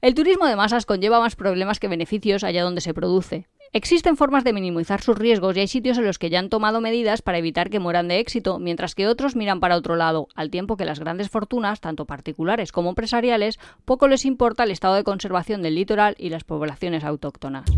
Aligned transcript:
El 0.00 0.14
turismo 0.14 0.46
de 0.46 0.56
masas 0.56 0.86
conlleva 0.86 1.20
más 1.20 1.36
problemas 1.36 1.78
que 1.78 1.88
beneficios 1.88 2.44
allá 2.44 2.62
donde 2.62 2.80
se 2.80 2.94
produce. 2.94 3.46
Existen 3.72 4.16
formas 4.16 4.42
de 4.42 4.52
minimizar 4.52 5.00
sus 5.00 5.16
riesgos 5.16 5.56
y 5.56 5.60
hay 5.60 5.68
sitios 5.68 5.96
en 5.96 6.04
los 6.04 6.18
que 6.18 6.28
ya 6.28 6.40
han 6.40 6.48
tomado 6.48 6.80
medidas 6.80 7.22
para 7.22 7.38
evitar 7.38 7.70
que 7.70 7.78
mueran 7.78 8.08
de 8.08 8.18
éxito, 8.18 8.58
mientras 8.58 8.96
que 8.96 9.06
otros 9.06 9.36
miran 9.36 9.60
para 9.60 9.76
otro 9.76 9.94
lado, 9.94 10.26
al 10.34 10.50
tiempo 10.50 10.76
que 10.76 10.84
las 10.84 10.98
grandes 10.98 11.30
fortunas, 11.30 11.80
tanto 11.80 12.04
particulares 12.04 12.72
como 12.72 12.88
empresariales, 12.88 13.60
poco 13.84 14.08
les 14.08 14.24
importa 14.24 14.64
el 14.64 14.72
estado 14.72 14.96
de 14.96 15.04
conservación 15.04 15.62
del 15.62 15.76
litoral 15.76 16.16
y 16.18 16.30
las 16.30 16.42
poblaciones 16.42 17.04
autóctonas. 17.04 17.70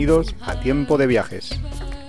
Bienvenidos 0.00 0.34
a 0.40 0.58
Tiempo 0.58 0.96
de 0.96 1.06
Viajes. 1.06 1.60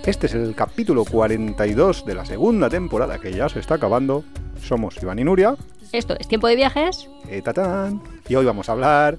Este 0.06 0.28
es 0.28 0.34
el 0.34 0.56
capítulo 0.56 1.04
42 1.04 2.06
de 2.06 2.16
la 2.16 2.24
segunda 2.24 2.70
temporada 2.70 3.20
que 3.20 3.34
ya 3.34 3.50
se 3.50 3.60
está 3.60 3.76
acabando. 3.76 4.24
Somos 4.64 4.96
Iván 5.04 5.20
y 5.20 5.26
Nuria. 5.26 5.58
Esto 5.92 6.16
es 6.18 6.26
Tiempo 6.26 6.48
de 6.48 6.56
Viajes. 6.56 7.10
Eh, 7.28 7.42
tatán. 7.42 8.02
Y 8.30 8.36
hoy 8.36 8.46
vamos 8.46 8.70
a 8.70 8.72
hablar 8.72 9.18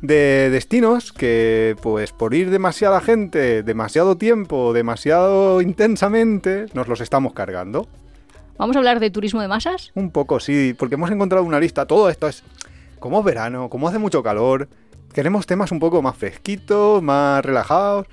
de 0.00 0.48
destinos 0.50 1.12
que, 1.12 1.74
pues, 1.82 2.12
por 2.12 2.34
ir 2.34 2.50
demasiada 2.50 3.00
gente, 3.00 3.64
demasiado 3.64 4.16
tiempo, 4.16 4.72
demasiado 4.72 5.60
intensamente, 5.60 6.66
nos 6.72 6.86
los 6.86 7.00
estamos 7.00 7.32
cargando. 7.32 7.88
¿Vamos 8.58 8.76
a 8.76 8.78
hablar 8.78 9.00
de 9.00 9.10
turismo 9.10 9.40
de 9.40 9.48
masas? 9.48 9.90
Un 9.96 10.12
poco, 10.12 10.38
sí, 10.38 10.72
porque 10.78 10.94
hemos 10.94 11.10
encontrado 11.10 11.42
una 11.42 11.58
lista. 11.58 11.84
Todo 11.84 12.08
esto 12.08 12.28
es. 12.28 12.44
Como 13.00 13.18
es 13.18 13.24
verano, 13.24 13.68
como 13.68 13.88
hace 13.88 13.98
mucho 13.98 14.22
calor, 14.22 14.68
queremos 15.14 15.46
temas 15.46 15.72
un 15.72 15.78
poco 15.78 16.02
más 16.02 16.16
fresquitos, 16.16 17.02
más 17.02 17.44
relajados. 17.44 18.06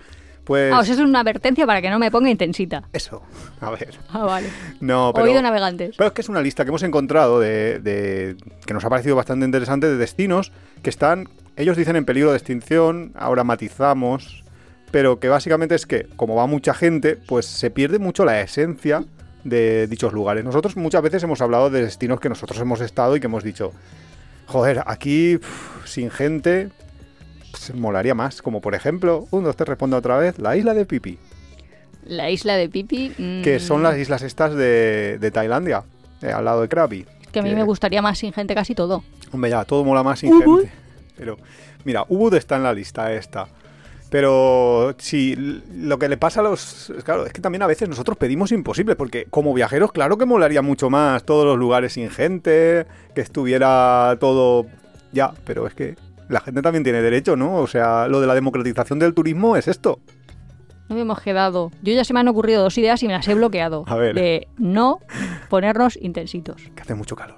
Pues. 0.43 0.73
Ah, 0.73 0.79
o 0.79 0.83
sea, 0.83 0.95
es 0.95 0.99
una 0.99 1.19
advertencia 1.19 1.65
para 1.67 1.81
que 1.81 1.89
no 1.89 1.99
me 1.99 2.09
ponga 2.09 2.29
intensita. 2.29 2.83
Eso, 2.93 3.21
a 3.59 3.69
ver. 3.71 3.93
Ah, 4.09 4.23
vale. 4.25 4.47
No, 4.79 5.11
pero. 5.13 5.25
Oído 5.25 5.41
navegantes. 5.41 5.95
Pero 5.97 6.07
es 6.07 6.13
que 6.13 6.21
es 6.21 6.29
una 6.29 6.41
lista 6.41 6.63
que 6.63 6.69
hemos 6.69 6.83
encontrado 6.83 7.39
de, 7.39 7.79
de- 7.79 8.35
que 8.65 8.73
nos 8.73 8.83
ha 8.83 8.89
parecido 8.89 9.15
bastante 9.15 9.45
interesante 9.45 9.87
de 9.87 9.97
destinos 9.97 10.51
que 10.81 10.89
están, 10.89 11.29
ellos 11.57 11.77
dicen 11.77 11.95
en 11.95 12.05
peligro 12.05 12.31
de 12.31 12.37
extinción, 12.37 13.11
ahora 13.15 13.43
matizamos, 13.43 14.43
pero 14.89 15.19
que 15.19 15.29
básicamente 15.29 15.75
es 15.75 15.85
que 15.85 16.07
como 16.15 16.35
va 16.35 16.47
mucha 16.47 16.73
gente, 16.73 17.17
pues 17.27 17.45
se 17.45 17.69
pierde 17.69 17.99
mucho 17.99 18.25
la 18.25 18.41
esencia 18.41 19.03
de 19.43 19.85
dichos 19.87 20.11
lugares. 20.11 20.43
Nosotros 20.43 20.75
muchas 20.75 21.01
veces 21.03 21.21
hemos 21.23 21.39
hablado 21.41 21.69
de 21.69 21.83
destinos 21.83 22.19
que 22.19 22.29
nosotros 22.29 22.59
hemos 22.59 22.81
estado 22.81 23.15
y 23.15 23.19
que 23.19 23.27
hemos 23.27 23.43
dicho, 23.43 23.73
joder, 24.47 24.83
aquí 24.87 25.39
sin 25.85 26.09
gente 26.09 26.69
pues, 27.51 27.73
molaría 27.75 28.15
más, 28.15 28.41
como 28.41 28.61
por 28.61 28.73
ejemplo, 28.75 29.27
un 29.31 29.43
dos 29.43 29.55
te 29.55 29.65
respondo 29.65 29.97
otra 29.97 30.17
vez, 30.17 30.39
la 30.39 30.55
isla 30.57 30.73
de 30.73 30.85
Pipi, 30.85 31.17
La 32.05 32.29
isla 32.29 32.55
de 32.55 32.69
Pipi. 32.69 33.13
mm, 33.17 33.41
que 33.43 33.59
son 33.59 33.83
las 33.83 33.97
islas 33.97 34.21
estas 34.23 34.55
de, 34.55 35.17
de 35.19 35.31
Tailandia, 35.31 35.83
eh, 36.21 36.31
al 36.31 36.45
lado 36.45 36.61
de 36.61 36.67
Krabi. 36.67 37.05
Que 37.31 37.39
a 37.39 37.43
mí 37.43 37.49
que- 37.49 37.55
me 37.55 37.63
gustaría 37.63 38.01
más 38.01 38.17
sin 38.17 38.33
gente 38.33 38.53
casi 38.55 38.73
todo. 38.75 39.03
Hombre, 39.31 39.49
ya, 39.51 39.63
todo 39.65 39.83
mola 39.85 40.03
más 40.03 40.19
sin 40.19 40.33
Ubud. 40.33 40.61
gente. 40.61 40.73
Pero, 41.15 41.37
mira, 41.85 42.03
Ubud 42.09 42.33
está 42.33 42.55
en 42.57 42.63
la 42.63 42.73
lista 42.73 43.13
esta. 43.13 43.47
Pero 44.09 44.93
si 44.97 45.35
lo 45.73 45.97
que 45.97 46.09
le 46.09 46.17
pasa 46.17 46.41
a 46.41 46.43
los... 46.43 46.91
Claro, 47.05 47.25
es 47.25 47.31
que 47.31 47.39
también 47.39 47.61
a 47.61 47.67
veces 47.67 47.87
nosotros 47.87 48.17
pedimos 48.17 48.51
imposible, 48.51 48.97
porque 48.97 49.25
como 49.29 49.53
viajeros, 49.53 49.93
claro 49.93 50.17
que 50.17 50.25
molaría 50.25 50.61
mucho 50.61 50.89
más 50.89 51.23
todos 51.23 51.45
los 51.45 51.57
lugares 51.57 51.93
sin 51.93 52.09
gente, 52.09 52.85
que 53.15 53.21
estuviera 53.21 54.17
todo... 54.19 54.65
Ya, 55.13 55.31
pero 55.45 55.65
es 55.65 55.73
que 55.73 55.95
la 56.31 56.39
gente 56.41 56.61
también 56.61 56.83
tiene 56.83 57.01
derecho, 57.01 57.35
¿no? 57.35 57.55
O 57.57 57.67
sea, 57.67 58.07
lo 58.07 58.19
de 58.21 58.27
la 58.27 58.33
democratización 58.35 58.99
del 58.99 59.13
turismo 59.13 59.55
es 59.57 59.67
esto. 59.67 59.99
No 60.89 60.95
me 60.95 61.01
hemos 61.01 61.21
quedado. 61.21 61.71
Yo 61.83 61.93
ya 61.93 62.03
se 62.03 62.13
me 62.13 62.19
han 62.19 62.27
ocurrido 62.27 62.63
dos 62.63 62.77
ideas 62.77 63.01
y 63.03 63.07
me 63.07 63.13
las 63.13 63.27
he 63.27 63.33
bloqueado. 63.35 63.83
A 63.87 63.95
ver. 63.95 64.15
De 64.15 64.47
no 64.57 64.99
ponernos 65.49 65.97
intensitos. 66.01 66.61
Que 66.75 66.81
hace 66.81 66.95
mucho 66.95 67.15
calor. 67.15 67.37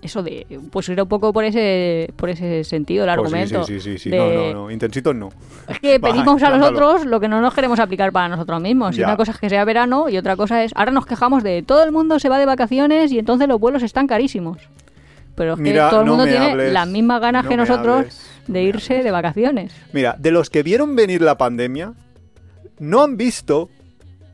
Eso 0.00 0.22
de, 0.22 0.46
pues 0.70 0.88
ir 0.88 1.02
un 1.02 1.08
poco 1.08 1.32
por 1.32 1.42
ese, 1.44 2.12
por 2.14 2.30
ese 2.30 2.62
sentido, 2.62 3.04
el 3.04 3.10
Pues 3.16 3.32
argumento. 3.34 3.64
sí, 3.64 3.80
sí, 3.80 3.92
sí, 3.92 3.98
sí. 3.98 4.10
de- 4.10 4.16
No, 4.18 4.30
no, 4.30 4.52
no. 4.66 4.70
Intensitos 4.70 5.12
no. 5.12 5.30
Es 5.66 5.80
que 5.80 5.98
Va, 5.98 6.10
pedimos 6.12 6.40
a 6.44 6.50
los 6.56 6.68
otros 6.70 7.04
lo 7.04 7.18
que 7.18 7.26
no 7.26 7.40
nos 7.40 7.52
queremos 7.52 7.80
aplicar 7.80 8.12
para 8.12 8.28
nosotros 8.28 8.60
mismos. 8.60 8.96
Y 8.96 9.02
una 9.02 9.16
cosa 9.16 9.32
es 9.32 9.38
que 9.40 9.50
sea 9.50 9.64
verano 9.64 10.08
y 10.08 10.16
otra 10.16 10.36
cosa 10.36 10.62
es, 10.62 10.70
ahora 10.76 10.92
nos 10.92 11.04
quejamos 11.04 11.42
de 11.42 11.62
todo 11.64 11.82
el 11.82 11.90
mundo 11.90 12.20
se 12.20 12.28
va 12.28 12.38
de 12.38 12.46
vacaciones 12.46 13.10
y 13.10 13.18
entonces 13.18 13.48
los 13.48 13.58
vuelos 13.58 13.82
están 13.82 14.06
carísimos. 14.06 14.58
Pero 15.38 15.54
es 15.54 15.60
que 15.60 15.72
todo 15.72 16.00
el 16.00 16.06
no 16.06 16.16
mundo 16.16 16.24
tiene 16.24 16.50
hables, 16.50 16.72
las 16.72 16.88
mismas 16.88 17.20
ganas 17.20 17.44
no 17.44 17.50
que 17.50 17.56
nosotros 17.56 17.96
hables, 17.96 18.30
de 18.48 18.62
irse 18.64 19.02
de 19.04 19.10
vacaciones. 19.12 19.72
Mira, 19.92 20.16
de 20.18 20.32
los 20.32 20.50
que 20.50 20.64
vieron 20.64 20.96
venir 20.96 21.22
la 21.22 21.38
pandemia, 21.38 21.94
no 22.80 23.02
han 23.02 23.16
visto 23.16 23.70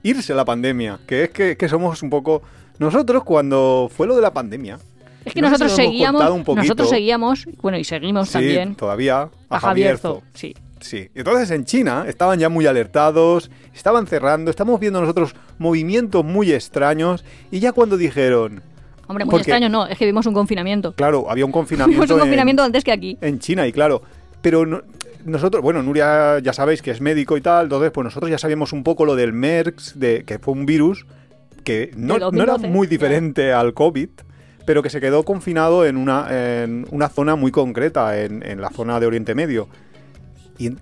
irse 0.02 0.34
la 0.34 0.46
pandemia. 0.46 0.98
Que 1.06 1.24
es 1.24 1.30
que, 1.30 1.56
que 1.58 1.68
somos 1.68 2.02
un 2.02 2.08
poco. 2.08 2.42
Nosotros, 2.78 3.22
cuando 3.22 3.90
fue 3.94 4.06
lo 4.06 4.16
de 4.16 4.22
la 4.22 4.32
pandemia. 4.32 4.78
Es 5.26 5.34
que 5.34 5.40
no 5.42 5.48
nosotros 5.48 5.72
si 5.72 5.76
seguíamos, 5.76 6.20
contado 6.20 6.34
un 6.34 6.44
poquito. 6.44 6.62
nosotros 6.62 6.88
seguíamos, 6.88 7.46
bueno, 7.60 7.78
y 7.78 7.84
seguimos 7.84 8.28
sí, 8.28 8.32
también 8.34 8.74
todavía. 8.74 9.28
A, 9.48 9.56
a 9.56 9.60
Javierzo. 9.60 10.22
Sí. 10.34 10.54
Sí. 10.80 11.08
Entonces 11.14 11.50
en 11.50 11.64
China 11.64 12.04
estaban 12.06 12.38
ya 12.38 12.48
muy 12.48 12.66
alertados, 12.66 13.50
estaban 13.74 14.06
cerrando, 14.06 14.50
estamos 14.50 14.78
viendo 14.80 15.00
nosotros 15.00 15.34
movimientos 15.58 16.24
muy 16.24 16.52
extraños. 16.52 17.24
Y 17.50 17.60
ya 17.60 17.72
cuando 17.72 17.96
dijeron. 17.96 18.62
Hombre, 19.06 19.24
muy 19.24 19.30
Porque- 19.32 19.42
extraño, 19.42 19.68
no, 19.68 19.86
es 19.86 19.98
que 19.98 20.06
vimos 20.06 20.26
un 20.26 20.34
confinamiento. 20.34 20.92
Claro, 20.94 21.30
había 21.30 21.44
un 21.44 21.50
Vimos 21.52 21.60
confinamiento. 21.62 22.04
un 22.04 22.10
en- 22.12 22.18
confinamiento 22.20 22.62
antes 22.62 22.84
que 22.84 22.92
aquí. 22.92 23.18
en 23.20 23.38
China 23.38 23.66
y 23.66 23.72
claro, 23.72 24.02
pero 24.42 24.64
no- 24.66 24.82
nosotros, 25.24 25.62
bueno, 25.62 25.82
Nuria 25.82 26.38
ya 26.40 26.52
sabéis 26.52 26.82
que 26.82 26.90
es 26.90 27.00
médico 27.00 27.36
y 27.36 27.40
tal, 27.40 27.64
entonces 27.64 27.90
pues 27.92 28.04
nosotros 28.04 28.30
ya 28.30 28.38
sabíamos 28.38 28.72
un 28.72 28.82
poco 28.84 29.04
lo 29.06 29.16
del 29.16 29.32
MERS, 29.32 29.98
de, 29.98 30.24
que 30.24 30.38
fue 30.38 30.52
un 30.54 30.66
virus 30.66 31.06
que 31.64 31.90
no, 31.96 32.16
era 32.16 32.26
2012, 32.26 32.68
muy 32.68 32.86
diferente 32.86 33.52
al 33.52 33.72
COVID, 33.72 34.08
pero 34.66 34.82
que 34.82 34.90
se 34.90 35.00
quedó 35.00 35.24
confinado 35.24 35.86
en 35.86 35.96
una, 35.96 36.26
en 36.62 36.86
una 36.90 37.08
zona 37.08 37.36
muy 37.36 37.50
concreta, 37.52 38.20
en, 38.20 38.42
en 38.46 38.60
la 38.60 38.68
zona 38.70 39.00
de 39.00 39.06
Oriente 39.06 39.34
Medio. 39.34 39.68
Y, 40.58 40.72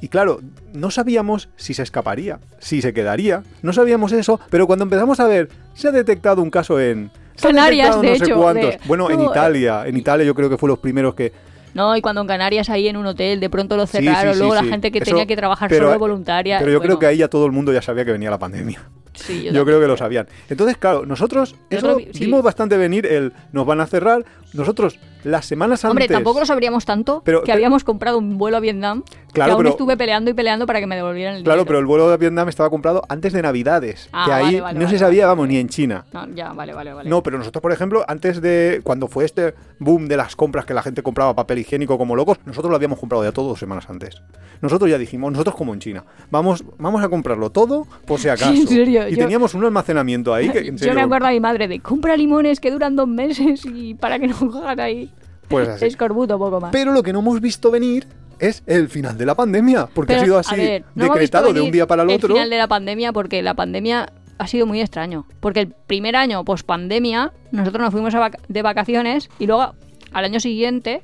y 0.00 0.08
claro, 0.08 0.40
no 0.72 0.90
sabíamos 0.90 1.48
si 1.56 1.74
se 1.74 1.82
escaparía, 1.84 2.40
si 2.58 2.82
se 2.82 2.92
quedaría, 2.92 3.44
no 3.62 3.72
sabíamos 3.72 4.10
eso, 4.12 4.40
pero 4.50 4.66
cuando 4.66 4.82
empezamos 4.84 5.20
a 5.20 5.26
ver, 5.28 5.48
se 5.74 5.88
ha 5.88 5.92
detectado 5.92 6.42
un 6.42 6.50
caso 6.50 6.80
en... 6.80 7.10
Canarias, 7.40 8.00
de 8.00 8.08
no 8.10 8.16
sé 8.16 8.24
hecho, 8.24 8.36
cuántos. 8.36 8.70
de- 8.70 8.80
Bueno, 8.84 9.10
en. 9.10 9.20
Italia, 9.22 9.82
en 9.86 9.96
Italia 9.96 10.24
yo 10.26 10.34
creo 10.34 10.50
que 10.50 10.58
fue 10.58 10.68
los 10.68 10.78
primeros 10.78 11.14
que, 11.14 11.32
No, 11.74 11.96
y 11.96 12.02
cuando 12.02 12.20
en 12.20 12.26
Canarias 12.26 12.68
ahí 12.68 12.86
en 12.88 12.96
un 12.98 13.06
hotel 13.06 13.40
de 13.40 13.48
pronto 13.48 13.76
lo 13.76 13.86
sí, 13.86 13.92
cerraron, 13.98 14.34
sí, 14.34 14.38
luego 14.38 14.54
la 14.54 14.64
gente 14.64 14.92
que 14.92 14.98
Eso- 14.98 15.06
tenía 15.06 15.24
que 15.26 15.36
trabajar 15.36 15.70
pero- 15.70 15.86
solo 15.86 15.98
voluntaria. 15.98 16.58
Pero 16.58 16.70
yo 16.70 16.78
bueno, 16.78 16.88
creo 16.88 16.98
que 16.98 17.06
ahí 17.06 17.16
ya 17.18 17.28
todo 17.28 17.46
el 17.46 17.52
mundo 17.52 17.72
ya 17.72 17.80
sabía 17.80 18.04
que 18.04 18.12
venía 18.12 18.28
la 18.30 18.38
pandemia. 18.38 18.82
sí, 19.14 19.38
Yo, 19.38 19.44
también. 19.46 19.64
creo 19.64 19.80
que 19.80 19.86
lo 19.86 19.96
sabían. 19.96 20.26
Entonces, 20.50 20.76
claro, 20.76 21.06
nosotros 21.06 21.54
Yo 21.70 21.78
eso 21.78 21.86
lo 21.88 21.96
vi- 21.96 22.08
sí. 22.12 22.24
vimos 22.26 22.42
bastante 22.42 22.76
venir 22.76 23.06
el 23.06 23.32
nos 23.52 23.64
van 23.66 23.80
a 23.80 23.86
cerrar. 23.86 24.24
Nosotros 24.52 24.98
las 25.24 25.46
semanas 25.46 25.84
Hombre, 25.84 26.04
antes 26.04 26.16
tampoco 26.16 26.40
lo 26.40 26.46
sabríamos 26.46 26.84
tanto 26.84 27.22
Pero- 27.24 27.42
que 27.42 27.52
habíamos 27.52 27.84
comprado 27.84 28.18
un 28.18 28.38
vuelo 28.38 28.56
a 28.56 28.60
Vietnam. 28.60 29.02
Claro, 29.32 29.48
que 29.48 29.52
aún 29.52 29.58
pero- 29.62 29.70
estuve 29.70 29.96
peleando 29.96 30.30
y 30.30 30.34
peleando 30.34 30.66
para 30.66 30.80
que 30.80 30.86
me 30.86 30.94
devolvieran 30.96 31.36
el 31.36 31.42
Claro, 31.42 31.58
dinero. 31.60 31.66
pero 31.68 31.78
el 31.78 31.86
vuelo 31.86 32.10
de 32.10 32.16
Vietnam 32.18 32.48
estaba 32.50 32.68
comprado 32.68 33.02
antes 33.08 33.32
de 33.32 33.40
Navidades, 33.40 34.08
Ah, 34.12 34.24
que 34.26 34.32
ahí 34.32 34.44
vale, 34.44 34.60
vale, 34.60 34.78
no 34.78 34.84
vale, 34.84 34.98
se 34.98 34.98
sabía, 34.98 35.26
vamos, 35.26 35.48
ni 35.48 35.56
en 35.56 35.68
China. 35.68 36.04
No, 36.12 36.28
ya, 36.34 36.52
vale, 36.52 36.74
vale, 36.74 36.92
vale. 36.92 37.08
No, 37.08 37.22
pero 37.22 37.38
nosotros, 37.38 37.62
por 37.62 37.72
ejemplo, 37.72 38.04
antes 38.08 38.42
de 38.42 38.80
cuando 38.84 39.08
fue 39.08 39.24
este 39.24 39.54
boom 39.78 40.06
de 40.08 40.16
las 40.18 40.36
compras 40.36 40.66
que 40.66 40.74
la 40.74 40.82
gente 40.82 41.02
compraba 41.02 41.34
papel 41.34 41.58
higiénico 41.60 41.96
como 41.96 42.14
locos, 42.14 42.38
nosotros 42.44 42.68
lo 42.70 42.76
habíamos 42.76 42.98
comprado 42.98 43.24
ya 43.24 43.32
todo 43.32 43.48
dos 43.48 43.58
semanas 43.58 43.88
antes. 43.88 44.20
Nosotros 44.60 44.90
ya 44.90 44.98
dijimos, 44.98 45.32
nosotros 45.32 45.56
como 45.56 45.72
en 45.72 45.80
China, 45.80 46.04
vamos, 46.30 46.62
vamos 46.78 47.02
a 47.02 47.08
comprarlo 47.08 47.50
todo 47.50 47.86
por 48.06 48.18
si 48.20 48.28
acaso. 48.28 48.52
en 48.52 48.66
serio, 48.68 49.08
y 49.08 49.12
yo- 49.12 49.18
teníamos 49.18 49.54
un 49.54 49.64
almacenamiento 49.64 50.34
ahí 50.34 50.50
que, 50.50 50.58
en 50.58 50.76
Yo 50.76 50.92
me 50.94 51.00
acuerdo 51.02 51.28
a 51.28 51.30
mi 51.30 51.40
madre 51.40 51.68
de 51.68 51.80
compra 51.80 52.16
limones 52.16 52.60
que 52.60 52.70
duran 52.70 52.96
dos 52.96 53.08
meses 53.08 53.64
y 53.64 53.94
para 53.94 54.18
que 54.18 54.28
no 54.28 54.36
cojan 54.50 54.78
ahí. 54.78 55.10
Pues 55.52 55.68
así. 55.82 55.96
Poco 55.96 56.60
más. 56.60 56.70
Pero 56.72 56.92
lo 56.92 57.02
que 57.02 57.12
no 57.12 57.20
hemos 57.20 57.40
visto 57.40 57.70
venir 57.70 58.06
es 58.38 58.62
el 58.66 58.88
final 58.88 59.16
de 59.16 59.24
la 59.26 59.34
pandemia, 59.36 59.86
porque 59.94 60.14
Pero, 60.14 60.20
ha 60.20 60.24
sido 60.24 60.38
así 60.38 60.56
ver, 60.56 60.84
no 60.96 61.04
decretado 61.04 61.52
de 61.52 61.60
un 61.60 61.70
día 61.70 61.86
para 61.86 62.02
el 62.02 62.10
otro. 62.10 62.28
El 62.28 62.32
final 62.34 62.50
de 62.50 62.58
la 62.58 62.66
pandemia, 62.68 63.12
porque 63.12 63.40
la 63.42 63.54
pandemia 63.54 64.12
ha 64.38 64.46
sido 64.48 64.66
muy 64.66 64.80
extraño. 64.80 65.26
Porque 65.40 65.60
el 65.60 65.68
primer 65.68 66.16
año 66.16 66.44
post 66.44 66.66
pandemia, 66.66 67.32
nosotros 67.52 67.80
nos 67.82 67.92
fuimos 67.92 68.12
vac- 68.14 68.40
de 68.48 68.62
vacaciones 68.62 69.30
y 69.38 69.46
luego 69.46 69.74
al 70.12 70.24
año 70.24 70.40
siguiente 70.40 71.02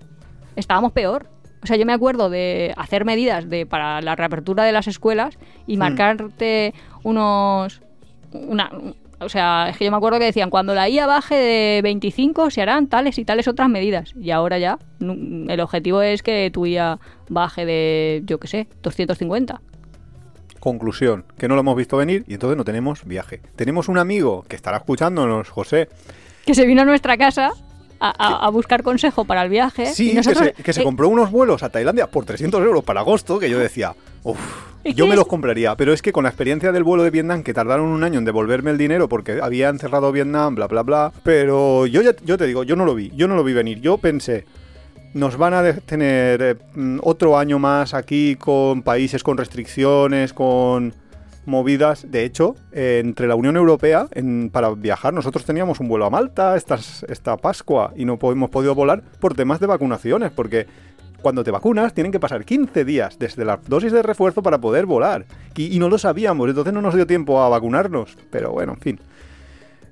estábamos 0.56 0.91
peor. 0.93 1.29
O 1.62 1.67
sea, 1.67 1.77
yo 1.77 1.87
me 1.87 1.93
acuerdo 1.93 2.31
de 2.31 2.73
hacer 2.77 3.05
medidas 3.05 3.49
de, 3.49 3.67
para 3.67 4.01
la 4.01 4.17
reapertura 4.17 4.65
de 4.65 4.73
las 4.73 4.87
escuelas 4.89 5.39
y 5.67 5.77
Hmm. 5.77 5.81
marcarte 5.81 6.75
unos. 7.05 7.83
Una, 8.33 8.71
o 9.20 9.29
sea, 9.29 9.69
es 9.69 9.76
que 9.76 9.85
yo 9.85 9.91
me 9.91 9.97
acuerdo 9.97 10.19
que 10.19 10.26
decían, 10.26 10.50
cuando 10.50 10.75
la 10.75 10.88
IA 10.88 11.06
baje 11.06 11.35
de 11.35 11.81
25 11.82 12.50
se 12.50 12.62
harán 12.62 12.87
tales 12.87 13.19
y 13.19 13.25
tales 13.25 13.49
otras 13.49 13.69
medidas. 13.69 14.15
Y 14.20 14.31
ahora 14.31 14.59
ya, 14.59 14.79
el 15.00 15.61
objetivo 15.61 16.03
es 16.03 16.23
que 16.23 16.50
tu 16.53 16.67
IA 16.67 16.99
baje 17.29 17.67
de, 17.67 18.23
yo 18.25 18.38
qué 18.38 18.49
sé, 18.49 18.69
250. 18.82 19.61
Conclusión, 20.61 21.25
que 21.37 21.49
no 21.49 21.55
lo 21.55 21.61
hemos 21.61 21.76
visto 21.76 21.97
venir 21.97 22.25
y 22.26 22.35
entonces 22.35 22.56
no 22.56 22.65
tenemos 22.65 23.05
viaje. 23.05 23.41
Tenemos 23.56 23.88
un 23.88 23.99
amigo 23.99 24.44
que 24.49 24.56
estará 24.56 24.79
escuchándonos, 24.79 25.49
José, 25.49 25.88
Que 26.44 26.55
se 26.55 26.67
vino 26.67 26.82
a 26.82 26.85
nuestra 26.85 27.17
casa 27.17 27.53
a, 28.00 28.49
buscar 28.50 28.83
consejo 28.83 29.25
para 29.25 29.43
el 29.43 29.50
viaje. 29.50 29.87
Sí, 29.87 30.12
y 30.12 30.15
nosotros, 30.15 30.49
que, 30.49 30.56
se, 30.56 30.62
que 30.62 30.73
se 30.73 30.81
eh, 30.81 30.85
compró 30.85 31.09
unos 31.09 31.31
vuelos 31.31 31.62
a 31.62 31.71
Tailandia 31.71 32.09
por 32.09 32.25
300 32.25 32.62
euros 32.62 32.85
para 32.85 33.00
agosto, 33.00 33.39
que 33.39 33.50
yo 33.50 33.59
decía, 33.59 33.95
uff, 34.23 34.39
¿Y 34.85 34.95
yo 34.95 35.06
me 35.06 35.17
los 35.17 35.27
compraría. 35.27 35.75
Pero 35.77 35.93
es 35.93 36.03
que 36.03 36.12
con 36.12 36.25
la 36.25 36.31
experiencia 36.31 36.73
del 36.73 36.85
vuelo 36.85 37.03
de 37.03 37.11
Vietnam, 37.11 37.43
que 37.43 37.53
tardaron 37.53 37.87
un 37.87 38.05
año 38.05 38.19
en 38.19 38.25
devolverme 38.25 38.71
el 38.71 38.79
dinero 38.79 39.09
porque 39.09 39.41
habían 39.43 39.79
cerrado 39.79 40.12
Vietnam, 40.12 40.55
bla, 40.55 40.67
bla, 40.67 40.83
bla. 40.83 41.12
Pero 41.23 41.87
yo 41.87 42.03
ya 42.03 42.15
yo 42.25 42.39
te 42.39 42.47
digo, 42.47 42.62
yo 42.62 42.77
no 42.77 42.85
lo 42.85 42.95
vi, 42.95 43.11
yo 43.15 43.29
no 43.29 43.37
lo 43.37 43.45
vi 43.45 43.53
venir. 43.53 43.81
Yo 43.81 43.99
pensé, 43.99 44.47
nos 45.15 45.37
van 45.37 45.55
a 45.55 45.73
tener 45.75 46.43
eh, 46.43 46.56
mm, 46.75 46.99
otro 47.03 47.39
año 47.39 47.59
más 47.59 47.94
aquí 47.94 48.37
con 48.37 48.83
países 48.83 49.23
con 49.23 49.37
restricciones, 49.37 50.33
con 50.33 50.94
movidas. 51.49 52.06
De 52.11 52.25
hecho, 52.25 52.55
eh, 52.73 53.00
entre 53.05 53.27
la 53.27 53.35
Unión 53.35 53.56
Europea, 53.56 54.06
en- 54.12 54.50
para 54.50 54.71
viajar, 54.71 55.12
nosotros 55.15 55.45
teníamos 55.45 55.81
un 55.81 55.89
vuelo 55.89 56.05
a 56.06 56.11
Malta 56.11 56.56
estas- 56.56 57.05
esta 57.09 57.37
Pascua 57.37 57.93
y 57.97 58.05
no 58.05 58.19
hemos 58.23 58.50
podido 58.50 58.75
volar 58.75 59.03
por 59.21 59.35
temas 59.35 59.59
de 59.61 59.67
vacunaciones, 59.67 60.31
porque 60.31 60.67
cuando 61.23 61.43
te 61.43 61.50
vacunas 61.50 61.95
tienen 61.95 62.12
que 62.12 62.21
pasar 62.21 62.45
15 62.45 62.85
días 62.85 63.19
desde 63.19 63.45
la 63.45 63.59
dosis 63.67 63.91
de 63.91 64.03
refuerzo 64.03 64.43
para 64.43 64.59
poder 64.59 64.87
volar. 64.87 65.25
Y, 65.56 65.77
no 65.81 65.89
lo 65.89 65.99
sabíamos, 65.99 66.49
entonces 66.49 66.73
no 66.73 66.81
nos 66.81 66.95
dio 66.95 67.06
tiempo 67.09 67.41
a 67.43 67.49
vacunarnos. 67.49 68.17
Pero 68.31 68.53
bueno, 68.53 68.75
en 68.75 68.81
fin. 68.81 69.01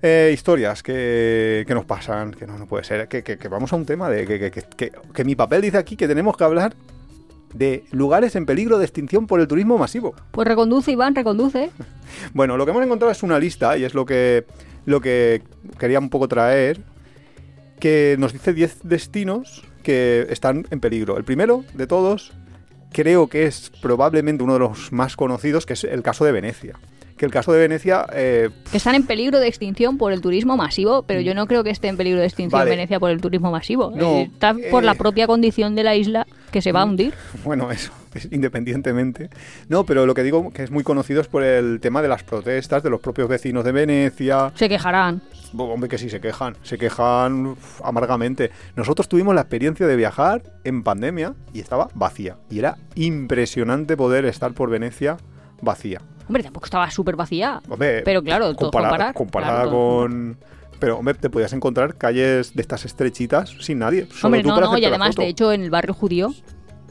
Eh, 0.02 0.30
historias 0.32 0.82
que, 0.82 1.64
que 1.66 1.74
nos 1.74 1.84
pasan, 1.84 2.30
que 2.32 2.46
no, 2.46 2.56
no 2.58 2.66
puede 2.66 2.84
ser. 2.84 3.08
Que, 3.08 3.24
que- 3.24 3.38
que 3.38 3.48
vamos 3.48 3.72
a 3.72 3.76
un 3.76 3.86
tema 3.86 4.08
de 4.08 4.24
que- 4.26 4.92
que 5.12 5.24
mi 5.24 5.34
papel 5.34 5.62
dice 5.62 5.78
aquí 5.78 5.96
que 5.96 6.06
tenemos 6.06 6.36
que 6.36 6.44
hablar 6.44 6.74
de 7.56 7.84
lugares 7.90 8.36
en 8.36 8.46
peligro 8.46 8.78
de 8.78 8.84
extinción 8.84 9.26
por 9.26 9.40
el 9.40 9.48
turismo 9.48 9.78
masivo. 9.78 10.14
Pues 10.32 10.46
reconduce, 10.46 10.92
Iván, 10.92 11.14
reconduce. 11.14 11.70
Bueno, 12.32 12.56
lo 12.56 12.64
que 12.64 12.70
hemos 12.70 12.84
encontrado 12.84 13.10
es 13.10 13.22
una 13.22 13.38
lista 13.38 13.76
y 13.76 13.84
es 13.84 13.92
lo 13.92 14.06
que, 14.06 14.46
lo 14.86 15.00
que 15.00 15.42
quería 15.78 15.98
un 15.98 16.08
poco 16.08 16.28
traer, 16.28 16.80
que 17.80 18.16
nos 18.18 18.32
dice 18.32 18.54
10 18.54 18.80
destinos 18.84 19.64
que 19.82 20.26
están 20.30 20.66
en 20.70 20.80
peligro. 20.80 21.18
El 21.18 21.24
primero 21.24 21.64
de 21.74 21.86
todos 21.86 22.32
creo 22.92 23.26
que 23.26 23.44
es 23.44 23.70
probablemente 23.82 24.44
uno 24.44 24.54
de 24.54 24.60
los 24.60 24.92
más 24.92 25.16
conocidos, 25.16 25.66
que 25.66 25.74
es 25.74 25.84
el 25.84 26.02
caso 26.02 26.24
de 26.24 26.32
Venecia. 26.32 26.78
Que 27.16 27.24
el 27.24 27.30
caso 27.32 27.52
de 27.52 27.60
Venecia... 27.60 28.06
eh, 28.12 28.50
Que 28.70 28.76
están 28.76 28.94
en 28.94 29.06
peligro 29.06 29.40
de 29.40 29.48
extinción 29.48 29.96
por 29.96 30.12
el 30.12 30.20
turismo 30.20 30.56
masivo, 30.56 31.02
pero 31.04 31.20
yo 31.20 31.34
no 31.34 31.46
creo 31.46 31.64
que 31.64 31.70
esté 31.70 31.88
en 31.88 31.96
peligro 31.96 32.20
de 32.20 32.26
extinción 32.26 32.58
Vale. 32.60 32.70
Venecia 32.70 33.00
por 33.00 33.10
el 33.10 33.20
turismo 33.20 33.50
masivo. 33.50 33.90
No, 33.94 34.16
Eh, 34.18 34.30
Está 34.32 34.54
por 34.70 34.84
la 34.84 34.92
eh, 34.92 34.96
propia 34.96 35.26
condición 35.26 35.74
de 35.74 35.82
la 35.84 35.96
isla 35.96 36.26
que 36.50 36.60
se 36.60 36.72
va 36.72 36.82
a 36.82 36.84
hundir. 36.84 37.14
Bueno, 37.44 37.70
eso, 37.70 37.90
es 38.14 38.28
independientemente. 38.30 39.30
No, 39.68 39.84
pero 39.84 40.04
lo 40.06 40.14
que 40.14 40.22
digo 40.22 40.50
que 40.52 40.62
es 40.62 40.70
muy 40.70 40.82
conocido 40.84 41.20
es 41.20 41.26
por 41.26 41.42
el 41.42 41.80
tema 41.80 42.02
de 42.02 42.08
las 42.08 42.22
protestas 42.22 42.82
de 42.82 42.90
los 42.90 43.00
propios 43.00 43.28
vecinos 43.28 43.64
de 43.64 43.72
Venecia. 43.72 44.52
Se 44.54 44.68
quejarán. 44.68 45.22
Hombre, 45.56 45.88
que 45.88 45.96
sí, 45.96 46.10
se 46.10 46.20
quejan, 46.20 46.54
se 46.62 46.76
quejan 46.76 47.46
uf, 47.46 47.80
amargamente. 47.82 48.50
Nosotros 48.74 49.08
tuvimos 49.08 49.34
la 49.34 49.40
experiencia 49.42 49.86
de 49.86 49.96
viajar 49.96 50.42
en 50.64 50.82
pandemia 50.82 51.34
y 51.54 51.60
estaba 51.60 51.88
vacía. 51.94 52.36
Y 52.50 52.58
era 52.58 52.76
impresionante 52.94 53.96
poder 53.96 54.24
estar 54.26 54.52
por 54.52 54.68
Venecia 54.70 55.16
vacía. 55.60 56.00
Hombre, 56.28 56.42
tampoco 56.42 56.66
estaba 56.66 56.90
súper 56.90 57.16
vacía. 57.16 57.60
Hombre, 57.68 58.02
Pero 58.02 58.22
claro, 58.22 58.54
comparada, 58.56 58.90
comparar, 58.90 59.14
comparada 59.14 59.62
claro, 59.62 59.70
con... 59.70 60.36
Pero, 60.78 60.98
hombre, 60.98 61.14
te 61.14 61.30
podías 61.30 61.52
encontrar 61.52 61.94
calles 61.96 62.54
de 62.54 62.60
estas 62.62 62.84
estrechitas 62.84 63.54
sin 63.60 63.78
nadie. 63.78 64.06
solo 64.10 64.26
Hombre, 64.26 64.42
tú 64.42 64.48
no, 64.48 64.54
para 64.56 64.66
no, 64.66 64.76
y 64.78 64.84
además, 64.84 65.10
foto. 65.10 65.22
de 65.22 65.28
hecho, 65.28 65.52
en 65.52 65.62
el 65.62 65.70
barrio 65.70 65.94
judío, 65.94 66.34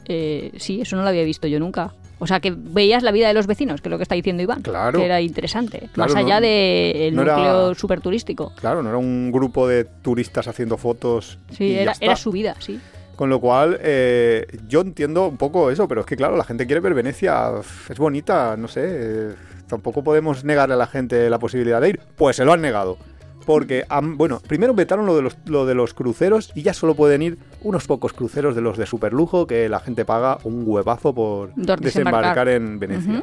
eh, 0.06 0.52
sí, 0.56 0.80
eso 0.80 0.96
no 0.96 1.02
lo 1.02 1.08
había 1.08 1.22
visto 1.24 1.46
yo 1.46 1.58
nunca. 1.60 1.94
O 2.18 2.26
sea, 2.26 2.40
que 2.40 2.50
veías 2.56 3.02
la 3.02 3.12
vida 3.12 3.28
de 3.28 3.34
los 3.34 3.46
vecinos, 3.46 3.80
que 3.82 3.88
es 3.88 3.90
lo 3.90 3.98
que 3.98 4.02
está 4.04 4.14
diciendo 4.14 4.42
Iván. 4.42 4.62
Claro. 4.62 4.98
Que 4.98 5.04
era 5.04 5.20
interesante. 5.20 5.90
Claro, 5.92 6.14
más 6.14 6.24
allá 6.24 6.40
no- 6.40 6.46
del 6.46 7.14
no 7.14 7.22
era- 7.22 7.36
núcleo 7.36 7.74
súper 7.74 8.00
turístico. 8.00 8.52
Claro, 8.56 8.82
no 8.82 8.88
era 8.88 8.98
un 8.98 9.30
grupo 9.30 9.68
de 9.68 9.84
turistas 9.84 10.48
haciendo 10.48 10.78
fotos. 10.78 11.38
Sí, 11.50 11.64
y 11.64 11.74
ya 11.74 11.82
era, 11.82 11.92
está. 11.92 12.06
era 12.06 12.16
su 12.16 12.32
vida, 12.32 12.56
sí. 12.58 12.80
Con 13.16 13.30
lo 13.30 13.40
cual, 13.40 13.78
eh, 13.82 14.46
yo 14.68 14.82
entiendo 14.82 15.26
un 15.28 15.38
poco 15.38 15.70
eso, 15.70 15.88
pero 15.88 16.02
es 16.02 16.06
que 16.06 16.16
claro, 16.16 16.36
la 16.36 16.44
gente 16.44 16.66
quiere 16.66 16.80
ver 16.80 16.92
Venecia, 16.94 17.50
es 17.88 17.98
bonita, 17.98 18.56
no 18.58 18.68
sé, 18.68 18.82
eh, 18.84 19.28
tampoco 19.66 20.04
podemos 20.04 20.44
negarle 20.44 20.74
a 20.74 20.78
la 20.78 20.86
gente 20.86 21.28
la 21.30 21.38
posibilidad 21.38 21.80
de 21.80 21.88
ir. 21.90 22.00
Pues 22.16 22.36
se 22.36 22.44
lo 22.44 22.52
han 22.52 22.60
negado. 22.60 22.98
Porque, 23.46 23.84
han- 23.88 24.16
bueno, 24.18 24.40
primero 24.46 24.74
vetaron 24.74 25.06
lo 25.06 25.14
de, 25.16 25.22
los, 25.22 25.38
lo 25.46 25.64
de 25.66 25.74
los 25.74 25.94
cruceros 25.94 26.50
y 26.54 26.62
ya 26.62 26.74
solo 26.74 26.94
pueden 26.94 27.22
ir 27.22 27.38
unos 27.62 27.86
pocos 27.86 28.12
cruceros 28.12 28.54
de 28.56 28.60
los 28.60 28.76
de 28.76 28.86
superlujo 28.86 29.46
que 29.46 29.68
la 29.68 29.78
gente 29.80 30.04
paga 30.04 30.38
un 30.44 30.64
huevazo 30.66 31.14
por 31.14 31.54
desembarcar 31.54 31.80
desembarcar. 31.80 32.48
en 32.48 32.78
Venecia. 32.80 33.22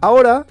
Ahora, 0.00 0.46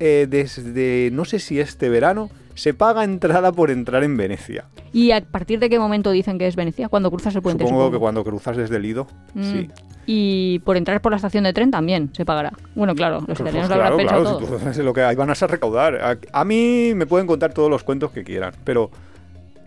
eh, 0.00 0.26
desde 0.28 1.10
no 1.12 1.24
sé 1.24 1.38
si 1.38 1.60
este 1.60 1.88
verano, 1.88 2.30
se 2.58 2.74
paga 2.74 3.04
entrada 3.04 3.52
por 3.52 3.70
entrar 3.70 4.02
en 4.04 4.16
Venecia. 4.16 4.64
¿Y 4.92 5.12
a 5.12 5.20
partir 5.24 5.58
de 5.60 5.70
qué 5.70 5.78
momento 5.78 6.10
dicen 6.10 6.38
que 6.38 6.46
es 6.46 6.56
Venecia? 6.56 6.88
Cuando 6.88 7.10
cruzas 7.10 7.34
el 7.36 7.42
puente, 7.42 7.62
supongo, 7.64 7.82
supongo. 7.82 7.92
que 7.96 8.00
cuando 8.00 8.24
cruzas 8.24 8.56
desde 8.56 8.76
el 8.76 8.82
Lido, 8.82 9.06
Mm. 9.34 9.42
sí. 9.44 9.70
Y 10.10 10.58
por 10.60 10.76
entrar 10.78 11.00
por 11.02 11.12
la 11.12 11.16
estación 11.16 11.44
de 11.44 11.52
tren 11.52 11.70
también 11.70 12.10
se 12.14 12.24
pagará. 12.24 12.52
Bueno, 12.74 12.94
claro, 12.94 13.20
los 13.28 13.38
italianos 13.38 13.68
pues 13.68 13.78
lo 13.78 13.84
habrán 13.84 13.98
claro, 14.06 14.22
claro, 14.24 14.38
todo. 14.38 14.58
si 14.72 14.78
tú- 14.78 14.82
lo 14.84 14.92
que 14.94 15.02
ahí 15.02 15.14
van 15.14 15.28
a 15.30 15.34
ser 15.34 15.50
recaudar. 15.50 15.96
A, 15.96 16.18
a 16.40 16.44
mí 16.44 16.92
me 16.94 17.06
pueden 17.06 17.26
contar 17.26 17.52
todos 17.52 17.70
los 17.70 17.84
cuentos 17.84 18.10
que 18.10 18.24
quieran, 18.24 18.54
pero 18.64 18.90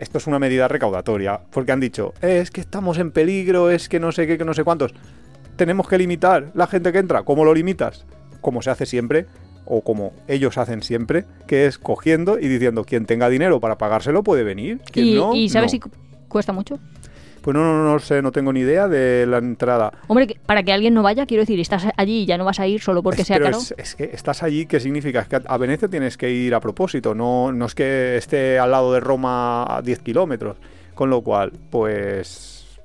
esto 0.00 0.18
es 0.18 0.26
una 0.26 0.40
medida 0.40 0.66
recaudatoria, 0.66 1.40
porque 1.50 1.70
han 1.72 1.78
dicho, 1.80 2.12
"Eh, 2.22 2.40
es 2.42 2.50
que 2.50 2.60
estamos 2.60 2.98
en 2.98 3.12
peligro, 3.12 3.70
es 3.70 3.88
que 3.88 4.00
no 4.00 4.10
sé 4.10 4.26
qué, 4.26 4.36
que 4.36 4.44
no 4.44 4.52
sé 4.52 4.64
cuántos. 4.64 4.92
Tenemos 5.56 5.86
que 5.88 5.96
limitar 5.96 6.50
la 6.54 6.66
gente 6.66 6.90
que 6.92 6.98
entra. 6.98 7.22
¿Cómo 7.22 7.44
lo 7.44 7.54
limitas? 7.54 8.04
Como 8.40 8.62
se 8.62 8.70
hace 8.70 8.84
siempre, 8.84 9.26
o 9.64 9.80
como 9.82 10.12
ellos 10.28 10.58
hacen 10.58 10.82
siempre, 10.82 11.24
que 11.46 11.66
es 11.66 11.78
cogiendo 11.78 12.38
y 12.38 12.48
diciendo, 12.48 12.84
quien 12.84 13.06
tenga 13.06 13.28
dinero 13.28 13.60
para 13.60 13.78
pagárselo 13.78 14.22
puede 14.22 14.42
venir. 14.42 14.80
Quien 14.90 15.06
¿Y, 15.06 15.14
no, 15.14 15.34
y 15.34 15.48
sabes 15.48 15.66
no. 15.66 15.70
si 15.70 15.80
cu- 15.80 15.90
cuesta 16.28 16.52
mucho? 16.52 16.78
Pues 17.42 17.56
no, 17.56 17.64
no, 17.64 17.82
no 17.92 17.98
sé, 17.98 18.22
no 18.22 18.30
tengo 18.30 18.52
ni 18.52 18.60
idea 18.60 18.86
de 18.86 19.26
la 19.26 19.38
entrada. 19.38 19.92
Hombre, 20.06 20.28
que- 20.28 20.36
para 20.46 20.62
que 20.62 20.72
alguien 20.72 20.94
no 20.94 21.02
vaya, 21.02 21.26
quiero 21.26 21.42
decir, 21.42 21.58
estás 21.58 21.86
allí 21.96 22.20
y 22.20 22.26
ya 22.26 22.38
no 22.38 22.44
vas 22.44 22.60
a 22.60 22.66
ir 22.68 22.80
solo 22.80 23.02
porque 23.02 23.22
Es- 23.22 23.26
sea 23.26 23.36
pero 23.38 23.46
caro. 23.46 23.58
Es, 23.58 23.74
es 23.76 23.94
que 23.96 24.04
estás 24.12 24.42
allí, 24.44 24.66
¿qué 24.66 24.78
significa? 24.78 25.20
Es 25.20 25.28
que 25.28 25.40
a- 25.44 25.56
Venecia 25.58 25.88
tienes 25.88 26.16
que 26.16 26.30
ir 26.30 26.54
a 26.54 26.60
propósito, 26.60 27.14
no, 27.16 27.50
no 27.52 27.66
es 27.66 27.74
que 27.74 28.16
esté 28.16 28.58
al 28.60 28.70
lado 28.70 28.92
de 28.92 29.00
Roma 29.00 29.64
a 29.76 29.82
10 29.82 29.98
kilómetros. 30.00 30.56
Con 30.94 31.10
lo 31.10 31.22
cual, 31.22 31.52
pues 31.70 32.78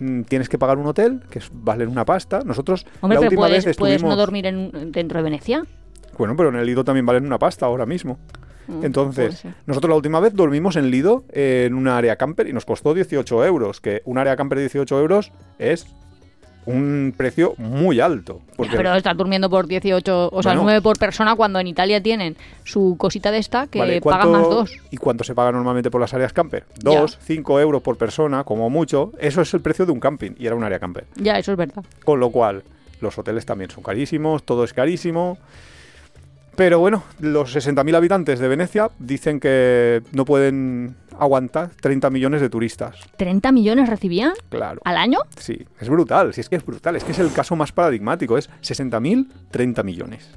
mm, 0.00 0.22
tienes 0.22 0.48
que 0.48 0.58
pagar 0.58 0.78
un 0.78 0.86
hotel, 0.86 1.20
que 1.30 1.40
vale 1.52 1.86
una 1.86 2.04
pasta. 2.04 2.40
Nosotros 2.44 2.86
Hombre, 3.02 3.16
la 3.20 3.20
última 3.26 3.42
puedes, 3.42 3.64
vez 3.64 3.76
puedes 3.76 3.96
estuvimos... 3.96 4.16
no 4.16 4.20
dormir 4.20 4.46
en- 4.46 4.90
dentro 4.90 5.18
de 5.18 5.22
Venecia. 5.22 5.62
Bueno, 6.20 6.36
pero 6.36 6.50
en 6.50 6.56
el 6.56 6.66
Lido 6.66 6.84
también 6.84 7.06
valen 7.06 7.24
una 7.24 7.38
pasta 7.38 7.64
ahora 7.64 7.86
mismo. 7.86 8.18
Mm, 8.68 8.84
Entonces, 8.84 9.42
nosotros 9.66 9.88
la 9.88 9.96
última 9.96 10.20
vez 10.20 10.34
dormimos 10.34 10.76
en 10.76 10.90
Lido 10.90 11.24
eh, 11.32 11.64
en 11.66 11.74
una 11.74 11.96
área 11.96 12.16
camper 12.16 12.46
y 12.46 12.52
nos 12.52 12.66
costó 12.66 12.92
18 12.92 13.44
euros, 13.46 13.80
que 13.80 14.02
un 14.04 14.18
área 14.18 14.36
camper 14.36 14.58
de 14.58 14.64
18 14.64 15.00
euros 15.00 15.32
es 15.58 15.86
un 16.66 17.14
precio 17.16 17.54
muy 17.56 18.00
alto. 18.00 18.42
Porque 18.54 18.76
pero 18.76 18.94
estás 18.94 19.16
durmiendo 19.16 19.48
por 19.48 19.66
18, 19.66 20.28
o 20.30 20.42
sea, 20.42 20.52
Bueno. 20.52 20.64
9 20.64 20.82
por 20.82 20.98
persona 20.98 21.34
cuando 21.36 21.58
en 21.58 21.66
Italia 21.68 22.02
tienen 22.02 22.36
su 22.64 22.96
cosita 22.98 23.30
de 23.30 23.38
esta 23.38 23.66
que 23.66 23.78
Vale, 23.78 24.00
pagan 24.02 24.28
¿cuánto- 24.30 24.38
más 24.40 24.50
dos. 24.50 24.76
¿Y 24.90 24.98
cuánto 24.98 25.24
se 25.24 25.34
paga 25.34 25.52
normalmente 25.52 25.90
por 25.90 26.02
las 26.02 26.12
áreas 26.12 26.34
camper? 26.34 26.64
Ya. 26.84 27.00
Dos, 27.00 27.18
cinco 27.22 27.58
euros 27.58 27.80
por 27.80 27.96
persona, 27.96 28.44
como 28.44 28.68
mucho. 28.68 29.10
Eso 29.18 29.40
es 29.40 29.54
el 29.54 29.62
precio 29.62 29.86
de 29.86 29.92
un 29.92 30.00
camping 30.00 30.32
y 30.38 30.46
era 30.46 30.54
un 30.54 30.62
área 30.64 30.78
camper. 30.78 31.06
Ya, 31.16 31.38
eso 31.38 31.50
es 31.52 31.56
verdad. 31.58 31.82
Con 32.04 32.20
lo 32.20 32.28
cual, 32.30 32.62
los 33.00 33.16
hoteles 33.18 33.46
también 33.46 33.70
son 33.70 33.82
carísimos, 33.82 34.42
todo 34.44 34.62
es 34.62 34.74
carísimo. 34.74 35.38
Pero 36.56 36.78
bueno, 36.78 37.04
los 37.20 37.54
60.000 37.54 37.94
habitantes 37.96 38.38
de 38.38 38.48
Venecia 38.48 38.90
dicen 38.98 39.40
que 39.40 40.02
no 40.12 40.24
pueden 40.24 40.94
aguantar 41.18 41.70
30 41.80 42.10
millones 42.10 42.40
de 42.40 42.50
turistas. 42.50 42.96
¿30 43.18 43.52
millones 43.52 43.88
recibían 43.88 44.32
Claro. 44.50 44.80
al 44.84 44.96
año? 44.96 45.20
Sí, 45.38 45.66
es 45.80 45.88
brutal. 45.88 46.34
Si 46.34 46.40
es 46.40 46.48
que 46.48 46.56
es 46.56 46.64
brutal. 46.66 46.96
Es 46.96 47.04
que 47.04 47.12
es 47.12 47.18
el 47.18 47.32
caso 47.32 47.56
más 47.56 47.72
paradigmático. 47.72 48.36
Es 48.36 48.50
60.000, 48.62 49.28
30 49.50 49.82
millones. 49.82 50.28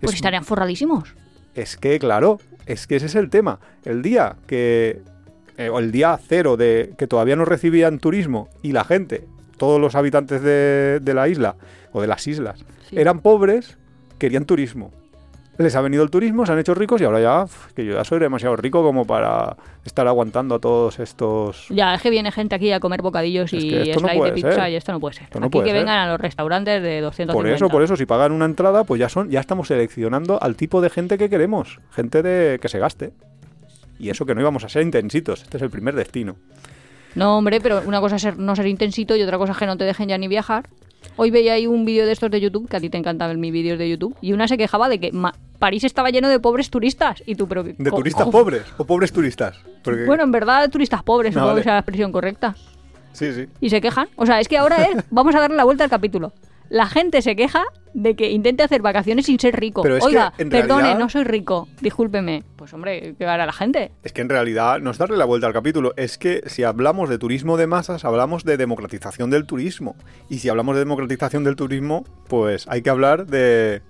Pues 0.00 0.12
Es- 0.12 0.16
estarían 0.16 0.44
forradísimos. 0.44 1.14
Es 1.54 1.76
que, 1.76 1.98
claro, 1.98 2.38
es 2.66 2.86
que 2.86 2.96
ese 2.96 3.06
es 3.06 3.14
el 3.16 3.30
tema. 3.30 3.58
El 3.84 4.02
día 4.02 4.36
que. 4.46 5.02
eh, 5.56 5.70
o 5.70 5.80
el 5.80 5.90
día 5.90 6.16
cero 6.24 6.56
de 6.56 6.92
que 6.96 7.08
todavía 7.08 7.34
no 7.34 7.44
recibían 7.44 7.98
turismo 7.98 8.48
y 8.62 8.70
la 8.70 8.84
gente, 8.84 9.26
todos 9.56 9.80
los 9.80 9.96
habitantes 9.96 10.40
de, 10.40 11.00
de 11.02 11.14
la 11.14 11.26
isla 11.28 11.56
o 11.90 12.00
de 12.00 12.06
las 12.06 12.28
islas, 12.28 12.64
Sí. 12.88 12.96
eran 12.96 13.18
pobres, 13.18 13.76
querían 14.18 14.44
turismo. 14.44 14.92
Les 15.58 15.74
ha 15.74 15.80
venido 15.80 16.04
el 16.04 16.10
turismo, 16.10 16.46
se 16.46 16.52
han 16.52 16.58
hecho 16.60 16.72
ricos 16.72 17.00
y 17.00 17.04
ahora 17.04 17.20
ya, 17.20 17.44
que 17.74 17.84
yo 17.84 17.94
ya 17.94 18.04
soy 18.04 18.20
demasiado 18.20 18.54
rico 18.54 18.80
como 18.82 19.04
para 19.04 19.56
estar 19.84 20.06
aguantando 20.06 20.54
a 20.54 20.58
todos 20.60 21.00
estos. 21.00 21.66
Ya, 21.68 21.94
es 21.94 22.00
que 22.00 22.10
viene 22.10 22.30
gente 22.30 22.54
aquí 22.54 22.70
a 22.70 22.78
comer 22.78 23.02
bocadillos 23.02 23.52
Es 23.52 23.64
y 23.64 23.68
que 23.70 23.82
esto 23.90 24.00
no 24.00 24.08
slice 24.08 24.24
de 24.26 24.32
pizza 24.32 24.52
ser. 24.52 24.70
y 24.70 24.76
esto 24.76 24.92
no 24.92 25.00
puede 25.00 25.14
ser. 25.16 25.24
Esto 25.24 25.40
no 25.40 25.46
aquí 25.46 25.52
puede 25.54 25.64
que 25.64 25.70
ser. 25.72 25.80
vengan 25.80 25.98
a 25.98 26.12
los 26.12 26.20
restaurantes 26.20 26.80
de 26.80 27.00
250. 27.00 27.32
Por 27.32 27.48
eso, 27.48 27.68
por 27.68 27.82
eso, 27.82 27.96
si 27.96 28.06
pagan 28.06 28.30
una 28.30 28.44
entrada, 28.44 28.84
pues 28.84 29.00
ya 29.00 29.08
son, 29.08 29.30
ya 29.30 29.40
estamos 29.40 29.66
seleccionando 29.66 30.40
al 30.40 30.54
tipo 30.54 30.80
de 30.80 30.90
gente 30.90 31.18
que 31.18 31.28
queremos, 31.28 31.80
gente 31.90 32.22
de 32.22 32.60
que 32.60 32.68
se 32.68 32.78
gaste. 32.78 33.12
Y 33.98 34.10
eso 34.10 34.24
que 34.26 34.36
no 34.36 34.40
íbamos 34.40 34.62
a 34.62 34.68
ser 34.68 34.82
intensitos, 34.82 35.42
este 35.42 35.56
es 35.56 35.62
el 35.64 35.70
primer 35.70 35.96
destino. 35.96 36.36
No, 37.16 37.36
hombre, 37.36 37.60
pero 37.60 37.82
una 37.84 38.00
cosa 38.00 38.14
es 38.14 38.22
ser- 38.22 38.38
no 38.38 38.54
ser 38.54 38.68
intensito 38.68 39.16
y 39.16 39.22
otra 39.24 39.38
cosa 39.38 39.50
es 39.52 39.58
que 39.58 39.66
no 39.66 39.76
te 39.76 39.82
dejen 39.82 40.08
ya 40.08 40.18
ni 40.18 40.28
viajar. 40.28 40.68
Hoy 41.16 41.30
veía 41.30 41.54
ahí 41.54 41.66
un 41.66 41.84
vídeo 41.84 42.06
de 42.06 42.12
estos 42.12 42.30
de 42.30 42.40
YouTube, 42.40 42.68
que 42.68 42.76
a 42.76 42.80
ti 42.80 42.90
te 42.90 42.98
encanta 42.98 43.26
ver 43.26 43.38
mis 43.38 43.52
vídeos 43.52 43.78
de 43.78 43.88
YouTube, 43.88 44.16
y 44.20 44.32
una 44.32 44.46
se 44.48 44.56
quejaba 44.56 44.88
de 44.88 45.00
que 45.00 45.12
París 45.58 45.84
estaba 45.84 46.10
lleno 46.10 46.28
de 46.28 46.38
pobres 46.38 46.70
turistas. 46.70 47.22
Y 47.26 47.34
tú, 47.34 47.48
pero... 47.48 47.62
¿De 47.64 47.74
turistas 47.90 48.28
pobres 48.28 48.62
o 48.76 48.84
pobres 48.84 49.12
turistas? 49.12 49.56
Porque- 49.82 50.04
Bueno, 50.04 50.22
en 50.24 50.30
verdad, 50.30 50.68
turistas 50.70 51.02
pobres, 51.02 51.30
Ah, 51.30 51.34
supongo 51.34 51.48
vale. 51.48 51.60
que 51.60 51.64
sea 51.64 51.72
la 51.74 51.80
expresión 51.80 52.12
correcta. 52.12 52.54
Sí, 53.12 53.32
sí. 53.32 53.46
Y 53.60 53.70
se 53.70 53.80
quejan. 53.80 54.08
O 54.16 54.26
sea, 54.26 54.38
es 54.38 54.46
que 54.48 54.58
ahora 54.58 54.84
es... 54.84 55.04
Vamos 55.10 55.34
a 55.34 55.40
darle 55.40 55.56
la 55.56 55.64
vuelta 55.64 55.82
al 55.84 55.90
capítulo. 55.90 56.32
La 56.70 56.86
gente 56.86 57.22
se 57.22 57.34
queja 57.34 57.64
de 57.94 58.14
que 58.14 58.30
intente 58.30 58.62
hacer 58.62 58.82
vacaciones 58.82 59.26
sin 59.26 59.40
ser 59.40 59.58
rico. 59.58 59.82
Pero 59.82 59.96
es 59.96 60.00
que, 60.02 60.08
Oiga, 60.08 60.32
en 60.38 60.50
perdone, 60.50 60.82
realidad- 60.82 60.98
no 61.00 61.08
soy 61.08 61.24
rico. 61.24 61.66
Discúlpeme. 61.80 62.42
Pues 62.56 62.72
hombre, 62.74 63.14
¿qué 63.18 63.24
hará 63.26 63.46
la 63.46 63.52
gente? 63.52 63.90
Es 64.02 64.12
que 64.12 64.20
en 64.20 64.28
realidad 64.28 64.78
no 64.80 64.90
es 64.90 64.98
darle 64.98 65.16
la 65.16 65.24
vuelta 65.24 65.46
al 65.46 65.52
capítulo, 65.52 65.94
es 65.96 66.18
que 66.18 66.42
si 66.46 66.64
hablamos 66.64 67.08
de 67.08 67.18
turismo 67.18 67.56
de 67.56 67.66
masas, 67.66 68.04
hablamos 68.04 68.44
de 68.44 68.56
democratización 68.58 69.30
del 69.30 69.46
turismo. 69.46 69.96
Y 70.28 70.38
si 70.40 70.48
hablamos 70.48 70.74
de 70.76 70.80
democratización 70.80 71.44
del 71.44 71.56
turismo, 71.56 72.04
pues 72.28 72.66
hay 72.68 72.82
que 72.82 72.90
hablar 72.90 73.26
de, 73.26 73.80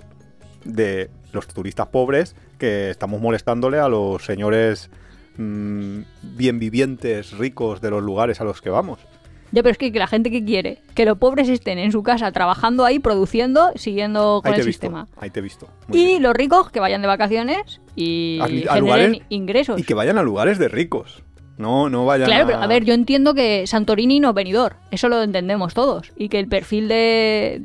de 0.65 1.11
los 1.33 1.47
turistas 1.49 1.89
pobres 1.89 2.37
que 2.59 2.91
estamos 2.91 3.21
molestándole 3.21 3.79
a 3.79 3.89
los 3.89 4.25
señores 4.25 4.91
mm, 5.37 6.01
bien 6.37 6.59
vivientes, 6.59 7.37
ricos 7.37 7.81
de 7.81 7.91
los 7.91 8.03
lugares 8.03 8.41
a 8.41 8.45
los 8.45 8.61
que 8.63 8.71
vamos. 8.71 9.01
Ya, 9.51 9.63
pero 9.63 9.73
es 9.73 9.79
que, 9.79 9.91
que 9.91 9.99
la 9.99 10.07
gente 10.07 10.31
que 10.31 10.45
quiere 10.45 10.83
que 10.95 11.07
los 11.07 11.17
pobres 11.17 11.49
estén 11.49 11.79
en 11.79 11.91
su 11.91 12.03
casa 12.03 12.31
trabajando 12.33 12.85
ahí, 12.85 12.99
produciendo, 12.99 13.71
siguiendo 13.77 14.41
con 14.43 14.53
Ahí 14.53 14.57
te 14.57 14.61
el 14.61 14.67
visto, 14.67 14.87
sistema. 14.87 15.09
ahí 15.17 15.31
te 15.31 15.41
he 15.41 15.43
visto. 15.43 15.69
Muy 15.87 15.99
Y 15.99 16.07
bien. 16.07 16.23
los 16.23 16.35
ricos 16.35 16.71
que 16.71 16.81
vayan 16.81 17.01
de 17.01 17.09
vacaciones 17.09 17.81
y 17.97 18.39
A- 18.41 18.45
a 18.45 18.49
generen 18.49 18.81
lugares- 18.81 19.23
ingresos. 19.31 19.81
Y 19.81 19.85
que 19.85 19.95
vayan 19.95 20.19
a 20.19 20.23
lugares 20.23 20.59
de 20.59 20.69
ricos. 20.69 21.23
No, 21.57 21.89
no 21.89 22.05
vayan 22.05 22.27
Claro, 22.29 22.45
a... 22.45 22.47
pero 22.47 22.59
a 22.61 22.67
ver, 22.67 22.85
yo 22.85 22.93
entiendo 22.95 23.33
que 23.35 23.67
Santorini 23.67 24.21
no 24.21 24.29
es 24.29 24.35
venidor, 24.35 24.77
eso 24.91 25.09
lo 25.09 25.23
entendemos 25.23 25.73
todos, 25.75 26.13
y 26.17 26.29
que 26.29 26.39
el 26.39 26.47
perfil 26.47 26.87
de 26.87 27.63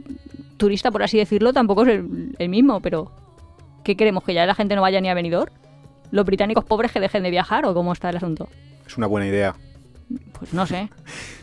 turista, 0.58 0.90
por 0.90 1.04
así 1.04 1.18
decirlo, 1.18 1.54
tampoco 1.54 1.84
es 1.84 1.90
el, 1.90 2.34
el 2.40 2.50
mismo, 2.50 2.80
pero 2.82 3.12
¿qué 3.84 3.96
queremos? 3.98 4.24
¿Que 4.24 4.34
ya 4.34 4.46
la 4.46 4.56
gente 4.56 4.76
no 4.76 4.82
vaya 4.82 5.00
ni 5.02 5.10
a 5.10 5.14
venidor? 5.14 5.52
¿Los 6.12 6.26
británicos 6.26 6.64
pobres 6.64 6.92
que 6.92 7.00
dejen 7.00 7.22
de 7.24 7.30
viajar 7.30 7.66
o 7.66 7.74
cómo 7.74 7.92
está 7.94 8.10
el 8.10 8.18
asunto? 8.18 8.48
Es 8.88 8.98
una 8.98 9.06
buena 9.08 9.28
idea. 9.28 9.56
Pues 10.38 10.54
no 10.54 10.66
sé. 10.68 10.90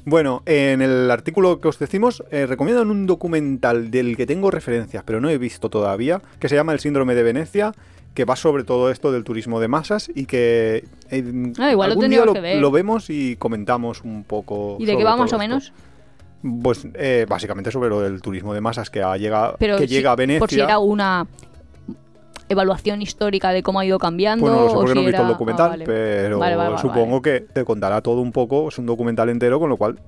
Bueno, 0.04 0.42
en 0.46 0.82
el 0.82 1.10
artículo 1.10 1.60
que 1.60 1.68
os 1.68 1.78
decimos, 1.78 2.22
eh, 2.30 2.46
recomiendan 2.46 2.90
un 2.90 3.06
documental 3.06 3.90
del 3.90 4.16
que 4.16 4.26
tengo 4.26 4.50
referencias, 4.50 5.02
pero 5.04 5.20
no 5.20 5.28
he 5.30 5.38
visto 5.38 5.70
todavía, 5.70 6.20
que 6.38 6.48
se 6.48 6.54
llama 6.56 6.72
El 6.72 6.80
síndrome 6.80 7.14
de 7.14 7.22
Venecia, 7.22 7.72
que 8.14 8.24
va 8.24 8.36
sobre 8.36 8.64
todo 8.64 8.90
esto 8.90 9.12
del 9.12 9.24
turismo 9.24 9.60
de 9.60 9.68
masas 9.68 10.10
y 10.14 10.26
que 10.26 10.84
eh, 11.10 11.52
Ah, 11.58 11.70
igual 11.72 11.88
lo 11.88 11.92
algún 11.92 12.00
tendríamos 12.02 12.10
día 12.10 12.24
lo, 12.26 12.32
que 12.34 12.40
ver. 12.40 12.56
lo 12.60 12.70
vemos 12.70 13.08
y 13.10 13.36
comentamos 13.36 14.02
un 14.02 14.24
poco. 14.24 14.76
¿Y 14.80 14.84
de 14.86 14.96
qué 14.96 15.04
va 15.04 15.12
más 15.12 15.20
o 15.32 15.36
esto. 15.36 15.38
menos? 15.38 15.72
Pues 16.62 16.86
eh, 16.94 17.26
básicamente 17.28 17.70
sobre 17.70 17.88
lo 17.90 18.00
del 18.00 18.20
turismo 18.22 18.54
de 18.54 18.60
masas 18.60 18.88
que, 18.90 19.02
ha 19.02 19.16
llegado, 19.16 19.56
Pero 19.58 19.76
que 19.76 19.86
si- 19.86 19.94
llega 19.94 20.12
a 20.12 20.16
Venecia. 20.16 20.40
por 20.40 20.50
si 20.50 20.58
era 20.60 20.78
una 20.78 21.26
evaluación 22.50 23.00
histórica 23.00 23.50
de 23.50 23.62
cómo 23.62 23.80
ha 23.80 23.86
ido 23.86 23.98
cambiando. 23.98 24.46
Pues 24.46 24.52
no 24.52 24.62
lo 24.62 24.68
sé 24.68 24.74
porque 24.74 24.94
no 24.94 25.00
he 25.00 25.06
visto 25.06 25.22
el 25.22 25.28
documental, 25.28 25.66
ah, 25.66 25.70
vale. 25.70 25.84
pero 25.86 26.38
Vale, 26.38 26.56
vale, 26.56 26.70
vale, 26.70 26.82
supongo 26.82 27.22
que 27.22 27.40
te 27.40 27.64
contará 27.64 28.02
todo 28.02 28.20
un 28.20 28.32
poco. 28.32 28.68
Es 28.68 28.78
un 28.78 28.86
documental 28.86 29.28
entero, 29.30 29.58
con 29.58 29.70
lo 29.70 29.76
cual 29.76 30.00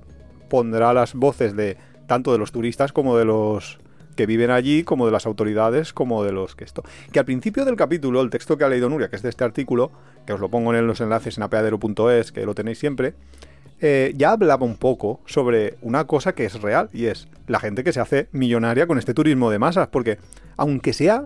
pondrá 0.49 0.93
las 0.93 1.15
voces 1.15 1.55
de 1.55 1.77
tanto 2.05 2.31
de 2.31 2.37
los 2.37 2.51
turistas 2.51 2.91
como 2.91 3.17
de 3.17 3.25
los 3.25 3.79
que 4.15 4.25
viven 4.25 4.51
allí, 4.51 4.83
como 4.83 5.05
de 5.05 5.11
las 5.11 5.25
autoridades, 5.25 5.93
como 5.93 6.23
de 6.23 6.31
los 6.31 6.55
que 6.55 6.63
esto. 6.63 6.83
Que 7.11 7.19
al 7.19 7.25
principio 7.25 7.65
del 7.65 7.75
capítulo, 7.75 8.21
el 8.21 8.29
texto 8.29 8.57
que 8.57 8.63
ha 8.63 8.69
leído 8.69 8.89
Nuria, 8.89 9.09
que 9.09 9.15
es 9.15 9.23
de 9.23 9.29
este 9.29 9.43
artículo, 9.43 9.91
que 10.25 10.33
os 10.33 10.39
lo 10.39 10.49
pongo 10.49 10.73
en 10.75 10.85
los 10.85 11.01
enlaces 11.01 11.37
en 11.37 11.43
apeadero.es, 11.43 12.31
que 12.31 12.45
lo 12.45 12.53
tenéis 12.53 12.77
siempre, 12.77 13.15
eh, 13.81 14.13
ya 14.15 14.31
hablaba 14.31 14.65
un 14.65 14.77
poco 14.77 15.19
sobre 15.25 15.75
una 15.81 16.05
cosa 16.05 16.33
que 16.33 16.45
es 16.45 16.61
real 16.61 16.89
y 16.93 17.07
es 17.07 17.27
la 17.47 17.59
gente 17.59 17.83
que 17.83 17.91
se 17.91 17.99
hace 17.99 18.27
millonaria 18.31 18.87
con 18.87 18.97
este 18.97 19.13
turismo 19.13 19.49
de 19.49 19.59
masas, 19.59 19.87
porque 19.87 20.19
aunque 20.55 20.93
sea 20.93 21.25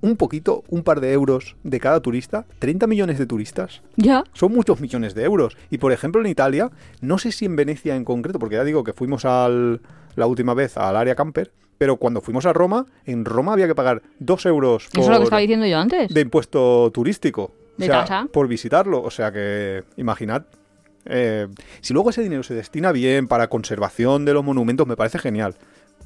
un 0.00 0.16
poquito, 0.16 0.62
un 0.68 0.82
par 0.82 1.00
de 1.00 1.12
euros 1.12 1.56
de 1.64 1.80
cada 1.80 2.00
turista, 2.00 2.46
30 2.60 2.86
millones 2.86 3.18
de 3.18 3.26
turistas, 3.26 3.82
Ya. 3.96 4.24
son 4.32 4.52
muchos 4.52 4.80
millones 4.80 5.14
de 5.14 5.24
euros. 5.24 5.56
Y 5.70 5.78
por 5.78 5.92
ejemplo 5.92 6.20
en 6.20 6.26
Italia, 6.28 6.70
no 7.00 7.18
sé 7.18 7.32
si 7.32 7.44
en 7.46 7.56
Venecia 7.56 7.96
en 7.96 8.04
concreto, 8.04 8.38
porque 8.38 8.56
ya 8.56 8.64
digo 8.64 8.84
que 8.84 8.92
fuimos 8.92 9.24
al, 9.24 9.80
la 10.16 10.26
última 10.26 10.54
vez 10.54 10.76
al 10.76 10.96
área 10.96 11.14
camper, 11.14 11.50
pero 11.78 11.96
cuando 11.96 12.20
fuimos 12.20 12.44
a 12.46 12.52
Roma, 12.52 12.86
en 13.06 13.24
Roma 13.24 13.52
había 13.52 13.66
que 13.68 13.74
pagar 13.74 14.02
2 14.18 14.46
euros 14.46 14.88
Eso 14.92 15.00
es 15.00 15.06
lo 15.06 15.12
que 15.12 15.16
por- 15.18 15.22
estaba 15.24 15.40
diciendo 15.40 15.66
yo 15.66 15.78
antes. 15.78 16.12
de 16.12 16.20
impuesto 16.20 16.90
turístico. 16.92 17.52
De 17.76 17.84
o 17.84 17.86
sea, 17.88 18.00
tasa. 18.00 18.26
por 18.32 18.48
visitarlo. 18.48 19.00
O 19.02 19.10
sea 19.12 19.30
que, 19.32 19.84
imaginad. 19.96 20.42
eh, 21.04 21.46
si 21.80 21.94
luego 21.94 22.10
ese 22.10 22.22
dinero 22.22 22.42
se 22.42 22.52
destina 22.54 22.90
bien 22.90 23.28
para 23.28 23.48
conservación 23.48 24.24
de 24.24 24.34
los 24.34 24.44
monumentos, 24.44 24.86
me 24.88 24.96
parece 24.96 25.18
genial. 25.20 25.54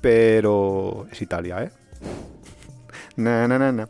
Pero 0.02 1.06
es 1.10 1.22
Italia, 1.22 1.62
¿eh? 1.64 1.70
Na, 3.16 3.46
na, 3.48 3.58
na, 3.58 3.72
na. 3.72 3.88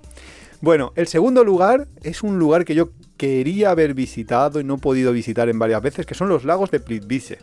Bueno, 0.61 0.93
el 0.97 1.07
segundo 1.09 1.45
lugar 1.45 1.89
es 2.03 2.23
un 2.23 2.39
lugar 2.39 2.65
que 2.65 2.75
yo 2.75 2.91
quería 3.17 3.71
haber 3.71 3.95
visitado 3.95 4.61
y 4.61 4.65
no 4.65 4.75
he 4.75 4.79
podido 4.79 5.13
visitar 5.13 5.49
en 5.49 5.59
varias 5.59 5.83
veces, 5.83 6.07
que 6.07 6.15
son 6.15 6.29
los 6.29 6.45
lagos 6.45 6.71
de 6.71 6.81
Plitvice. 6.81 7.39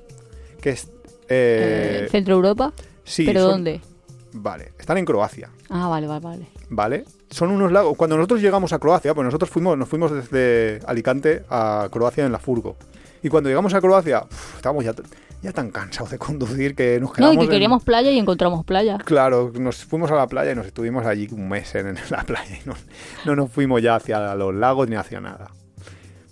Que 0.62 0.72
es... 0.72 0.86
eh, 1.30 2.04
Eh, 2.06 2.08
¿Centro 2.12 2.36
Europa? 2.36 2.74
sí, 3.04 3.26
¿Pero 3.26 3.42
son- 3.42 3.52
dónde? 3.52 3.82
Vale, 4.32 4.74
están 4.78 4.98
en 5.00 5.06
Croacia. 5.06 5.50
Ah, 5.70 5.88
vale, 5.88 6.06
vale, 6.06 6.24
vale. 6.24 6.48
¿vale? 6.70 7.04
Son 7.32 7.50
unos 7.50 7.72
lagos. 7.72 7.98
Cuando 7.98 8.16
nosotros 8.16 8.42
llegamos 8.42 8.72
a 8.74 8.80
Croacia, 8.80 9.14
pues 9.16 9.26
nosotros 9.26 9.50
fuimos, 9.50 9.76
nos 9.78 9.90
fuimos 9.90 10.12
desde 10.12 10.80
Alicante 10.86 11.44
a 11.50 11.88
Croacia 11.92 12.26
en 12.26 12.32
la 12.32 12.38
furgo. 12.40 12.76
Y 13.24 13.30
cuando 13.30 13.50
llegamos 13.50 13.74
a 13.74 13.82
Croacia, 13.82 14.24
uf, 14.32 14.56
estábamos 14.58 14.86
ya, 14.86 14.94
ya 15.42 15.52
tan 15.54 15.72
cansados 15.72 16.12
de 16.12 16.18
conducir 16.18 16.76
que 16.76 17.00
nos 17.00 17.10
No, 17.12 17.14
quedamos. 17.16 17.36
y 17.36 17.38
que 17.40 17.44
en- 17.46 17.50
queríamos 17.52 17.84
playa 17.84 18.12
y 18.12 18.20
encontramos 18.20 18.66
playa. 18.66 18.98
Claro, 19.06 19.52
nos 19.58 19.86
fuimos 19.86 20.12
a 20.12 20.16
la 20.16 20.28
playa 20.28 20.52
y 20.52 20.56
nos 20.56 20.66
estuvimos 20.68 21.06
allí 21.06 21.28
un 21.32 21.48
mes 21.50 21.74
en, 21.76 21.96
la 22.10 22.24
playa 22.24 22.58
y 22.64 22.68
no, 22.68 22.76
no 23.26 23.36
nos 23.36 23.52
fuimos 23.52 23.82
ya 23.82 23.96
hacia 23.96 24.36
los 24.36 24.54
lagos 24.54 24.90
ni 24.90 24.96
hacia 24.96 25.22
nada. 25.22 25.52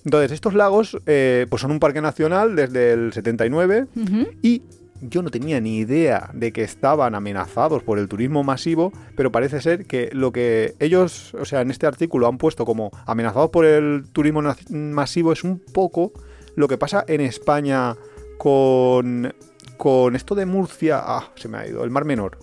Entonces, 0.06 0.32
estos 0.32 0.54
lagos 0.54 0.98
eh, 1.06 1.46
pues 1.50 1.62
son 1.62 1.72
un 1.72 1.80
parque 1.80 2.02
nacional 2.02 2.56
desde 2.56 2.94
el 2.94 3.12
79 3.14 3.88
Ujú. 3.96 4.28
y 4.42 4.62
yo 5.02 5.22
no 5.22 5.30
tenía 5.30 5.60
ni 5.62 5.78
idea 5.78 6.30
de 6.34 6.52
que 6.52 6.64
estaban 6.64 7.14
amenazados 7.14 7.84
por 7.84 8.00
el 8.00 8.08
turismo 8.08 8.44
masivo, 8.44 8.92
pero 9.16 9.32
parece 9.32 9.62
ser 9.62 9.86
que 9.86 10.10
lo 10.14 10.32
que 10.32 10.74
ellos, 10.80 11.34
o 11.36 11.46
sea, 11.46 11.62
en 11.62 11.72
este 11.72 11.86
artículo 11.86 12.28
han 12.28 12.38
puesto 12.38 12.66
como 12.66 12.90
amenazados 13.06 13.50
por 13.52 13.66
el 13.66 14.06
turismo 14.12 14.42
masivo 14.70 15.34
es 15.34 15.44
un 15.44 15.60
poco 15.60 16.14
lo 16.56 16.68
que 16.68 16.78
pasa 16.78 17.04
en 17.08 17.22
España 17.22 17.96
con, 18.38 19.34
con 19.78 20.16
esto 20.16 20.36
de 20.36 20.46
Murcia, 20.46 21.00
ah, 21.04 21.32
se 21.36 21.48
me 21.48 21.58
ha 21.58 21.68
ido, 21.68 21.84
el 21.84 21.92
Mar 21.92 22.06
Menor, 22.06 22.38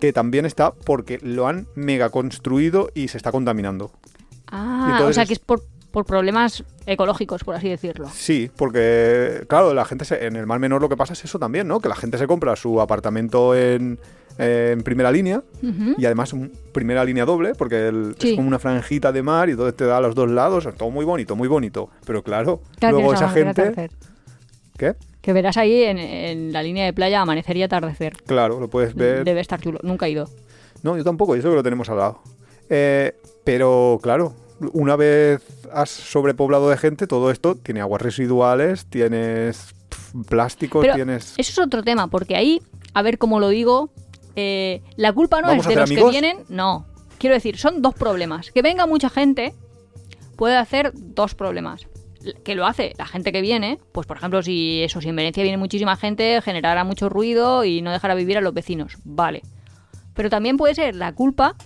que 0.00 0.12
también 0.12 0.44
está 0.46 0.72
porque 0.72 1.18
lo 1.22 1.46
han 1.46 1.66
mega 1.74 2.10
construido 2.10 2.90
y 2.94 3.08
se 3.08 3.16
está 3.16 3.32
contaminando. 3.32 3.92
Ah, 4.48 4.88
Entonces- 4.92 5.10
o 5.10 5.12
sea 5.14 5.26
que 5.26 5.32
es 5.34 5.38
por, 5.38 5.62
por 5.90 6.04
problemas 6.04 6.64
ecológicos, 6.86 7.44
por 7.44 7.54
así 7.54 7.68
decirlo. 7.68 8.08
Sí, 8.12 8.50
porque, 8.56 9.44
claro, 9.48 9.72
la 9.74 9.84
gente 9.84 10.04
se- 10.04 10.26
en 10.26 10.36
el 10.36 10.46
Mar 10.46 10.58
Menor 10.60 10.80
lo 10.82 10.88
que 10.88 10.96
pasa 10.96 11.12
es 11.14 11.24
eso 11.24 11.38
también, 11.38 11.66
¿no? 11.68 11.80
Que 11.80 11.88
la 11.88 11.96
gente 11.96 12.18
se 12.18 12.26
compra 12.26 12.54
su 12.56 12.80
apartamento 12.80 13.54
en, 13.54 13.98
en 14.36 14.82
primera 14.82 15.10
línea 15.12 15.42
y 15.96 16.04
además 16.04 16.32
un- 16.32 16.52
primera 16.72 17.04
línea 17.04 17.24
doble, 17.24 17.54
porque 17.54 17.88
el- 17.88 18.16
Sí. 18.18 18.30
es 18.30 18.36
como 18.36 18.48
una 18.48 18.58
franjita 18.58 19.12
de 19.12 19.22
mar 19.22 19.48
y 19.48 19.52
entonces 19.52 19.76
te 19.76 19.86
da 19.86 19.96
a 19.98 20.00
los 20.00 20.14
dos 20.14 20.28
lados, 20.28 20.68
todo 20.76 20.90
muy 20.90 21.04
bonito, 21.04 21.36
muy 21.36 21.48
bonito. 21.48 21.88
Pero 22.04 22.22
claro, 22.22 22.60
luego 22.82 23.14
esa 23.14 23.30
gente... 23.30 23.88
¿Qué? 24.76 24.94
Que 25.20 25.32
verás 25.32 25.56
ahí 25.56 25.84
en, 25.84 25.98
en 25.98 26.52
la 26.52 26.62
línea 26.62 26.84
de 26.84 26.92
playa 26.92 27.20
amanecer 27.20 27.56
y 27.56 27.62
atardecer. 27.62 28.14
Claro, 28.26 28.60
lo 28.60 28.68
puedes 28.68 28.94
ver. 28.94 29.24
Debe 29.24 29.40
estar 29.40 29.60
chulo. 29.60 29.78
Nunca 29.82 30.06
he 30.06 30.10
ido. 30.10 30.28
No, 30.82 30.96
yo 30.96 31.04
tampoco, 31.04 31.34
y 31.34 31.38
eso 31.38 31.48
que 31.48 31.56
lo 31.56 31.62
tenemos 31.62 31.88
al 31.88 31.96
lado. 31.96 32.20
Eh, 32.68 33.16
pero 33.44 33.98
claro, 34.02 34.34
una 34.72 34.96
vez 34.96 35.42
has 35.72 35.90
sobrepoblado 35.90 36.68
de 36.68 36.76
gente, 36.76 37.06
todo 37.06 37.30
esto 37.30 37.54
tiene 37.54 37.80
aguas 37.80 38.02
residuales, 38.02 38.86
tienes 38.86 39.74
plásticos, 40.28 40.82
Pero 40.82 40.94
tienes... 40.94 41.34
Eso 41.38 41.52
es 41.52 41.58
otro 41.58 41.82
tema, 41.82 42.08
porque 42.08 42.36
ahí, 42.36 42.60
a 42.92 43.02
ver 43.02 43.18
cómo 43.18 43.40
lo 43.40 43.48
digo, 43.48 43.90
eh, 44.36 44.82
la 44.96 45.12
culpa 45.12 45.40
no 45.40 45.48
¿Vamos 45.48 45.66
es 45.66 45.70
de 45.70 45.80
los 45.80 45.90
amigos? 45.90 46.12
que 46.12 46.20
vienen, 46.20 46.44
no. 46.48 46.86
Quiero 47.18 47.34
decir, 47.34 47.56
son 47.56 47.80
dos 47.80 47.94
problemas. 47.94 48.50
Que 48.50 48.62
venga 48.62 48.86
mucha 48.86 49.08
gente 49.08 49.54
puede 50.36 50.56
hacer 50.56 50.92
dos 50.94 51.34
problemas. 51.34 51.86
Que 52.44 52.54
lo 52.54 52.66
hace 52.66 52.92
la 52.98 53.06
gente 53.06 53.32
que 53.32 53.42
viene, 53.42 53.78
pues 53.92 54.06
por 54.06 54.16
ejemplo, 54.16 54.42
si 54.42 54.82
eso, 54.82 55.00
si 55.00 55.08
en 55.08 55.16
Venecia 55.16 55.42
viene 55.42 55.58
muchísima 55.58 55.96
gente, 55.96 56.40
generará 56.42 56.84
mucho 56.84 57.08
ruido 57.08 57.64
y 57.64 57.82
no 57.82 57.92
dejará 57.92 58.14
vivir 58.14 58.38
a 58.38 58.40
los 58.40 58.54
vecinos. 58.54 58.98
Vale. 59.04 59.42
Pero 60.14 60.30
también 60.30 60.56
puede 60.56 60.74
ser 60.74 60.94
la 60.94 61.12
culpa 61.14 61.56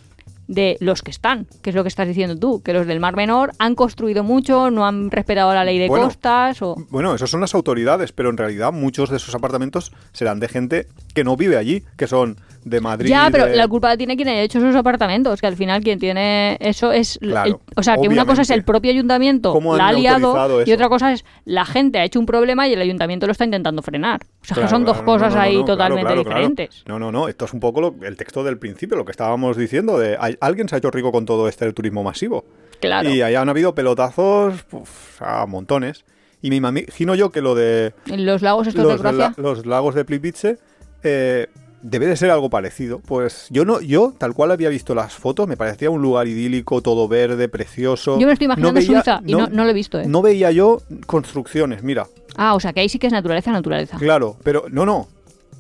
de 0.48 0.76
los 0.80 1.02
que 1.02 1.10
están, 1.10 1.46
que 1.62 1.70
es 1.70 1.76
lo 1.76 1.82
que 1.84 1.88
estás 1.88 2.08
diciendo 2.08 2.36
tú, 2.38 2.62
que 2.62 2.72
los 2.72 2.86
del 2.86 3.00
Mar 3.00 3.14
Menor 3.16 3.52
han 3.58 3.74
construido 3.74 4.24
mucho, 4.24 4.70
no 4.70 4.86
han 4.86 5.10
respetado 5.10 5.52
la 5.54 5.62
ley 5.64 5.78
de 5.78 5.88
Bueno. 5.88 6.06
costas 6.06 6.60
o... 6.62 6.74
Bueno, 6.88 7.14
esos 7.14 7.30
son 7.30 7.40
las 7.42 7.54
autoridades, 7.54 8.12
pero 8.12 8.30
en 8.30 8.36
realidad 8.38 8.72
muchos 8.72 9.10
de 9.10 9.18
esos 9.18 9.34
apartamentos 9.34 9.92
serán 10.12 10.40
de 10.40 10.48
gente 10.48 10.86
que 11.14 11.22
no 11.22 11.36
vive 11.36 11.56
allí, 11.58 11.84
que 11.98 12.06
son 12.06 12.38
de 12.64 12.80
Madrid. 12.80 13.08
Ya, 13.10 13.28
pero 13.30 13.46
de- 13.46 13.56
la 13.56 13.68
culpa 13.68 13.88
la 13.88 13.96
tiene 13.96 14.16
quien 14.16 14.28
haya 14.28 14.40
hecho 14.42 14.58
esos 14.58 14.74
apartamentos, 14.74 15.40
que 15.40 15.46
al 15.46 15.56
final 15.56 15.82
quien 15.82 15.98
tiene 15.98 16.56
eso 16.60 16.92
es... 16.92 17.18
el- 17.22 17.56
o 17.76 17.82
sea, 17.82 17.96
que 17.96 18.08
una 18.08 18.24
cosa 18.24 18.42
es 18.42 18.50
el 18.50 18.64
propio 18.64 18.90
ayuntamiento, 18.90 19.52
¿Cómo 19.52 19.72
han 19.74 19.78
la 19.78 19.88
ha 19.88 19.92
liado, 19.92 20.64
y 20.64 20.72
otra 20.72 20.88
cosa 20.88 21.12
es 21.12 21.24
la 21.44 21.64
gente 21.66 21.98
ha 21.98 22.04
hecho 22.04 22.18
un 22.18 22.26
problema 22.26 22.66
y 22.68 22.72
el 22.72 22.80
ayuntamiento 22.80 23.26
lo 23.26 23.32
está 23.32 23.44
intentando 23.44 23.82
frenar. 23.82 24.20
O 24.40 24.44
sea, 24.44 24.62
que 24.62 24.68
son 24.68 24.84
dos 24.84 24.96
claro, 24.98 25.06
cosas 25.06 25.30
no, 25.32 25.36
no, 25.36 25.42
ahí 25.42 25.56
no, 25.58 25.64
totalmente 25.64 26.06
claro, 26.06 26.24
diferentes. 26.24 26.82
No, 26.86 26.98
no, 26.98 27.12
no. 27.12 27.28
Esto 27.28 27.44
es 27.44 27.52
un 27.52 27.60
poco 27.60 27.80
lo- 27.80 27.94
el 28.02 28.16
texto 28.16 28.42
del 28.44 28.56
principio, 28.58 28.96
lo 28.96 29.04
que 29.04 29.10
estábamos 29.10 29.56
diciendo 29.56 29.98
de 29.98 30.16
alguien 30.40 30.68
se 30.68 30.74
ha 30.76 30.78
hecho 30.78 30.90
rico 30.90 31.12
con 31.12 31.26
todo 31.26 31.48
este 31.48 31.70
turismo 31.72 32.02
masivo. 32.02 32.44
Claro. 32.80 33.10
Y 33.10 33.20
ahí 33.22 33.34
han 33.34 33.48
habido 33.48 33.74
pelotazos 33.74 34.64
uf, 34.72 35.20
a 35.22 35.44
montones. 35.46 36.04
Y 36.40 36.50
me 36.50 36.56
imagino 36.56 37.14
yo 37.16 37.30
que 37.30 37.42
lo 37.42 37.54
de 37.56 37.92
los 38.06 38.42
lagos 38.42 38.68
estos 38.68 38.84
los, 38.84 39.02
de 39.02 39.12
la- 39.12 39.34
los 39.36 39.66
lagos 39.66 39.94
de 39.96 40.04
Plivice 40.04 40.58
eh, 41.02 41.48
debe 41.82 42.06
de 42.06 42.16
ser 42.16 42.30
algo 42.30 42.48
parecido. 42.48 43.00
Pues 43.00 43.48
yo 43.50 43.64
no, 43.64 43.80
yo 43.80 44.14
tal 44.16 44.34
cual 44.34 44.52
había 44.52 44.68
visto 44.68 44.94
las 44.94 45.14
fotos, 45.14 45.48
me 45.48 45.56
parecía 45.56 45.90
un 45.90 46.00
lugar 46.00 46.28
idílico, 46.28 46.80
todo 46.80 47.08
verde, 47.08 47.48
precioso. 47.48 48.18
Yo 48.20 48.26
me 48.28 48.32
estoy 48.34 48.44
imaginando 48.46 48.72
No 48.72 48.78
veía- 48.80 49.02
Suiza 49.02 49.20
y 49.26 49.32
no, 49.32 49.48
no 49.48 49.64
lo 49.64 49.70
he 49.70 49.74
visto, 49.74 49.98
¿eh? 50.00 50.06
no 50.06 50.22
veía 50.22 50.52
yo 50.52 50.80
construcciones, 51.06 51.82
mira. 51.82 52.06
Ah, 52.38 52.54
o 52.54 52.60
sea, 52.60 52.72
que 52.72 52.80
ahí 52.80 52.88
sí 52.88 52.98
que 52.98 53.08
es 53.08 53.12
naturaleza, 53.12 53.50
naturaleza. 53.52 53.98
Claro, 53.98 54.36
pero 54.42 54.64
no, 54.70 54.86
no. 54.86 55.08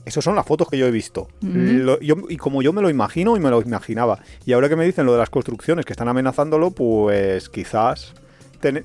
Esas 0.06 0.24
son 0.24 0.34
las 0.36 0.46
fotos 0.46 0.68
que 0.70 0.78
yo 0.78 0.86
he 0.86 0.90
visto. 0.90 1.28
Ujú. 1.42 1.52
Lo- 1.52 2.00
yo- 2.00 2.16
y 2.30 2.38
como 2.38 2.62
yo 2.62 2.72
me 2.72 2.80
lo 2.80 2.88
imagino 2.88 3.36
y 3.36 3.40
me 3.40 3.50
lo 3.50 3.60
imaginaba. 3.60 4.20
Y 4.46 4.52
ahora 4.54 4.68
que 4.70 4.76
me 4.76 4.86
dicen 4.86 5.04
lo 5.04 5.12
de 5.12 5.18
las 5.18 5.28
construcciones 5.28 5.84
que 5.84 5.92
están 5.92 6.08
amenazándolo, 6.08 6.70
pues 6.70 7.50
quizás 7.50 8.14
ten- 8.60 8.84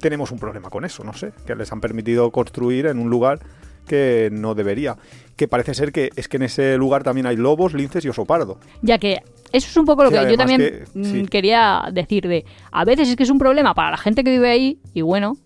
tenemos 0.00 0.30
un 0.30 0.38
problema 0.38 0.70
con 0.70 0.84
eso, 0.86 1.04
no 1.04 1.12
sé. 1.12 1.32
Que 1.46 1.54
les 1.56 1.70
han 1.72 1.80
permitido 1.82 2.30
construir 2.30 2.86
en 2.86 2.98
un 2.98 3.10
lugar 3.10 3.40
que 3.86 4.30
no 4.32 4.54
debería. 4.54 4.96
Que 5.36 5.46
parece 5.46 5.74
ser 5.74 5.92
que 5.92 6.08
es 6.16 6.26
que 6.28 6.38
en 6.38 6.44
ese 6.44 6.76
lugar 6.78 7.02
también 7.02 7.26
hay 7.26 7.36
lobos, 7.36 7.74
linces 7.74 8.04
y 8.04 8.08
oso 8.08 8.24
pardo. 8.24 8.58
Ya 8.82 8.96
que 8.98 9.20
eso 9.52 9.68
es 9.68 9.76
un 9.76 9.84
poco 9.84 10.04
lo 10.04 10.10
Sí, 10.10 10.16
que 10.16 10.30
yo 10.30 10.36
también 10.38 10.60
que- 10.60 10.84
mm, 10.94 11.04
sí. 11.04 11.26
quería 11.26 11.82
decir 11.92 12.26
de... 12.26 12.44
A 12.72 12.84
veces 12.86 13.08
es 13.10 13.16
que 13.16 13.24
es 13.24 13.30
un 13.30 13.38
problema 13.38 13.74
para 13.74 13.90
la 13.90 13.96
gente 13.98 14.24
que 14.24 14.30
vive 14.30 14.48
ahí, 14.50 14.78
y 14.94 15.02
bueno, 15.02 15.36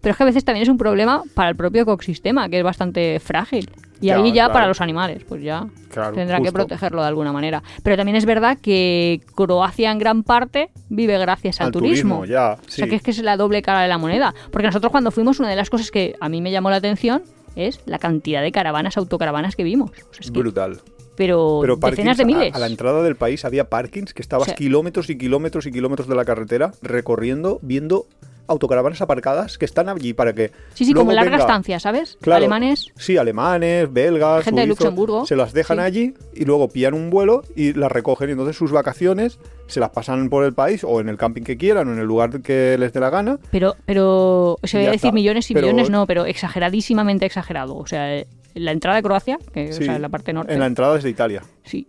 Pero 0.00 0.10
es 0.12 0.16
que 0.16 0.22
a 0.22 0.26
veces 0.26 0.44
también 0.44 0.62
es 0.62 0.68
un 0.68 0.78
problema 0.78 1.22
para 1.34 1.50
el 1.50 1.56
propio 1.56 1.82
ecosistema, 1.82 2.48
que 2.48 2.58
es 2.58 2.64
bastante 2.64 3.20
frágil. 3.20 3.70
Y 4.00 4.08
ahí 4.08 4.28
ya 4.32 4.44
claro. 4.44 4.52
para 4.54 4.66
los 4.66 4.80
animales, 4.80 5.24
pues 5.28 5.42
ya 5.42 5.66
Claro, 5.90 6.14
tendrá 6.14 6.40
que 6.40 6.50
protegerlo 6.50 7.02
de 7.02 7.08
alguna 7.08 7.32
manera. 7.32 7.62
Pero 7.82 7.98
también 7.98 8.16
es 8.16 8.24
verdad 8.24 8.56
que 8.62 9.20
Croacia 9.34 9.90
en 9.92 9.98
gran 9.98 10.22
parte 10.22 10.70
vive 10.88 11.18
gracias 11.18 11.60
al, 11.60 11.66
Al 11.66 11.72
turismo, 11.72 12.24
ya, 12.24 12.52
O 12.66 12.70
sea 12.70 12.86
que 12.88 12.94
es 12.94 13.02
que 13.02 13.10
es 13.10 13.18
la 13.22 13.36
doble 13.36 13.60
cara 13.60 13.82
de 13.82 13.88
la 13.88 13.98
moneda. 13.98 14.34
Porque 14.50 14.66
nosotros 14.66 14.90
cuando 14.90 15.10
fuimos, 15.10 15.38
una 15.38 15.50
de 15.50 15.56
las 15.56 15.68
cosas 15.68 15.90
que 15.90 16.14
a 16.18 16.30
mí 16.30 16.40
me 16.40 16.50
llamó 16.50 16.70
la 16.70 16.76
atención 16.76 17.22
es 17.56 17.80
la 17.84 17.98
cantidad 17.98 18.40
de 18.40 18.52
caravanas, 18.52 18.96
autocaravanas 18.96 19.54
que 19.54 19.64
vimos. 19.64 19.90
O 19.90 19.94
sea, 20.14 20.20
es 20.20 20.30
que- 20.30 20.38
Brutal. 20.38 20.80
pero, 21.16 21.58
Pero 21.60 21.76
decenas 21.76 22.16
de 22.16 22.22
a- 22.22 22.26
miles. 22.26 22.54
A, 22.54 22.58
la 22.58 22.68
entrada 22.68 23.02
del 23.02 23.16
país 23.16 23.44
había 23.44 23.68
parkings 23.68 24.14
que 24.14 24.22
estabas 24.22 24.44
O 24.44 24.46
sea- 24.46 24.54
kilómetros 24.54 25.10
y 25.10 25.18
kilómetros 25.18 25.66
y 25.66 25.72
kilómetros 25.72 26.08
de 26.08 26.14
la 26.14 26.24
carretera 26.24 26.72
recorriendo, 26.80 27.58
viendo 27.60 28.06
autocaravanas 28.50 29.00
aparcadas 29.00 29.56
que 29.58 29.64
están 29.64 29.88
allí 29.88 30.12
para 30.12 30.32
que. 30.32 30.50
Sí, 30.74 30.84
sí, 30.84 30.92
como 30.92 31.12
larga 31.12 31.30
venga- 31.30 31.44
estancia, 31.44 31.80
¿sabes? 31.80 32.18
Claro, 32.20 32.38
Alemanes. 32.38 32.92
Sí, 32.96 33.16
alemanes, 33.16 33.92
belgas, 33.92 34.44
Gente 34.44 34.60
de 34.62 34.66
Luxemburgo. 34.66 35.24
Se 35.26 35.36
las 35.36 35.52
dejan 35.52 35.78
Sí. 35.78 35.82
allí 35.82 36.14
y 36.34 36.44
luego 36.44 36.68
pillan 36.68 36.94
un 36.94 37.10
vuelo 37.10 37.42
y 37.56 37.72
las 37.72 37.90
recogen. 37.90 38.28
Y 38.28 38.32
entonces 38.32 38.56
sus 38.56 38.72
vacaciones 38.72 39.38
se 39.66 39.80
las 39.80 39.90
pasan 39.90 40.28
por 40.28 40.44
el 40.44 40.52
país 40.52 40.82
o 40.84 41.00
en 41.00 41.08
el 41.08 41.16
camping 41.16 41.42
que 41.42 41.56
quieran 41.56 41.88
o 41.88 41.92
en 41.92 41.98
el 42.00 42.06
lugar 42.06 42.42
que 42.42 42.76
les 42.78 42.92
dé 42.92 43.00
la 43.00 43.10
gana. 43.10 43.38
Pero, 43.50 43.76
pero 43.86 44.58
se 44.64 44.78
Ya 44.78 44.78
voy 44.80 44.86
a 44.88 44.90
decir 44.92 45.08
está. 45.08 45.14
millones 45.14 45.50
y 45.50 45.54
Pero- 45.54 45.68
millones, 45.68 45.90
no, 45.90 46.06
pero 46.06 46.24
exageradísimamente 46.26 47.24
exagerado. 47.26 47.76
O 47.76 47.86
sea, 47.86 48.22
la 48.54 48.72
entrada 48.72 48.96
de 48.96 49.02
Croacia, 49.04 49.38
que 49.52 49.72
Sí, 49.72 49.82
o 49.82 49.86
sea, 49.86 49.98
la 50.00 50.08
parte 50.08 50.32
norte, 50.32 50.52
En 50.52 50.58
la 50.60 50.66
entrada 50.66 50.94
desde 50.96 51.08
Italia. 51.08 51.42
sí. 51.62 51.86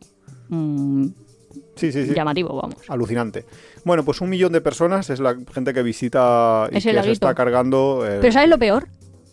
Mm, 0.50 1.08
Sí, 1.75 1.92
sí, 1.92 2.06
sí. 2.06 2.13
Llamativo, 2.13 2.56
vamos. 2.62 2.78
Alucinante. 2.90 3.46
Bueno, 3.86 4.04
pues 4.04 4.22
un 4.22 4.30
millón 4.30 4.51
de 4.51 4.62
personas 4.62 5.10
es 5.10 5.20
la 5.20 5.36
gente 5.54 5.74
que 5.74 5.82
visita 5.84 6.68
y 6.72 6.78
Ese 6.78 6.94
que 6.94 7.04
se 7.04 7.12
está 7.12 7.34
cargando. 7.34 8.04
Pero 8.20 8.32
¿sabes 8.32 8.50
lo 8.50 8.58
peor? 8.60 8.88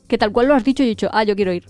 Que 0.07 0.17
tal 0.19 0.33
cual 0.33 0.49
lo 0.49 0.55
has 0.55 0.65
dicho, 0.65 0.83
yo 0.83 0.87
he 0.87 0.91
dicho, 0.91 1.09
ah, 1.13 1.25
yo 1.25 1.35
quiero 1.37 1.53
ir. 1.53 1.65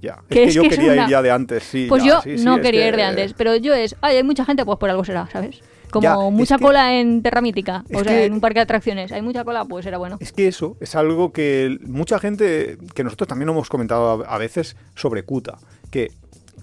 Ya. 0.00 0.22
Es 0.30 0.36
es 0.38 0.46
que 0.48 0.52
yo 0.52 0.62
que 0.62 0.68
es 0.68 0.74
quería 0.76 0.92
una- 0.92 1.02
ir 1.04 1.08
ya 1.10 1.22
de 1.22 1.30
antes, 1.30 1.62
sí. 1.64 1.86
Pues 1.88 2.02
ya, 2.02 2.08
yo 2.08 2.22
sí, 2.22 2.44
no 2.44 2.56
es 2.56 2.62
quería 2.62 2.82
que- 2.82 2.88
ir 2.88 2.96
de 2.96 3.02
antes, 3.02 3.34
pero 3.34 3.54
yo 3.56 3.74
es, 3.74 3.96
ay, 4.00 4.16
hay 4.16 4.22
mucha 4.22 4.44
gente, 4.44 4.64
pues 4.64 4.78
por 4.78 4.88
algo 4.90 5.04
será, 5.04 5.28
¿sabes? 5.32 5.60
Como 5.90 6.02
Ya, 6.04 6.14
es 6.14 6.32
mucha 6.32 6.56
que- 6.58 6.64
cola 6.64 6.98
en 7.00 7.22
Terra 7.22 7.40
Mítica, 7.40 7.84
o 7.92 7.98
es 7.98 8.04
sea, 8.04 8.12
que- 8.18 8.24
en 8.26 8.32
un 8.34 8.40
parque 8.40 8.58
de 8.58 8.62
atracciones, 8.64 9.10
hay 9.12 9.22
mucha 9.22 9.44
cola, 9.44 9.64
pues 9.64 9.86
era 9.86 9.98
bueno. 9.98 10.16
Es 10.20 10.32
que 10.32 10.46
eso 10.48 10.76
es 10.80 10.94
algo 10.94 11.32
que 11.32 11.78
mucha 11.86 12.18
gente, 12.18 12.78
que 12.94 13.04
nosotros 13.04 13.26
también 13.28 13.48
hemos 13.48 13.68
comentado 13.68 14.24
a 14.24 14.34
a 14.34 14.38
veces 14.38 14.76
sobre 14.94 15.22
Kuta, 15.24 15.58
que 15.90 16.12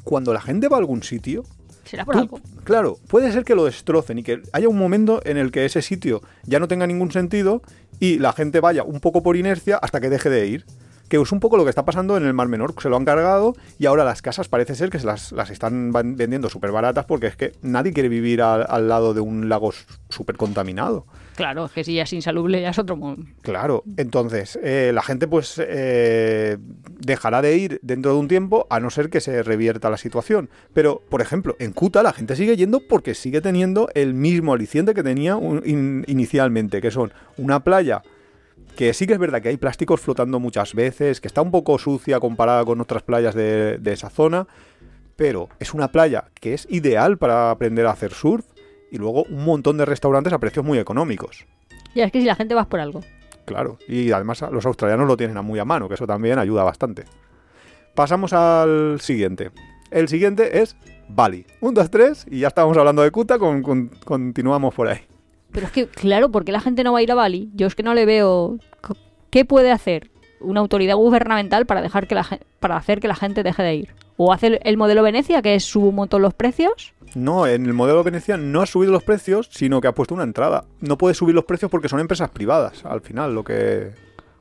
cuando 0.04 0.34
la 0.34 0.42
gente 0.42 0.68
va 0.68 0.78
a 0.78 0.80
algún 0.80 1.04
sitio, 1.04 1.44
Será 1.86 2.04
por 2.06 2.15
tú- 2.15 2.20
algo. 2.22 2.39
claro, 2.63 2.98
puede 3.08 3.32
ser 3.32 3.44
que 3.46 3.56
lo 3.56 3.65
destrocen 3.65 4.18
y 4.20 4.24
que 4.24 4.42
haya 4.54 4.68
un 4.68 4.77
momento 4.77 5.22
en 5.24 5.38
el 5.38 5.51
que 5.51 5.65
ese 5.65 5.82
sitio 5.82 6.22
ya 6.44 6.60
no 6.60 6.68
tenga 6.68 6.86
ningún 6.88 7.12
sentido 7.12 7.62
y 8.00 8.20
la 8.20 8.34
gente 8.34 8.60
vaya 8.60 8.84
un 8.84 9.00
poco 9.00 9.24
por 9.24 9.38
inercia 9.38 9.78
hasta 9.78 10.02
que 10.02 10.10
deje 10.10 10.30
de 10.30 10.48
ir. 10.48 10.65
Que 11.08 11.21
es 11.21 11.32
un 11.32 11.39
poco 11.39 11.56
lo 11.56 11.63
que 11.63 11.69
está 11.69 11.86
pasando 11.86 12.17
en 12.17 12.26
el 12.26 12.34
Mar 12.34 12.48
Menor, 12.48 12.74
se 12.82 12.89
lo 12.89 12.98
han 12.98 13.06
cargado 13.06 13.54
y 13.78 13.86
ahora 13.86 14.04
las 14.04 14.24
casas 14.24 14.48
parece 14.48 14.74
ser 14.74 14.89
que 14.89 14.98
se 14.98 15.06
las, 15.06 15.32
las 15.34 15.52
están 15.52 15.91
vendiendo 15.91 16.50
súper 16.50 16.71
baratas 16.71 17.06
porque 17.06 17.28
es 17.28 17.36
que 17.36 17.52
nadie 17.62 17.93
quiere 17.93 18.10
vivir 18.10 18.41
al, 18.41 18.65
al 18.67 18.88
lado 18.88 19.13
de 19.13 19.21
un 19.21 19.48
lago 19.48 19.71
súper 20.10 20.36
contaminado. 20.36 21.06
Claro, 21.36 21.65
es 21.65 21.71
que 21.74 21.84
si 21.84 21.93
ya 21.95 22.04
es 22.04 22.13
insalubre 22.13 22.62
ya 22.62 22.69
es 22.69 22.80
otro... 22.80 22.95
mo- 22.95 23.17
Claro, 23.41 23.84
entonces 23.98 24.58
eh, 24.63 24.91
la 24.93 25.02
gente 25.02 25.28
pues 25.28 25.62
eh, 25.63 26.58
dejará 27.00 27.41
de 27.41 27.58
ir 27.58 27.80
dentro 27.82 28.13
de 28.13 28.19
un 28.19 28.28
tiempo 28.28 28.65
a 28.69 28.80
no 28.80 28.89
ser 28.89 29.10
que 29.10 29.19
se 29.21 29.43
revierta 29.43 29.89
la 29.89 29.98
situación. 29.98 30.50
Pero, 30.74 31.02
por 31.10 31.21
ejemplo, 31.21 31.56
en 31.60 31.74
Kuta 31.74 32.04
la 32.04 32.13
gente 32.13 32.36
sigue 32.36 32.56
yendo 32.56 32.80
porque 32.88 33.13
sigue 33.15 33.41
teniendo 33.41 33.89
el 33.95 34.13
mismo 34.13 34.54
aliciente 34.54 34.93
que 34.93 35.04
tenía 35.04 35.38
inicialmente, 36.08 36.82
que 36.82 36.91
son 36.91 37.12
una 37.38 37.63
playa 37.63 38.02
que 38.78 38.93
sí 38.93 39.08
que 39.08 39.13
es 39.13 39.19
verdad 39.19 39.41
que 39.41 39.50
hay 39.50 39.58
plásticos 39.58 40.02
flotando 40.02 40.39
muchas 40.39 40.74
veces, 40.74 41.21
que 41.21 41.28
está 41.28 41.41
un 41.41 41.52
poco 41.52 41.78
sucia 41.80 42.19
comparada 42.19 42.65
con 42.65 42.82
otras 42.82 43.04
playas 43.04 43.34
de 43.34 43.80
esa 43.86 44.10
zona, 44.10 44.48
pero 45.15 45.48
es 45.60 45.74
una 45.74 45.91
playa 45.91 46.26
que 46.34 46.54
es 46.54 46.67
ideal 46.69 47.17
para 47.17 47.52
aprender 47.52 47.86
a 47.86 47.91
hacer 47.91 48.12
surf 48.12 48.45
y 48.91 48.98
luego 48.98 49.24
un 49.24 49.43
montón 49.45 49.78
de 49.78 49.86
restaurantes 49.86 50.34
a 50.34 50.39
precios 50.39 50.65
muy 50.65 50.78
económicos. 50.80 51.45
Ya, 51.95 52.06
es 52.06 52.12
que 52.12 52.19
si 52.19 52.26
la 52.26 52.36
gente 52.36 52.56
va 52.56 52.65
por 52.65 52.80
algo. 52.80 53.02
Claro, 53.45 53.78
y 53.88 54.12
además 54.12 54.43
los 54.52 54.65
australianos 54.65 55.08
lo 55.08 55.15
tienen 55.17 55.38
a 55.38 55.41
muy 55.41 55.60
a 55.60 55.65
mano, 55.65 55.88
que 55.88 55.93
eso 55.93 56.08
también 56.08 56.39
ayuda 56.39 56.63
bastante. 56.63 57.06
Pasamos 57.93 58.34
al 58.34 59.00
siguiente. 59.02 59.52
El 59.91 60.08
siguiente 60.10 60.62
es 60.62 60.76
Bali. 61.08 61.45
Un, 61.62 61.74
dos, 61.74 61.89
tres, 61.89 62.26
y 62.30 62.39
ya 62.39 62.48
estábamos 62.48 62.78
hablando 62.78 63.02
de 63.04 63.12
Kuta, 63.12 63.38
con- 63.39 63.62
con- 63.62 63.89
continuamos 64.04 64.74
por 64.74 64.88
ahí. 64.88 65.00
Pero 65.52 65.67
es 65.67 65.71
que, 65.71 65.88
claro, 65.88 66.30
¿por 66.32 66.43
qué 66.43 66.52
la 66.52 66.60
gente 66.60 66.84
no 66.84 66.91
va 66.91 67.00
a 67.00 67.02
ir 67.04 67.12
a 67.12 67.15
Bali? 67.15 67.50
Yo 67.54 67.67
es 67.67 67.76
que 67.76 67.84
no 67.84 67.93
le 67.93 68.06
veo... 68.06 68.58
¿Qué 69.30 69.45
puede 69.45 69.71
hacer 69.71 70.10
una 70.41 70.60
autoridad 70.60 70.95
gubernamental 70.95 71.65
para, 71.65 71.82
dejar 71.82 72.08
que 72.08 72.15
la, 72.15 72.26
para 72.60 72.78
hacer 72.78 73.00
que 73.00 73.08
la 73.08 73.15
gente 73.15 73.43
deje 73.43 73.63
de 73.63 73.76
ir? 73.76 73.95
¿O 74.17 74.34
hacer 74.34 74.60
el 74.63 74.76
modelo 74.78 75.04
Venecia, 75.04 75.41
que 75.41 75.56
es 75.56 75.63
subo 75.63 75.89
un 75.89 75.95
montón 75.95 76.21
los 76.21 76.34
precios? 76.34 76.93
No, 77.15 77.47
en 77.47 77.65
el 77.65 77.73
modelo 77.73 78.04
Venecia 78.04 78.38
no 78.38 78.62
ha 78.62 78.65
subido 78.65 78.91
los 78.91 79.04
precios, 79.04 79.49
sino 79.51 79.82
que 79.82 79.88
ha 79.88 79.93
puesto 79.93 80.13
una 80.13 80.23
entrada. 80.23 80.65
No 80.82 80.97
puede 80.97 81.15
subir 81.15 81.34
los 81.34 81.45
precios 81.45 81.71
porque 81.71 81.89
son 81.89 81.99
empresas 81.99 82.30
privadas, 82.30 82.86
al 82.86 83.01
final, 83.01 83.34
lo 83.34 83.43
que... 83.43 83.91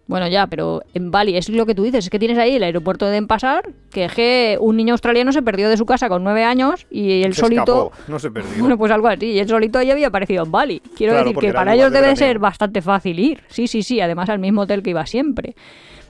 Bueno, 0.06 0.28
ya, 0.28 0.46
pero 0.48 0.82
en 0.92 1.10
Bali 1.10 1.34
es 1.34 1.48
lo 1.48 1.64
que 1.64 1.74
tú 1.74 1.82
dices, 1.82 2.04
es 2.04 2.10
que 2.10 2.18
tienes 2.18 2.36
ahí 2.36 2.56
el 2.56 2.62
aeropuerto 2.62 3.06
de 3.06 3.12
Denpasar, 3.12 3.70
que 3.90 4.04
es 4.04 4.12
que 4.12 4.58
un 4.60 4.76
niño 4.76 4.92
australiano 4.92 5.32
se 5.32 5.40
perdió 5.40 5.70
de 5.70 5.78
su 5.78 5.86
casa 5.86 6.10
con 6.10 6.22
nueve 6.22 6.44
años 6.44 6.86
y 6.90 7.22
él 7.22 7.32
se 7.32 7.40
solito... 7.40 7.62
escapó, 7.62 7.92
no 8.12 8.18
se 8.18 8.30
perdió. 8.30 8.58
Bueno, 8.58 8.76
pues 8.76 8.92
algo 8.92 9.08
así. 9.08 9.26
Y 9.26 9.38
él 9.38 9.48
solito 9.48 9.78
ahí 9.78 9.90
había 9.90 10.08
aparecido 10.08 10.44
en 10.44 10.52
Bali. 10.52 10.80
Quiero 10.94 11.14
Claro, 11.14 11.28
decir 11.28 11.40
que 11.40 11.54
para 11.54 11.74
ellos 11.74 11.90
de 11.90 12.02
debe 12.02 12.16
ser 12.16 12.38
bastante 12.38 12.82
fácil 12.82 13.18
ir. 13.18 13.44
Sí, 13.48 13.66
sí, 13.66 13.82
sí. 13.82 13.98
Además 14.02 14.28
al 14.28 14.40
mismo 14.40 14.62
hotel 14.62 14.82
que 14.82 14.90
iba 14.90 15.06
siempre. 15.06 15.56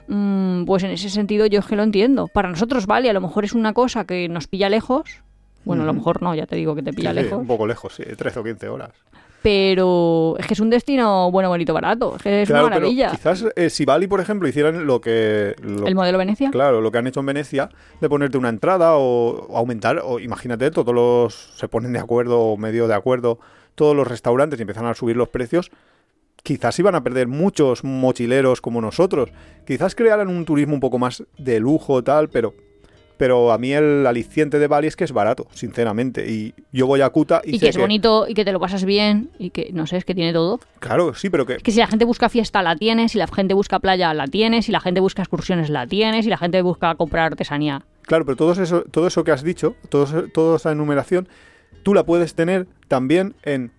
Mm, 0.07 0.65
pues 0.65 0.83
en 0.83 0.91
ese 0.91 1.09
sentido 1.09 1.45
yo 1.45 1.59
es 1.59 1.65
que 1.65 1.77
lo 1.77 1.83
entiendo. 1.83 2.27
Para 2.27 2.49
nosotros 2.49 2.87
Bali 2.87 3.07
a 3.07 3.13
lo 3.13 3.21
mejor 3.21 3.45
es 3.45 3.53
una 3.53 3.71
cosa 3.73 4.05
que 4.05 4.27
nos 4.27 4.47
pilla 4.47 4.67
lejos. 4.67 5.23
Bueno, 5.65 5.83
a 5.83 5.85
lo 5.85 5.93
mejor 5.93 6.21
no, 6.21 6.33
ya 6.35 6.45
te 6.45 6.55
digo 6.55 6.75
que 6.75 6.83
te 6.83 6.93
pilla 6.93 7.09
sí, 7.11 7.15
lejos. 7.17 7.39
un 7.39 7.47
poco 7.47 7.67
lejos, 7.67 7.93
sí, 7.95 8.03
13 8.03 8.39
o 8.39 8.43
15 8.43 8.69
horas. 8.69 8.91
Pero 9.41 10.35
es 10.39 10.47
que 10.47 10.55
es 10.55 10.59
un 10.59 10.71
destino 10.71 11.29
bueno, 11.31 11.49
bonito, 11.49 11.71
barato. 11.73 12.15
Es 12.15 12.23
que 12.23 12.41
es 12.41 12.47
claro, 12.49 12.65
una 12.65 12.75
maravilla. 12.77 13.11
pero 13.11 13.17
quizás 13.17 13.45
eh, 13.55 13.69
si 13.69 13.85
Bali, 13.85 14.07
por 14.07 14.19
ejemplo, 14.19 14.47
hicieran 14.47 14.87
lo 14.87 14.99
que... 15.01 15.55
lo- 15.61 15.85
El 15.85 15.93
modelo 15.93 16.17
Venecia. 16.17 16.49
Claro, 16.49 16.81
lo 16.81 16.91
que 16.91 16.97
han 16.97 17.05
hecho 17.05 17.19
en 17.19 17.27
Venecia, 17.27 17.69
de 18.01 18.09
ponerte 18.09 18.39
una 18.39 18.49
entrada 18.49 18.95
o, 18.95 19.45
o 19.47 19.55
aumentar, 19.57 20.01
o 20.03 20.19
imagínate, 20.19 20.71
todos 20.71 20.95
los 20.95 21.33
se 21.55 21.67
ponen 21.67 21.93
de 21.93 21.99
acuerdo 21.99 22.39
o 22.39 22.57
medio 22.57 22.87
de 22.87 22.95
acuerdo, 22.95 23.37
todos 23.75 23.95
los 23.95 24.07
restaurantes 24.07 24.57
y 24.59 24.63
empiezan 24.63 24.87
a 24.87 24.95
subir 24.95 25.15
los 25.15 25.29
precios, 25.29 25.69
quizás 26.41 26.79
iban 26.79 26.95
a 26.95 27.03
perder 27.03 27.27
muchos 27.27 27.83
mochileros 27.83 28.61
como 28.61 28.81
nosotros. 28.81 29.29
Quizás 29.67 29.93
crearan 29.93 30.27
un 30.27 30.45
turismo 30.45 30.73
un 30.73 30.79
poco 30.79 30.97
más 30.97 31.23
de 31.37 31.59
lujo, 31.59 32.03
tal, 32.03 32.29
pero 32.29 32.55
pero 33.17 33.51
a 33.51 33.57
mí 33.57 33.71
el 33.71 34.05
aliciente 34.05 34.59
de 34.59 34.67
Bali 34.67 34.87
es 34.87 34.95
que 34.95 35.03
es 35.03 35.11
barato, 35.11 35.47
sinceramente. 35.53 36.29
Y 36.29 36.53
yo 36.71 36.87
voy 36.87 37.01
a 37.01 37.09
Kuta 37.09 37.41
y, 37.43 37.55
Y 37.55 37.59
sé 37.59 37.65
que 37.65 37.69
es 37.69 37.77
bonito 37.77 38.25
y 38.27 38.33
que 38.33 38.45
te 38.45 38.51
lo 38.51 38.59
pasas 38.59 38.85
bien 38.85 39.29
y 39.39 39.49
que, 39.49 39.69
no 39.73 39.87
sé, 39.87 39.97
es 39.97 40.05
que 40.05 40.15
tiene 40.15 40.33
todo. 40.33 40.59
Claro, 40.79 41.13
sí, 41.13 41.29
pero 41.29 41.45
que 41.45 41.55
Es 41.55 41.63
que 41.63 41.71
si 41.71 41.79
la 41.79 41.87
gente 41.87 42.05
busca 42.05 42.29
fiesta, 42.29 42.61
la 42.61 42.75
tiene. 42.75 43.09
Si 43.09 43.17
la 43.17 43.27
gente 43.27 43.53
busca 43.53 43.79
playa, 43.79 44.13
la 44.13 44.27
tiene. 44.27 44.61
Si 44.61 44.71
la 44.71 44.79
gente 44.79 44.99
busca 44.99 45.21
excursiones, 45.21 45.69
la 45.69 45.87
tiene. 45.87 46.23
Si 46.23 46.29
la 46.29 46.37
gente 46.37 46.61
busca 46.61 46.95
comprar 46.95 47.25
artesanía, 47.25 47.85
Claro, 48.05 48.23
pero 48.25 48.35
todo 48.35 48.51
eso, 48.51 48.83
todo 48.83 49.07
eso 49.07 49.23
que 49.23 49.31
has 49.31 49.43
dicho, 49.43 49.75
todo 49.89 50.27
toda 50.29 50.57
esa 50.57 50.71
enumeración, 50.71 51.27
tú 51.83 51.93
la 51.93 52.05
puedes 52.05 52.35
tener 52.35 52.67
también 52.87 53.35
en 53.43 53.71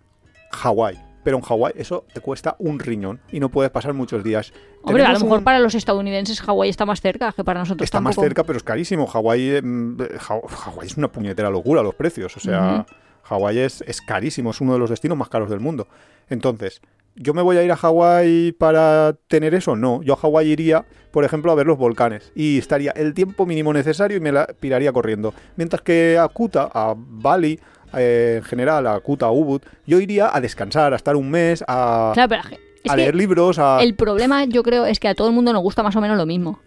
Hawái. 0.51 1.06
Pero 1.27 1.39
en 1.39 1.43
Hawái 1.43 1.73
eso 1.75 2.05
te 2.15 2.21
cuesta 2.21 2.55
un 2.61 2.79
riñón 2.79 3.19
y 3.33 3.41
no 3.41 3.49
puedes 3.49 3.73
pasar 3.73 3.93
muchos 3.95 4.23
días. 4.23 4.53
Hombre, 4.83 5.05
a 5.05 5.13
lo 5.13 5.19
mejor 5.19 5.39
un- 5.39 5.45
para 5.45 5.59
los 5.59 5.75
estadounidenses 5.75 6.41
Hawái 6.41 6.71
está 6.71 6.87
más 6.87 7.01
cerca 7.01 7.33
que 7.33 7.43
para 7.43 7.59
nosotros 7.59 7.85
Está 7.85 8.01
más 8.01 8.15
cerca, 8.15 8.45
pero 8.45 8.57
es 8.59 8.63
carísimo. 8.63 9.09
Hawái, 9.09 9.61
mm, 9.61 10.03
eh, 10.03 10.19
Haw- 10.21 10.47
Hawái 10.47 10.87
es 10.87 10.97
una 10.97 11.11
puñetera 11.11 11.51
locura 11.51 11.83
los 11.83 11.97
precios. 11.97 12.37
O 12.37 12.39
sea, 12.41 12.87
Hawái 13.25 13.59
es, 13.59 13.81
es 13.89 14.01
carísimo, 14.03 14.53
es 14.53 14.61
uno 14.61 14.75
de 14.75 14.79
los 14.79 14.89
destinos 14.89 15.19
más 15.19 15.29
caros 15.29 15.51
del 15.51 15.59
mundo. 15.59 15.89
Entonces, 16.29 16.81
¿yo 17.17 17.35
me 17.35 17.43
voy 17.43 17.57
a 17.57 17.65
ir 17.65 17.73
a 17.73 17.77
Hawái 17.77 18.53
para 18.53 19.17
tener 19.27 19.53
eso? 19.57 19.75
No. 19.75 20.03
Yo 20.05 20.13
a 20.13 20.17
Hawái 20.19 20.47
iría, 20.49 20.87
por 21.11 21.25
ejemplo, 21.25 21.51
a 21.51 21.57
ver 21.57 21.67
los 21.67 21.77
volcanes. 21.77 22.31
Y 22.37 22.59
estaría 22.59 22.93
el 22.93 23.15
tiempo 23.15 23.47
mínimo 23.47 23.73
necesario 23.73 24.17
y 24.17 24.21
me 24.21 24.31
la 24.31 24.47
piraría 24.47 24.93
corriendo. 24.93 25.35
Mientras 25.57 25.83
que 25.83 26.19
a 26.19 26.29
Kuta, 26.29 26.71
a 26.73 26.95
Bali, 26.97 27.59
eh, 27.95 28.37
en 28.39 28.45
general, 28.45 28.87
a 28.87 28.99
Kuta, 29.01 29.27
a 29.27 29.31
Ubud, 29.31 29.63
yo 29.87 30.01
iría 30.01 30.31
a 30.35 30.41
descansar, 30.41 30.93
a 30.93 30.97
estar 30.97 31.17
un 31.17 31.31
mes, 31.31 31.65
a, 31.69 32.13
Claro, 32.15 32.29
pero 32.29 32.43
es 32.85 32.91
a 32.91 32.97
leer 32.97 33.15
libros, 33.15 33.59
a... 33.59 33.83
el 33.83 33.95
problema 33.95 34.45
yo 34.45 34.63
creo 34.63 34.87
es 34.87 35.01
que 35.01 35.09
a 35.09 35.15
todo 35.15 35.29
el 35.29 35.35
mundo 35.35 35.53
nos 35.53 35.63
gusta 35.63 35.83
más 35.83 35.97
o 35.97 36.01
menos 36.01 36.17
lo 36.17 36.27
mismo. 36.27 36.61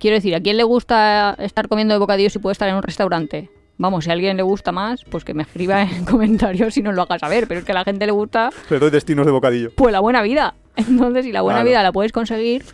Quiero 0.00 0.16
decir, 0.16 0.34
¿a 0.34 0.40
quién 0.40 0.56
le 0.58 0.64
gusta 0.64 1.34
estar 1.38 1.68
comiendo 1.68 1.94
de 1.94 1.98
bocadillos 1.98 2.32
si 2.32 2.38
puede 2.38 2.52
estar 2.52 2.68
en 2.68 2.74
un 2.74 2.82
restaurante? 2.82 3.50
Vamos, 3.78 4.04
si 4.04 4.10
a 4.10 4.12
alguien 4.12 4.36
le 4.36 4.42
gusta 4.42 4.70
más, 4.72 5.02
pues 5.04 5.24
que 5.24 5.34
me 5.34 5.42
escriba 5.42 5.82
en 5.82 6.04
comentarios 6.10 6.76
y 6.76 6.82
nos 6.82 6.94
lo 6.94 7.02
haga 7.02 7.18
saber. 7.18 7.48
Pero 7.48 7.60
es 7.60 7.66
que 7.66 7.72
a 7.72 7.76
la 7.76 7.84
gente 7.84 8.04
le 8.06 8.12
gusta, 8.12 8.50
Le 8.70 8.78
doy 8.78 8.90
destinos 8.90 9.24
de 9.26 9.32
bocadillo. 9.32 9.70
pues 9.74 9.92
la 9.92 10.00
buena 10.00 10.20
vida. 10.22 10.54
Entonces, 10.76 11.24
si 11.24 11.32
la 11.32 11.40
buena 11.42 11.58
Claro. 11.60 11.68
vida 11.70 11.82
la 11.82 11.92
puedes 11.92 12.12
conseguir. 12.12 12.64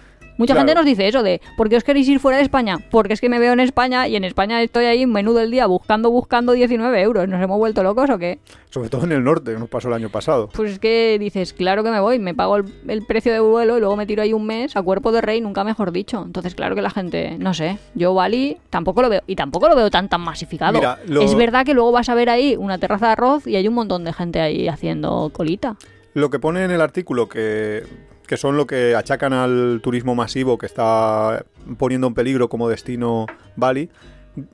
Mucha 0.40 0.55
Claro. 0.55 0.66
gente 0.68 0.74
nos 0.74 0.87
dice 0.87 1.07
eso 1.07 1.22
de, 1.22 1.40
¿por 1.57 1.68
qué 1.68 1.76
os 1.76 1.85
queréis 1.85 2.09
ir 2.09 2.18
fuera 2.18 2.38
de 2.38 2.42
España? 2.42 2.79
Porque 2.90 3.12
es 3.12 3.20
que 3.20 3.29
me 3.29 3.38
veo 3.38 3.53
en 3.53 3.61
España 3.61 4.09
y 4.09 4.16
en 4.16 4.24
España 4.24 4.62
estoy 4.62 4.87
ahí 4.87 5.05
menudo 5.07 5.40
el 5.40 5.50
día 5.50 5.66
buscando, 5.66 6.11
buscando 6.11 6.53
19 6.53 7.00
euros. 7.03 7.29
¿Nos 7.29 7.42
hemos 7.42 7.59
vuelto 7.59 7.83
locos 7.83 8.09
o 8.09 8.16
qué? 8.18 8.38
Sobre 8.70 8.88
todo 8.88 9.05
en 9.05 9.12
el 9.12 9.22
norte, 9.22 9.53
que 9.53 9.59
nos 9.59 9.68
pasó 9.68 9.88
el 9.88 9.94
año 9.94 10.09
pasado. 10.09 10.48
Pues 10.53 10.72
es 10.72 10.79
que 10.79 11.18
dices, 11.20 11.53
claro 11.53 11.85
que 11.85 11.90
me 11.90 12.00
voy, 12.00 12.18
me 12.18 12.35
pago 12.35 12.57
el, 12.57 12.64
el 12.88 13.05
precio 13.05 13.33
de 13.33 13.40
vuelo 13.40 13.76
y 13.76 13.81
luego 13.81 13.96
me 13.96 14.07
tiro 14.07 14.22
ahí 14.22 14.33
un 14.33 14.46
mes 14.46 14.76
a 14.76 14.83
cuerpo 14.83 15.12
de 15.12 15.20
rey, 15.20 15.42
nunca 15.42 15.62
mejor 15.62 15.92
dicho. 15.92 16.22
Entonces, 16.24 16.55
claro 16.55 16.74
que 16.74 16.81
la 16.81 16.90
gente, 16.90 17.37
no 17.38 17.53
sé, 17.53 17.79
yo 17.94 18.14
Bali 18.14 18.57
tampoco 18.70 19.03
lo 19.03 19.11
veo, 19.11 19.20
y 19.26 19.37
tampoco 19.37 19.68
lo 19.68 19.76
veo 19.76 19.90
tan 19.90 20.09
tan 20.09 20.22
masificado. 20.22 20.72
Mira, 20.72 20.98
lo- 21.07 21.20
Es 21.22 21.35
verdad 21.35 21.66
que 21.66 21.74
luego 21.74 21.92
vas 21.92 22.09
a 22.09 22.14
ver 22.14 22.31
ahí 22.31 22.57
una 22.59 22.79
terraza 22.79 23.07
de 23.09 23.12
arroz 23.12 23.46
y 23.46 23.57
hay 23.57 23.68
un 23.68 23.74
montón 23.74 24.05
de 24.05 24.12
gente 24.14 24.40
ahí 24.40 24.68
haciendo 24.68 25.31
colita. 25.35 25.76
Lo 26.14 26.31
que 26.31 26.38
pone 26.38 26.64
en 26.64 26.70
el 26.70 26.81
artículo 26.81 27.29
que, 27.29 27.85
que 28.31 28.37
son 28.37 28.57
lo 28.57 28.64
que 28.64 28.95
achacan 28.95 29.33
al 29.33 29.81
turismo 29.83 30.14
masivo 30.14 30.57
que 30.57 30.66
está 30.66 31.45
poniendo 31.79 32.07
en 32.07 32.14
peligro 32.14 32.49
como 32.49 32.69
destino 32.69 33.27
Bali, 33.57 33.90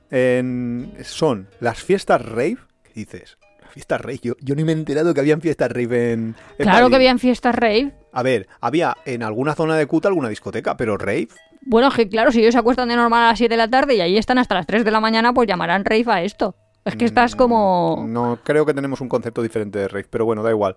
en- 0.09 0.93
son 1.03 1.47
las 1.59 1.83
fiestas 1.83 2.25
rave. 2.25 2.57
¿Qué 2.83 2.91
dices? 2.95 3.37
Las 3.61 3.71
fiestas 3.71 4.01
rave. 4.01 4.19
Yo, 4.23 4.33
yo 4.41 4.55
ni 4.55 4.63
me 4.63 4.71
he 4.71 4.75
enterado 4.75 5.13
que 5.13 5.19
habían 5.19 5.41
fiestas 5.41 5.71
rave 5.71 6.13
en, 6.13 6.35
en 6.57 6.63
Claro 6.63 6.79
Bali. 6.85 6.89
que 6.89 6.95
habían 6.95 7.19
fiestas 7.19 7.53
rave. 7.53 7.91
A 8.13 8.23
ver, 8.23 8.47
había 8.61 8.97
en 9.05 9.21
alguna 9.21 9.53
zona 9.53 9.75
de 9.75 9.85
Kuta 9.85 10.07
alguna 10.07 10.29
discoteca, 10.29 10.75
pero 10.75 10.97
rave. 10.97 11.27
Bueno, 11.61 11.91
que 11.91 12.09
claro, 12.09 12.31
si 12.31 12.39
ellos 12.41 12.53
se 12.53 12.59
acuestan 12.59 12.89
de 12.89 12.95
normal 12.95 13.25
a 13.25 13.27
las 13.29 13.37
7 13.37 13.53
de 13.53 13.57
la 13.57 13.67
tarde 13.69 13.93
y 13.95 14.01
ahí 14.01 14.17
están 14.17 14.39
hasta 14.39 14.55
las 14.55 14.65
3 14.65 14.85
de 14.85 14.89
la 14.91 14.99
mañana, 14.99 15.33
pues 15.35 15.47
llamarán 15.47 15.85
rave 15.85 16.05
a 16.07 16.23
esto. 16.23 16.55
Es 16.83 16.95
que 16.95 17.05
estás 17.05 17.35
como... 17.35 17.97
Mm, 18.07 18.11
No, 18.13 18.39
creo 18.43 18.65
que 18.65 18.73
tenemos 18.73 19.01
un 19.01 19.09
concepto 19.09 19.43
diferente 19.43 19.77
de 19.77 19.87
rave, 19.87 20.07
pero 20.09 20.25
bueno, 20.25 20.41
da 20.41 20.49
igual. 20.49 20.75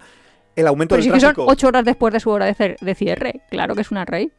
El 0.57 0.67
aumento 0.67 0.95
Pero 0.97 1.03
del 1.05 1.13
sí 1.21 1.27
que 1.27 1.35
son. 1.35 1.47
8 1.49 1.69
horas 1.69 1.85
después 1.85 2.13
de 2.13 2.21
su 2.21 2.31
hora 2.31 2.47
de, 2.47 2.95
cierre. 2.95 3.43
Claro 3.51 3.75
que 3.75 3.81
es 3.83 3.91
una 3.91 4.05
rave. 4.05 4.31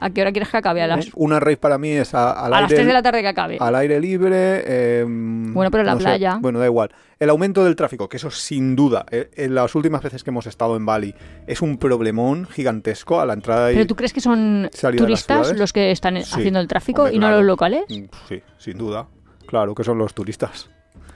¿A 0.00 0.10
qué 0.10 0.22
hora 0.22 0.32
quieres 0.32 0.48
que 0.48 0.56
acabe? 0.56 0.82
A 0.82 0.88
las, 0.88 1.10
Una 1.14 1.38
rave 1.38 1.56
para 1.56 1.78
mí 1.78 1.90
es 1.90 2.14
a, 2.14 2.32
al 2.32 2.46
a 2.52 2.62
las 2.62 2.70
aire 2.70 2.74
3 2.76 2.86
de 2.88 2.92
la 2.92 3.02
tarde 3.02 3.22
que 3.22 3.28
acabe. 3.28 3.58
al 3.60 3.74
aire 3.76 4.00
libre. 4.00 4.98
em, 5.00 5.54
Bueno, 5.54 5.70
pero 5.70 5.82
en 5.82 5.86
la 5.86 5.92
no 5.94 6.00
sé. 6.00 6.04
playa. 6.06 6.38
Bueno, 6.40 6.58
da 6.58 6.66
igual. 6.66 6.90
El 7.20 7.30
aumento 7.30 7.64
del 7.64 7.76
tráfico, 7.76 8.08
que 8.08 8.16
eso 8.16 8.28
sin 8.32 8.74
duda, 8.74 9.06
eh, 9.12 9.30
en 9.36 9.54
las 9.54 9.72
últimas 9.76 10.02
veces 10.02 10.24
que 10.24 10.30
hemos 10.30 10.46
estado 10.48 10.76
en 10.76 10.84
Bali, 10.84 11.14
es 11.46 11.62
un 11.62 11.78
problemón 11.78 12.46
gigantesco 12.46 13.20
a 13.20 13.26
la 13.26 13.34
entrada 13.34 13.70
y 13.70 13.76
¿Pero 13.76 13.86
tú 13.86 13.94
crees 13.94 14.12
que 14.12 14.20
son 14.20 14.68
turistas 14.98 15.56
los 15.56 15.72
que 15.72 15.92
están 15.92 16.16
Sí. 16.24 16.32
haciendo 16.40 16.58
el 16.58 16.66
tráfico 16.66 17.02
Hombre, 17.02 17.14
y 17.16 17.18
no 17.20 17.30
los 17.30 17.44
locales? 17.44 17.84
Mm, 17.88 18.06
Sí, 18.28 18.42
sin 18.58 18.76
duda. 18.78 19.06
Claro 19.46 19.76
que 19.76 19.84
son 19.84 19.96
los 19.98 20.12
turistas. 20.12 20.70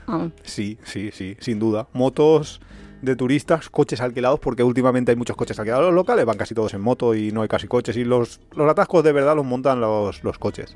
Ah, 0.07 0.29
Sí, 0.43 0.77
sí, 0.85 1.11
sí, 1.11 1.35
sin 1.41 1.59
duda. 1.59 1.87
Motos 1.91 2.61
de 3.01 3.15
turistas, 3.15 3.69
coches 3.69 4.01
alquilados, 4.01 4.39
porque 4.39 4.63
últimamente 4.63 5.11
hay 5.11 5.15
muchos 5.15 5.35
coches 5.37 5.57
alquilados. 5.59 5.85
Los 5.85 5.93
locales 5.95 6.25
van 6.25 6.37
casi 6.37 6.53
todos 6.53 6.73
en 6.73 6.81
moto 6.81 7.15
y 7.15 7.31
no 7.31 7.41
hay 7.41 7.47
casi 7.47 7.67
coches. 7.67 7.95
Y 7.97 8.03
los, 8.03 8.39
los 8.55 8.69
atascos 8.69 9.03
de 9.03 9.11
verdad 9.13 9.35
los 9.35 9.45
montan 9.45 9.79
los, 9.81 10.23
los 10.23 10.37
coches. 10.37 10.75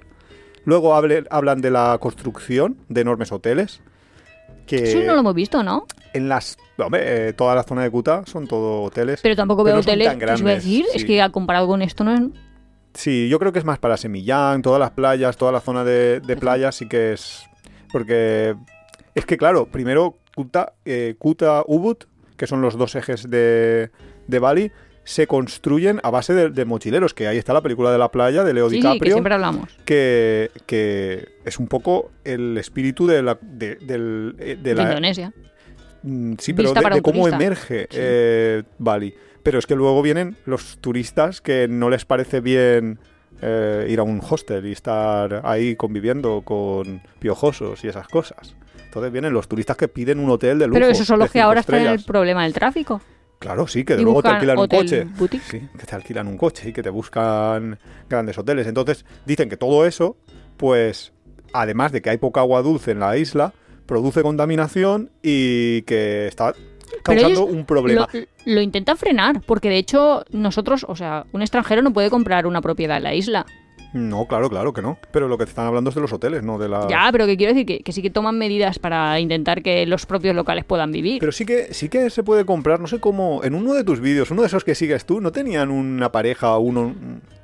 Luego 0.66 0.94
hable- 0.96 1.28
hablan 1.30 1.60
de 1.62 1.72
la 1.72 1.98
construcción 2.00 2.78
de 2.90 3.02
enormes 3.02 3.32
hoteles. 3.32 3.82
Que 4.66 4.84
Eso 4.84 5.00
no 5.02 5.14
lo 5.14 5.20
hemos 5.20 5.36
visto, 5.36 5.62
¿no? 5.64 5.86
en 6.14 6.30
las. 6.30 6.58
Hombre, 6.78 7.30
eh, 7.30 7.34
toda 7.34 7.54
la 7.56 7.64
zona 7.64 7.84
de 7.84 7.90
Kuta 7.92 8.24
son 8.26 8.48
todo 8.48 8.84
hoteles. 8.84 9.20
Pero 9.22 9.36
tampoco 9.36 9.64
Pero 9.64 9.76
veo 9.76 9.76
no 9.76 9.82
hoteles. 9.82 10.08
tan 10.08 10.20
¿qué 10.20 10.26
os 10.26 10.40
iba 10.40 10.52
a 10.52 10.54
grandes, 10.54 10.64
decir? 10.64 10.86
Es 10.94 11.04
que 11.06 11.32
comparado 11.32 11.68
con 11.68 11.82
esto 11.82 12.04
no 12.04 12.14
es... 12.14 12.22
Sí, 12.94 13.28
yo 13.28 13.40
creo 13.40 13.52
que 13.52 13.60
es 13.60 13.66
más 13.66 13.80
para 13.80 13.98
Semillán, 13.98 14.62
todas 14.62 14.80
las 14.80 14.92
playas, 14.92 15.36
toda 15.36 15.52
la 15.52 15.60
zona 15.60 15.84
de, 15.84 16.20
de 16.22 16.38
playas 16.38 16.76
sí 16.76 16.88
que 16.88 17.14
es... 17.14 17.44
Porque 17.92 18.56
es 19.16 19.26
que, 19.26 19.36
claro, 19.38 19.66
primero 19.66 20.16
Kuta, 20.36 20.74
eh, 20.86 21.16
Kuta 21.18 21.64
Ubud, 21.68 21.98
que 22.38 22.48
son 22.48 22.62
los 22.62 22.78
dos 22.78 22.96
ejes 22.96 23.30
de, 23.30 23.90
de 24.28 24.40
Bali, 24.40 24.72
se 25.06 25.28
construyen 25.28 26.00
a 26.04 26.10
base 26.12 26.34
de, 26.34 26.50
de 26.50 26.64
mochileros, 26.66 27.14
que 27.14 27.28
ahí 27.28 27.38
está 27.38 27.52
la 27.54 27.62
película 27.62 27.92
de 27.92 27.98
la 27.98 28.10
playa 28.10 28.44
de 28.44 28.54
Leo 28.54 28.70
Sí, 28.70 28.76
sí, 28.78 28.82
que 28.82 28.88
DiCaprio, 28.88 29.14
siempre 29.16 29.34
hablamos. 29.34 29.70
que, 29.86 30.50
que 30.66 31.28
es 31.44 31.60
un 31.60 31.68
poco 31.68 32.12
el 32.24 32.58
espíritu 32.58 33.06
de 33.06 33.22
la... 33.22 33.38
De, 33.42 33.78
eh, 33.82 34.56
de 34.56 34.56
De 34.58 34.76
la 34.76 34.84
Indonesia. 34.84 35.34
Mm, 36.04 36.34
Sí, 36.40 36.54
pero 36.54 36.74
de, 36.74 37.02
cómo 37.02 37.28
emerge 37.28 37.82
Sí. 37.90 37.98
eh, 38.00 38.64
Bali. 38.78 39.14
Pero 39.44 39.60
es 39.60 39.66
que 39.66 39.76
luego 39.76 40.02
vienen 40.02 40.38
los 40.46 40.78
turistas 40.80 41.42
que 41.42 41.68
no 41.68 41.90
les 41.90 42.06
parece 42.06 42.40
bien 42.40 42.98
eh, 43.42 43.88
ir 43.90 44.00
a 44.00 44.04
un 44.04 44.22
hostel 44.28 44.66
y 44.68 44.72
estar 44.72 45.42
ahí 45.44 45.76
conviviendo 45.76 46.44
con 46.44 47.02
piojosos 47.20 47.84
y 47.84 47.90
esas 47.90 48.08
cosas. 48.08 48.56
Entonces 48.94 49.12
vienen 49.12 49.34
los 49.34 49.48
turistas 49.48 49.76
que 49.76 49.88
piden 49.88 50.20
un 50.20 50.30
hotel 50.30 50.60
de 50.60 50.68
lujo. 50.68 50.76
Pero 50.76 50.88
eso 50.88 51.04
solo 51.04 51.24
de 51.24 51.32
que 51.32 51.42
ahora 51.42 51.62
está 51.62 51.82
en 51.82 51.88
el 51.88 52.04
problema 52.04 52.44
del 52.44 52.54
tráfico. 52.54 53.02
Claro, 53.40 53.66
sí, 53.66 53.84
que 53.84 53.96
de 53.96 54.04
luego 54.04 54.22
te 54.22 54.30
alquilan 54.30 54.60
un 54.60 54.68
coche. 54.68 55.06
boutique. 55.18 55.44
Sí, 55.50 55.68
que 55.80 55.86
te 55.88 55.96
alquilan 55.96 56.28
un 56.28 56.38
coche 56.38 56.70
y 56.70 56.74
que 56.74 56.84
te 56.84 56.92
buscan 56.92 57.80
grandes 58.08 58.38
hoteles. 58.38 58.68
Entonces 58.68 59.04
dicen 59.26 59.50
que 59.50 59.58
todo 59.58 59.88
eso, 59.88 60.16
pues, 60.58 61.12
además 61.54 61.92
de 61.92 62.04
que 62.04 62.12
hay 62.12 62.18
poca 62.18 62.42
agua 62.42 62.62
dulce 62.62 62.92
en 62.92 63.00
la 63.00 63.18
isla, 63.18 63.52
produce 63.88 64.22
contaminación 64.22 65.10
y 65.24 65.82
que 65.82 66.28
está 66.28 66.54
causando 67.02 67.46
un 67.46 67.66
problema. 67.66 68.08
Lo, 68.14 68.20
lo 68.46 68.62
intentan 68.62 68.98
frenar, 68.98 69.42
porque 69.42 69.70
de 69.70 69.78
hecho 69.78 70.24
nosotros, 70.30 70.86
o 70.88 70.96
sea, 70.96 71.26
un 71.32 71.42
extranjero 71.42 71.82
no 71.82 71.92
puede 71.94 72.12
comprar 72.12 72.46
una 72.46 72.62
propiedad 72.62 72.98
en 72.98 73.04
la 73.04 73.16
isla. 73.16 73.48
No, 73.94 74.28
claro, 74.28 74.50
claro 74.50 74.74
que 74.74 74.82
no. 74.82 74.98
Pero 75.12 75.28
lo 75.28 75.38
que 75.38 75.46
te 75.46 75.50
están 75.50 75.68
hablando 75.68 75.90
es 75.90 75.96
de 75.96 76.02
los 76.02 76.12
hoteles, 76.12 76.44
no 76.44 76.58
de 76.58 76.68
la. 76.68 76.88
Ya, 76.88 77.10
pero 77.12 77.26
que 77.26 77.38
quiero 77.38 77.54
decir 77.54 77.66
que, 77.66 77.80
que 77.80 77.92
sí 77.92 78.02
que 78.02 78.10
toman 78.10 78.38
medidas 78.38 78.80
para 78.80 79.20
intentar 79.20 79.62
que 79.62 79.86
los 79.86 80.06
propios 80.06 80.36
locales 80.36 80.66
puedan 80.66 80.92
vivir. 80.92 81.20
Pero 81.20 81.32
sí 81.32 81.46
que 81.46 81.74
sí 81.74 81.90
que 81.90 82.10
se 82.10 82.24
puede 82.24 82.46
comprar, 82.46 82.80
no 82.80 82.88
sé 82.88 83.00
cómo, 83.00 83.44
en 83.44 83.56
uno 83.56 83.74
de 83.74 83.84
tus 83.84 84.00
vídeos, 84.00 84.32
uno 84.32 84.42
de 84.42 84.48
esos 84.48 84.64
que 84.64 84.76
sigues 84.76 85.06
tú, 85.06 85.22
¿no 85.22 85.32
tenían 85.32 85.70
una 85.70 86.12
pareja 86.12 86.56
o 86.58 86.60
uno, 86.60 86.96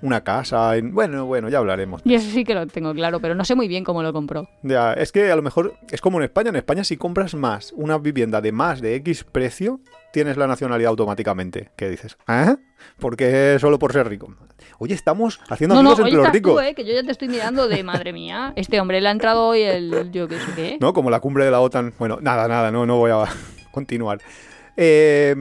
una 0.01 0.23
casa? 0.23 0.75
En... 0.77 0.93
Bueno, 0.93 1.25
bueno, 1.25 1.49
ya 1.49 1.59
hablaremos. 1.59 2.01
Y 2.03 2.15
eso 2.15 2.29
sí 2.31 2.43
que 2.43 2.55
lo 2.55 2.65
tengo 2.67 2.93
claro, 2.93 3.19
pero 3.19 3.35
no 3.35 3.45
sé 3.45 3.55
muy 3.55 3.67
bien 3.67 3.83
cómo 3.83 4.03
lo 4.03 4.11
compró. 4.13 4.49
Ya, 4.63 4.93
es 4.93 5.11
que 5.11 5.31
a 5.31 5.35
lo 5.35 5.41
mejor 5.41 5.75
es 5.91 6.01
como 6.01 6.17
en 6.17 6.23
España. 6.25 6.49
En 6.49 6.55
España, 6.55 6.83
si 6.83 6.97
compras 6.97 7.35
más, 7.35 7.73
una 7.75 7.97
vivienda 7.97 8.41
de 8.41 8.51
más 8.51 8.81
de 8.81 8.95
X 8.95 9.23
precio, 9.23 9.81
tienes 10.11 10.37
la 10.37 10.47
nacionalidad 10.47 10.89
automáticamente. 10.89 11.69
¿Qué 11.75 11.89
dices? 11.89 12.17
¿Ah? 12.27 12.57
¿Por 12.57 12.68
qué 13.17 13.57
solo 13.59 13.79
por 13.79 13.93
ser 13.93 14.07
rico? 14.07 14.33
Oye, 14.79 14.93
estamos 14.93 15.39
haciendo 15.49 15.75
No, 15.75 15.83
no, 15.83 15.89
amigos 15.91 15.99
oye, 16.05 16.09
entre 16.11 16.23
los 16.23 16.33
ricos. 16.33 16.53
tú, 16.53 16.59
eh, 16.61 16.73
que 16.73 16.85
yo 16.85 16.93
ya 16.93 17.03
te 17.03 17.11
estoy 17.11 17.27
mirando 17.27 17.67
de 17.67 17.83
madre 17.83 18.13
mía. 18.13 18.53
Este 18.55 18.79
hombre 18.79 19.01
le 19.01 19.09
ha 19.09 19.11
entrado 19.11 19.47
hoy 19.47 19.61
el. 19.61 20.09
Yo 20.11 20.27
qué 20.27 20.39
sé 20.39 20.45
qué. 20.55 20.77
¿no? 20.79 20.93
Como 20.93 21.09
la 21.09 21.19
cumbre 21.19 21.45
de 21.45 21.51
la 21.51 21.59
OTAN. 21.59 21.93
Bueno, 21.99 22.19
nada, 22.21 22.47
nada, 22.47 22.71
no, 22.71 22.85
no 22.85 22.97
voy 22.97 23.11
a 23.11 23.25
continuar. 23.71 24.19
Eh, 24.77 25.35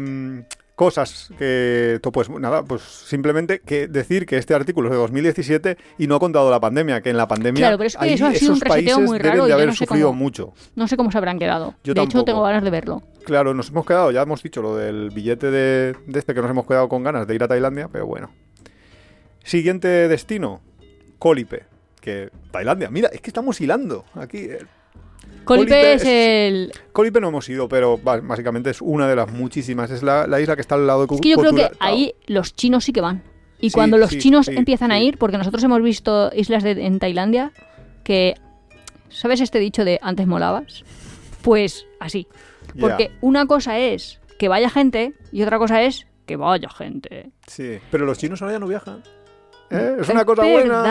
cosas 0.79 1.29
que, 1.37 1.99
pues 2.13 2.31
nada, 2.31 2.63
pues 2.63 2.83
simplemente 2.83 3.59
que 3.59 3.89
decir 3.89 4.27
que 4.27 4.37
este 4.39 4.55
artículo 4.55 4.87
es 4.89 4.93
de 4.93 4.99
2017 4.99 5.77
y 5.99 6.07
no 6.07 6.15
ha 6.15 6.21
contado 6.21 6.51
la 6.53 6.61
pandemia, 6.61 7.01
que 7.03 7.11
en 7.11 7.17
la 7.17 7.27
pandemia 7.27 7.61
Claro, 7.61 7.79
pero 7.79 7.89
es 7.89 7.97
que 7.97 8.05
ahí 8.05 8.13
eso 8.15 8.27
ha 8.27 8.33
sido 8.35 8.53
un 8.53 8.57
esos 8.59 8.69
reseteo 8.69 8.97
países 8.97 9.09
muy 9.11 9.19
deben 9.19 9.33
raro 9.33 9.43
de 9.43 9.49
y 9.49 9.51
yo 9.51 9.55
haber 9.57 9.67
no 9.67 9.75
sufrido 9.75 10.07
cómo- 10.09 10.19
mucho. 10.21 10.55
No 10.77 10.87
sé 10.87 10.97
cómo 10.97 11.11
se 11.11 11.19
habrán 11.19 11.41
quedado. 11.41 11.75
Yo 11.83 11.95
de 11.95 12.03
hecho, 12.03 12.25
tengo 12.25 12.43
ganas 12.43 12.63
de 12.63 12.71
verlo. 12.71 13.03
Claro, 13.25 13.55
nos 13.55 13.71
hemos 13.71 13.85
quedado, 13.85 14.13
ya 14.13 14.23
hemos 14.23 14.41
dicho 14.41 14.63
lo 14.63 14.77
del 14.77 15.11
billete 15.11 15.51
de, 15.51 15.97
de 16.07 16.19
este 16.19 16.33
que 16.33 16.41
nos 16.41 16.51
hemos 16.51 16.65
quedado 16.67 16.89
con 16.89 17.03
ganas 17.03 17.27
de 17.27 17.35
ir 17.35 17.43
a 17.43 17.49
Tailandia, 17.49 17.89
pero 17.89 18.07
bueno. 18.07 18.31
Siguiente 19.43 19.89
destino, 20.09 20.61
Cólipe, 21.19 21.65
que 22.01 22.31
Tailandia. 22.53 22.89
Mira, 22.89 23.09
es 23.13 23.21
que 23.21 23.31
estamos 23.31 23.61
hilando 23.61 24.05
aquí. 24.15 24.49
Colipe 25.57 25.93
es 25.95 26.03
es- 26.03 26.09
el. 26.09 26.73
Cólipe 26.93 27.21
no 27.21 27.29
hemos 27.29 27.49
ido, 27.49 27.69
pero 27.69 27.99
básicamente 27.99 28.71
es 28.71 28.81
una 28.81 29.09
de 29.09 29.17
las 29.17 29.33
muchísimas. 29.33 29.91
Es 29.91 30.03
la, 30.03 30.27
la 30.27 30.41
isla 30.41 30.55
que 30.55 30.61
está 30.63 30.75
al 30.77 30.87
lado 30.87 31.07
de 31.07 31.15
Es 31.15 31.21
que 31.21 31.29
yo 31.31 31.37
creo 31.39 31.55
que 31.55 31.71
ahí 31.81 32.15
los 32.27 32.55
chinos 32.55 32.85
sí 32.85 32.93
que 32.93 33.01
van. 33.01 33.23
Y 33.61 33.71
Sí, 33.71 33.75
cuando 33.75 33.99
los 33.99 34.11
sí, 34.11 34.19
chinos 34.19 34.47
sí, 34.47 34.55
empiezan 34.57 34.93
a 34.93 35.01
ir, 35.01 35.19
porque 35.19 35.37
nosotros 35.39 35.63
hemos 35.65 35.83
visto 35.83 36.31
islas 36.35 36.63
de- 36.63 36.87
en 36.87 36.99
Tailandia 37.01 37.53
que 38.05 38.35
¿Sabes 39.11 39.41
este 39.41 39.59
dicho 39.59 39.85
de 39.87 39.99
antes 40.03 40.27
molabas? 40.27 40.85
Pues 41.43 41.87
así. 41.99 42.29
Porque 42.79 43.11
una 43.23 43.47
cosa 43.47 43.79
es 43.79 44.21
que 44.39 44.49
vaya 44.49 44.69
gente 44.69 45.15
y 45.33 45.43
otra 45.43 45.59
cosa 45.59 45.83
es 45.83 46.07
que 46.27 46.37
vaya 46.37 46.69
gente. 46.69 47.31
Sí, 47.47 47.79
pero 47.91 48.05
los 48.05 48.19
chinos 48.19 48.43
ahora 48.43 48.53
ya 48.55 48.59
no 48.59 48.67
viajan. 48.69 49.03
¿Eh? 49.71 49.97
Es 50.01 50.09
una 50.09 50.25
cosa 50.25 50.43
verdad. 50.43 50.55
buena. 50.55 50.85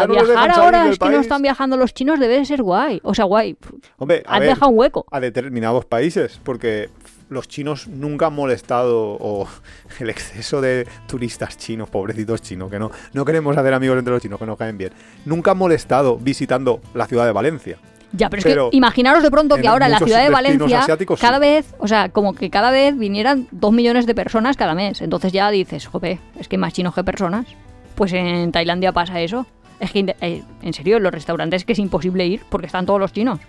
Ya 0.00 0.06
no 0.06 0.14
Viajar 0.14 0.50
ahora 0.50 0.88
es 0.88 0.98
que 0.98 1.08
no 1.08 1.20
están 1.20 1.42
viajando 1.42 1.76
los 1.76 1.94
chinos, 1.94 2.18
debe 2.18 2.38
de 2.38 2.44
ser 2.44 2.62
guay. 2.62 3.00
O 3.04 3.14
sea, 3.14 3.24
guay. 3.24 3.56
Hombre, 3.98 4.22
a 4.26 4.38
ver, 4.38 4.50
dejado 4.50 4.70
un 4.70 4.78
hueco. 4.78 5.06
a 5.10 5.20
determinados 5.20 5.84
países, 5.84 6.40
porque 6.42 6.90
los 7.28 7.48
chinos 7.48 7.88
nunca 7.88 8.26
han 8.26 8.34
molestado 8.34 9.16
o 9.20 9.48
el 10.00 10.10
exceso 10.10 10.60
de 10.60 10.86
turistas 11.06 11.56
chinos, 11.58 11.90
pobrecitos 11.90 12.42
chinos, 12.42 12.70
que 12.70 12.78
no, 12.78 12.90
no 13.12 13.24
queremos 13.24 13.56
hacer 13.56 13.74
amigos 13.74 13.98
entre 13.98 14.12
los 14.12 14.22
chinos, 14.22 14.38
que 14.38 14.46
nos 14.46 14.58
caen 14.58 14.78
bien. 14.78 14.92
Nunca 15.24 15.52
han 15.52 15.58
molestado 15.58 16.16
visitando 16.16 16.80
la 16.94 17.06
ciudad 17.06 17.26
de 17.26 17.32
Valencia. 17.32 17.78
Ya, 18.16 18.30
pero 18.30 18.38
es 18.38 18.44
Pero 18.44 18.70
que 18.70 18.76
imaginaros 18.76 19.24
de 19.24 19.30
pronto 19.30 19.56
que 19.56 19.66
ahora 19.66 19.86
en 19.86 19.92
la 19.92 19.98
ciudad 19.98 20.22
de 20.22 20.30
Valencia, 20.30 20.86
cada 21.20 21.36
sí. 21.36 21.40
vez, 21.40 21.74
o 21.78 21.88
sea, 21.88 22.10
como 22.10 22.32
que 22.34 22.48
cada 22.48 22.70
vez 22.70 22.96
vinieran 22.96 23.48
dos 23.50 23.72
millones 23.72 24.06
de 24.06 24.14
personas 24.14 24.56
cada 24.56 24.76
mes. 24.76 25.00
Entonces 25.02 25.32
ya 25.32 25.50
dices, 25.50 25.88
jope, 25.88 26.20
es 26.38 26.46
que 26.46 26.54
hay 26.54 26.60
más 26.60 26.72
chinos 26.72 26.94
que 26.94 27.02
personas. 27.02 27.46
Pues 27.94 28.12
en 28.12 28.52
Tailandia 28.52 28.92
pasa 28.92 29.20
eso. 29.20 29.46
Es 29.80 29.90
que, 29.90 30.14
eh, 30.20 30.42
en 30.62 30.72
serio, 30.72 30.98
los 30.98 31.12
restaurantes 31.12 31.62
es 31.62 31.64
que 31.64 31.72
es 31.72 31.78
imposible 31.78 32.26
ir 32.26 32.42
porque 32.48 32.66
están 32.66 32.86
todos 32.86 33.00
los 33.00 33.12
chinos. 33.12 33.40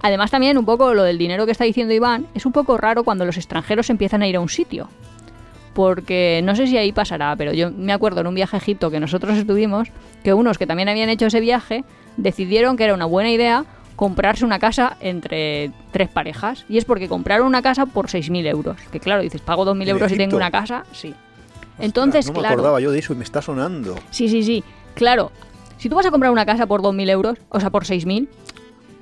Además 0.00 0.30
también 0.30 0.58
un 0.58 0.66
poco 0.66 0.92
lo 0.92 1.02
del 1.02 1.16
dinero 1.16 1.46
que 1.46 1.52
está 1.52 1.64
diciendo 1.64 1.94
Iván, 1.94 2.26
es 2.34 2.44
un 2.44 2.52
poco 2.52 2.76
raro 2.76 3.04
cuando 3.04 3.24
los 3.24 3.36
extranjeros 3.36 3.88
empiezan 3.88 4.22
a 4.22 4.26
ir 4.26 4.36
a 4.36 4.40
un 4.40 4.48
sitio. 4.48 4.88
Porque 5.72 6.40
no 6.44 6.54
sé 6.54 6.66
si 6.66 6.76
ahí 6.76 6.92
pasará, 6.92 7.34
pero 7.36 7.52
yo 7.52 7.70
me 7.70 7.92
acuerdo 7.92 8.20
en 8.20 8.26
un 8.26 8.34
viaje 8.34 8.56
a 8.56 8.58
Egipto 8.58 8.90
que 8.90 9.00
nosotros 9.00 9.36
estuvimos, 9.36 9.88
que 10.22 10.34
unos 10.34 10.58
que 10.58 10.66
también 10.66 10.88
habían 10.88 11.08
hecho 11.08 11.26
ese 11.26 11.40
viaje 11.40 11.84
decidieron 12.16 12.76
que 12.76 12.84
era 12.84 12.94
una 12.94 13.06
buena 13.06 13.30
idea 13.30 13.64
comprarse 13.96 14.44
una 14.44 14.58
casa 14.58 14.96
entre 15.00 15.70
tres 15.90 16.08
parejas. 16.08 16.64
Y 16.68 16.78
es 16.78 16.84
porque 16.84 17.08
compraron 17.08 17.46
una 17.46 17.62
casa 17.62 17.86
por 17.86 18.08
6.000 18.08 18.46
euros. 18.46 18.76
Que 18.92 19.00
claro, 19.00 19.22
dices, 19.22 19.40
pago 19.40 19.64
2.000 19.64 19.82
¿En 19.82 19.88
euros 19.88 20.12
y 20.12 20.16
tengo 20.16 20.36
una 20.36 20.50
casa. 20.50 20.84
Sí. 20.92 21.14
Entonces, 21.78 22.26
no 22.26 22.32
me 22.32 22.38
claro. 22.40 22.54
acordaba 22.54 22.80
yo 22.80 22.90
de 22.92 22.98
eso 22.98 23.12
y 23.12 23.16
me 23.16 23.24
está 23.24 23.42
sonando. 23.42 23.96
Sí, 24.10 24.28
sí, 24.28 24.42
sí. 24.42 24.62
Claro. 24.94 25.32
Si 25.76 25.88
tú 25.88 25.96
vas 25.96 26.06
a 26.06 26.10
comprar 26.10 26.30
una 26.30 26.46
casa 26.46 26.66
por 26.66 26.82
2.000 26.82 27.10
euros, 27.10 27.38
o 27.50 27.60
sea, 27.60 27.70
por 27.70 27.84
6.000, 27.84 28.28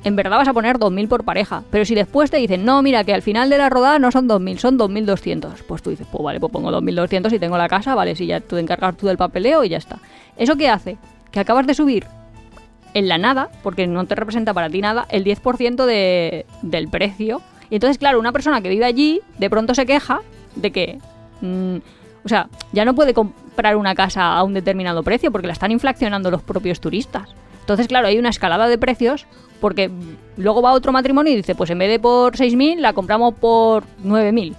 en 0.04 0.16
verdad 0.16 0.38
vas 0.38 0.48
a 0.48 0.52
poner 0.52 0.78
2.000 0.78 1.08
por 1.08 1.24
pareja. 1.24 1.62
Pero 1.70 1.84
si 1.84 1.94
después 1.94 2.30
te 2.30 2.38
dicen, 2.38 2.64
no, 2.64 2.82
mira, 2.82 3.04
que 3.04 3.14
al 3.14 3.22
final 3.22 3.50
de 3.50 3.58
la 3.58 3.68
rodada 3.68 3.98
no 3.98 4.10
son 4.10 4.28
2.000, 4.28 4.58
son 4.58 4.78
2.200. 4.78 5.62
Pues 5.66 5.82
tú 5.82 5.90
dices, 5.90 6.06
pues 6.10 6.24
vale, 6.24 6.40
pues 6.40 6.52
pongo 6.52 6.70
2.200 6.70 7.32
y 7.32 7.38
tengo 7.38 7.56
la 7.58 7.68
casa, 7.68 7.94
vale, 7.94 8.16
si 8.16 8.26
ya 8.26 8.40
tú 8.40 8.56
te 8.56 8.62
encargas 8.62 8.96
tú 8.96 9.06
del 9.06 9.16
papeleo 9.16 9.64
y 9.64 9.68
ya 9.68 9.76
está. 9.76 9.98
¿Eso 10.36 10.56
qué 10.56 10.68
hace? 10.68 10.96
Que 11.30 11.40
acabas 11.40 11.66
de 11.66 11.74
subir 11.74 12.06
en 12.94 13.08
la 13.08 13.18
nada, 13.18 13.50
porque 13.62 13.86
no 13.86 14.04
te 14.06 14.14
representa 14.14 14.52
para 14.52 14.68
ti 14.68 14.80
nada, 14.80 15.06
el 15.10 15.24
10% 15.24 15.86
de, 15.86 16.46
del 16.62 16.88
precio. 16.88 17.40
Y 17.70 17.76
entonces, 17.76 17.98
claro, 17.98 18.18
una 18.18 18.32
persona 18.32 18.60
que 18.60 18.68
vive 18.68 18.84
allí 18.84 19.20
de 19.38 19.48
pronto 19.48 19.74
se 19.74 19.86
queja 19.86 20.20
de 20.56 20.72
que, 20.72 20.98
mm, 21.40 21.76
o 22.24 22.28
sea, 22.28 22.48
ya 22.72 22.84
no 22.84 22.94
puede 22.94 23.14
comprar 23.14 23.76
una 23.76 23.94
casa 23.94 24.34
a 24.34 24.42
un 24.42 24.54
determinado 24.54 25.02
precio 25.02 25.30
porque 25.30 25.46
la 25.46 25.52
están 25.52 25.72
inflacionando 25.72 26.30
los 26.30 26.42
propios 26.42 26.80
turistas. 26.80 27.28
Entonces, 27.60 27.86
claro, 27.86 28.08
hay 28.08 28.18
una 28.18 28.30
escalada 28.30 28.68
de 28.68 28.78
precios 28.78 29.26
porque 29.60 29.90
luego 30.36 30.62
va 30.62 30.72
otro 30.72 30.92
matrimonio 30.92 31.32
y 31.32 31.36
dice, 31.36 31.54
pues 31.54 31.70
en 31.70 31.78
vez 31.78 31.88
de 31.88 32.00
por 32.00 32.34
6.000 32.36 32.78
la 32.78 32.92
compramos 32.92 33.34
por 33.34 33.84
9.000. 34.04 34.54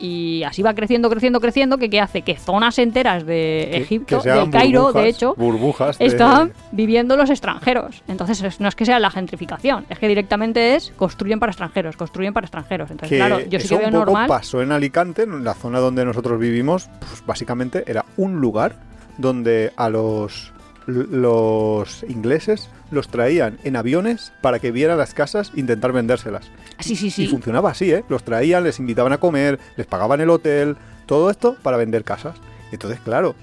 Y 0.00 0.42
así 0.44 0.62
va 0.62 0.74
creciendo, 0.74 1.10
creciendo, 1.10 1.40
creciendo, 1.40 1.78
que 1.78 1.90
¿qué 1.90 2.00
hace? 2.00 2.22
Que 2.22 2.36
zonas 2.36 2.78
enteras 2.78 3.26
de 3.26 3.68
Que- 3.70 3.76
Egipto, 3.78 4.22
que 4.22 4.30
del 4.30 4.50
Cairo, 4.50 4.82
burbujas, 4.82 5.02
de 5.02 5.08
hecho, 5.08 5.34
burbujas 5.36 5.98
de- 5.98 6.06
están 6.06 6.52
viviendo 6.72 7.16
los 7.16 7.30
extranjeros. 7.30 8.02
Entonces 8.06 8.42
es- 8.42 8.60
no 8.60 8.68
es 8.68 8.74
que 8.76 8.84
sea 8.84 8.98
la 9.00 9.10
gentrificación, 9.10 9.86
es 9.88 9.98
que 9.98 10.06
directamente 10.08 10.76
es 10.76 10.92
construyen 10.96 11.40
para 11.40 11.50
extranjeros, 11.50 11.96
construyen 11.96 12.32
para 12.32 12.44
extranjeros. 12.46 12.90
Entonces, 12.90 13.10
que 13.10 13.16
claro, 13.16 13.40
yo 13.40 13.58
sí 13.58 13.68
que 13.68 13.76
veo 13.76 13.86
un 13.88 13.92
poco 13.92 14.04
normal. 14.06 14.28
pasó 14.28 14.62
en 14.62 14.72
Alicante, 14.72 15.22
en 15.22 15.42
la 15.44 15.54
zona 15.54 15.80
donde 15.80 16.04
nosotros 16.04 16.38
vivimos, 16.38 16.88
pues 17.00 17.22
básicamente 17.26 17.82
era 17.86 18.04
un 18.16 18.40
lugar 18.40 18.76
donde 19.16 19.72
a 19.76 19.88
los 19.88 20.52
los 20.88 22.02
ingleses 22.08 22.70
los 22.90 23.08
traían 23.08 23.58
en 23.62 23.76
aviones 23.76 24.32
para 24.40 24.58
que 24.58 24.70
vieran 24.70 24.96
las 24.96 25.12
casas 25.12 25.52
e 25.54 25.60
intentar 25.60 25.92
vendérselas. 25.92 26.50
Sí, 26.80 26.96
sí, 26.96 27.08
Y 27.08 27.10
sí. 27.10 27.26
funcionaba 27.26 27.70
así, 27.70 27.92
¿eh? 27.92 28.04
Los 28.08 28.24
traían, 28.24 28.64
les 28.64 28.78
invitaban 28.78 29.12
a 29.12 29.18
comer, 29.18 29.58
les 29.76 29.86
pagaban 29.86 30.22
el 30.22 30.30
hotel, 30.30 30.76
todo 31.04 31.28
esto 31.30 31.56
para 31.62 31.76
vender 31.76 32.04
casas. 32.04 32.36
Entonces, 32.72 33.00
claro, 33.00 33.34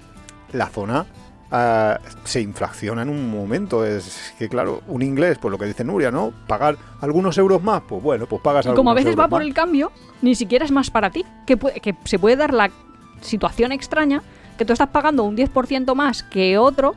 la 0.52 0.66
zona 0.66 1.06
ah, 1.52 2.00
se 2.24 2.40
infracciona 2.40 3.02
en 3.02 3.10
un 3.10 3.30
momento. 3.30 3.84
Es 3.86 4.34
que, 4.40 4.48
claro, 4.48 4.82
un 4.88 5.02
inglés, 5.02 5.38
pues 5.40 5.52
lo 5.52 5.58
que 5.58 5.66
dice 5.66 5.84
Nuria, 5.84 6.10
¿no? 6.10 6.32
Pagar 6.48 6.76
algunos 7.00 7.38
euros 7.38 7.62
más, 7.62 7.82
pues 7.88 8.02
bueno, 8.02 8.26
pues 8.26 8.42
pagas 8.42 8.66
Y 8.66 8.74
como 8.74 8.90
a 8.90 8.94
veces 8.94 9.16
va 9.16 9.28
por 9.28 9.38
más. 9.38 9.46
el 9.46 9.54
cambio, 9.54 9.92
ni 10.20 10.34
siquiera 10.34 10.64
es 10.64 10.72
más 10.72 10.90
para 10.90 11.10
ti. 11.10 11.24
Que 11.46 11.94
se 12.04 12.18
puede 12.18 12.34
dar 12.34 12.52
la 12.52 12.70
situación 13.20 13.70
extraña 13.70 14.22
que 14.58 14.64
tú 14.64 14.72
estás 14.72 14.88
pagando 14.88 15.22
un 15.22 15.36
10% 15.36 15.94
más 15.94 16.24
que 16.24 16.58
otro 16.58 16.96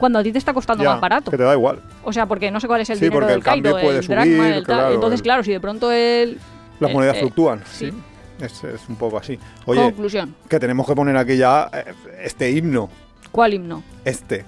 cuando 0.00 0.18
a 0.18 0.22
ti 0.24 0.32
te 0.32 0.38
está 0.38 0.52
costando 0.52 0.82
Ya, 0.82 0.90
más 0.90 1.00
barato. 1.00 1.30
Que 1.30 1.36
te 1.36 1.44
da 1.44 1.52
igual. 1.52 1.80
O 2.02 2.12
sea, 2.12 2.26
porque 2.26 2.50
no 2.50 2.58
sé 2.58 2.66
cuál 2.66 2.80
es 2.80 2.90
el 2.90 2.96
Sí, 2.98 3.04
dinero 3.04 3.20
porque 3.20 3.30
del 3.32 3.38
el 3.38 3.44
cambio 3.44 3.72
puede 3.72 3.98
el 3.98 4.02
subir, 4.02 4.16
dracma, 4.16 4.48
el 4.48 4.54
tal. 4.66 4.76
claro, 4.76 4.94
Entonces, 4.94 5.22
claro, 5.22 5.44
si 5.44 5.52
de 5.52 5.60
pronto 5.60 5.92
el... 5.92 6.38
Las 6.80 6.90
eh, 6.90 6.94
monedas 6.94 7.16
eh, 7.16 7.20
fluctúan, 7.20 7.62
sí. 7.70 7.90
sí. 7.90 7.96
Es, 8.44 8.64
es 8.64 8.88
un 8.88 8.96
poco 8.96 9.18
así. 9.18 9.38
Oye, 9.66 9.82
Conclusión. 9.82 10.34
que 10.48 10.58
tenemos 10.58 10.86
que 10.86 10.94
poner 10.94 11.16
aquí 11.16 11.36
ya 11.36 11.70
eh, 11.72 11.84
este 12.24 12.50
himno. 12.50 12.88
¿Cuál 13.30 13.54
himno? 13.54 13.82
Este. 14.04 14.44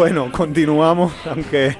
Bueno, 0.00 0.32
continuamos, 0.32 1.12
aunque 1.28 1.76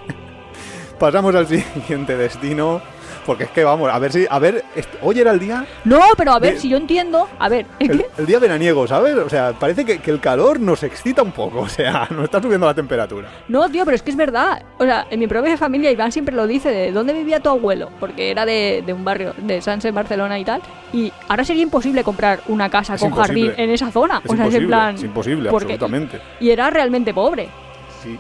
pasamos 0.99 1.35
al 1.35 1.47
siguiente 1.47 2.19
destino. 2.19 2.83
Porque 3.25 3.45
es 3.45 3.51
que 3.51 3.65
vamos, 3.65 3.89
a 3.91 3.99
ver 3.99 4.13
si. 4.13 4.27
A 4.29 4.39
ver, 4.39 4.63
hoy 5.03 5.19
era 5.21 5.31
el 5.31 5.39
día. 5.39 5.65
No, 5.85 6.01
pero 6.19 6.33
a 6.33 6.39
ver, 6.39 6.55
De- 6.55 6.61
si 6.61 6.69
yo 6.69 6.77
entiendo... 6.79 7.29
A 7.39 7.49
ver, 7.49 7.65
El, 7.79 8.05
el 8.19 8.27
día 8.27 8.39
veraniego, 8.39 8.87
¿sabes? 8.87 9.15
O 9.15 9.29
sea, 9.29 9.53
parece 9.53 9.85
que, 9.87 9.99
que 10.01 10.11
el 10.11 10.21
calor 10.21 10.59
nos 10.61 10.83
excita 10.83 11.23
un 11.23 11.33
poco. 11.33 11.61
O 11.63 11.69
sea, 11.69 12.09
nos 12.11 12.25
está 12.25 12.43
subiendo 12.43 12.67
la 12.67 12.75
temperatura. 12.75 13.29
No, 13.49 13.69
tío, 13.71 13.85
pero 13.87 13.95
es 13.95 14.03
que 14.03 14.11
es 14.11 14.17
verdad. 14.17 14.63
O 14.79 14.85
sea, 14.85 15.07
en 15.11 15.19
mi 15.21 15.27
propia 15.27 15.57
familia 15.57 15.91
Iván 15.91 16.13
siempre 16.13 16.35
lo 16.35 16.47
dice, 16.47 16.71
de 16.71 16.93
dónde 16.93 17.13
vivía 17.15 17.41
tu 17.41 17.49
abuelo, 17.51 17.91
porque 18.01 18.31
era 18.31 18.45
de, 18.45 18.83
de 18.85 18.93
un 18.93 19.03
barrio 19.05 19.33
de 19.39 19.63
Sanse, 19.63 19.93
Barcelona 19.93 20.39
y 20.39 20.45
tal. 20.45 20.61
Y 20.93 21.11
ahora 21.29 21.45
sería 21.45 21.63
imposible 21.63 22.03
comprar 22.05 22.41
una 22.49 22.69
casa 22.69 22.95
Es 22.97 23.01
con 23.01 23.11
imposible. 23.11 23.47
jardín 23.49 23.65
en 23.65 23.71
esa 23.71 23.91
zona. 23.91 24.21
Es 24.25 24.31
o 24.31 24.37
sea, 24.37 24.47
es 24.47 24.55
en 24.55 24.67
plan... 24.67 24.95
es 24.97 25.05
imposible, 25.05 25.49
porque- 25.51 25.73
absolutamente. 25.75 26.21
Y 26.41 26.51
era 26.51 26.69
realmente 26.69 27.15
pobre. 27.15 27.49
Sí. 28.03 28.19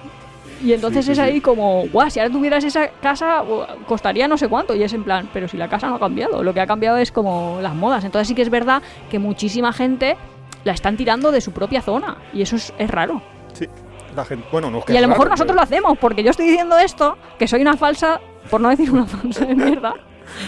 Y 0.62 0.74
entonces 0.74 1.06
Sí, 1.06 1.06
sí, 1.06 1.12
es 1.12 1.18
ahí 1.18 1.40
como, 1.40 1.86
guau, 1.88 2.10
si 2.10 2.20
ahora 2.20 2.30
tuvieras 2.32 2.62
esa 2.64 2.88
casa, 3.00 3.42
costaría 3.86 4.28
no 4.28 4.36
sé 4.36 4.46
cuánto. 4.48 4.74
Y 4.74 4.82
es 4.82 4.92
en 4.92 5.04
plan, 5.04 5.28
pero 5.32 5.48
si 5.48 5.56
la 5.56 5.68
casa 5.68 5.86
no 5.88 5.94
ha 5.94 5.98
cambiado, 5.98 6.42
lo 6.42 6.52
que 6.52 6.60
ha 6.60 6.66
cambiado 6.66 6.98
es 6.98 7.10
como 7.12 7.58
las 7.62 7.74
modas. 7.74 8.04
Entonces 8.04 8.28
sí 8.28 8.34
que 8.34 8.42
es 8.42 8.50
verdad 8.50 8.82
que 9.10 9.18
muchísima 9.18 9.72
gente 9.72 10.16
la 10.64 10.72
están 10.72 10.96
tirando 10.98 11.32
de 11.32 11.40
su 11.40 11.52
propia 11.52 11.80
zona. 11.80 12.18
Y 12.34 12.42
eso 12.42 12.56
es, 12.56 12.74
es 12.78 12.90
raro. 12.90 13.22
Sí. 13.54 13.66
La 14.14 14.24
gente, 14.24 14.44
bueno, 14.52 14.70
no 14.70 14.78
es 14.80 14.84
que 14.84 14.92
Y 14.92 14.96
a 14.96 15.00
lo 15.00 15.08
mejor 15.08 15.26
raro, 15.28 15.30
nosotros 15.34 15.54
pero- 15.56 15.56
lo 15.56 15.62
hacemos, 15.62 15.98
porque 15.98 16.22
yo 16.22 16.30
estoy 16.30 16.46
diciendo 16.48 16.76
esto, 16.76 17.16
que 17.38 17.46
soy 17.48 17.62
una 17.62 17.76
falsa, 17.76 18.20
por 18.50 18.60
no 18.60 18.68
decir 18.68 18.90
una 18.90 19.06
falsa 19.06 19.44
de 19.46 19.54
mierda. 19.54 19.94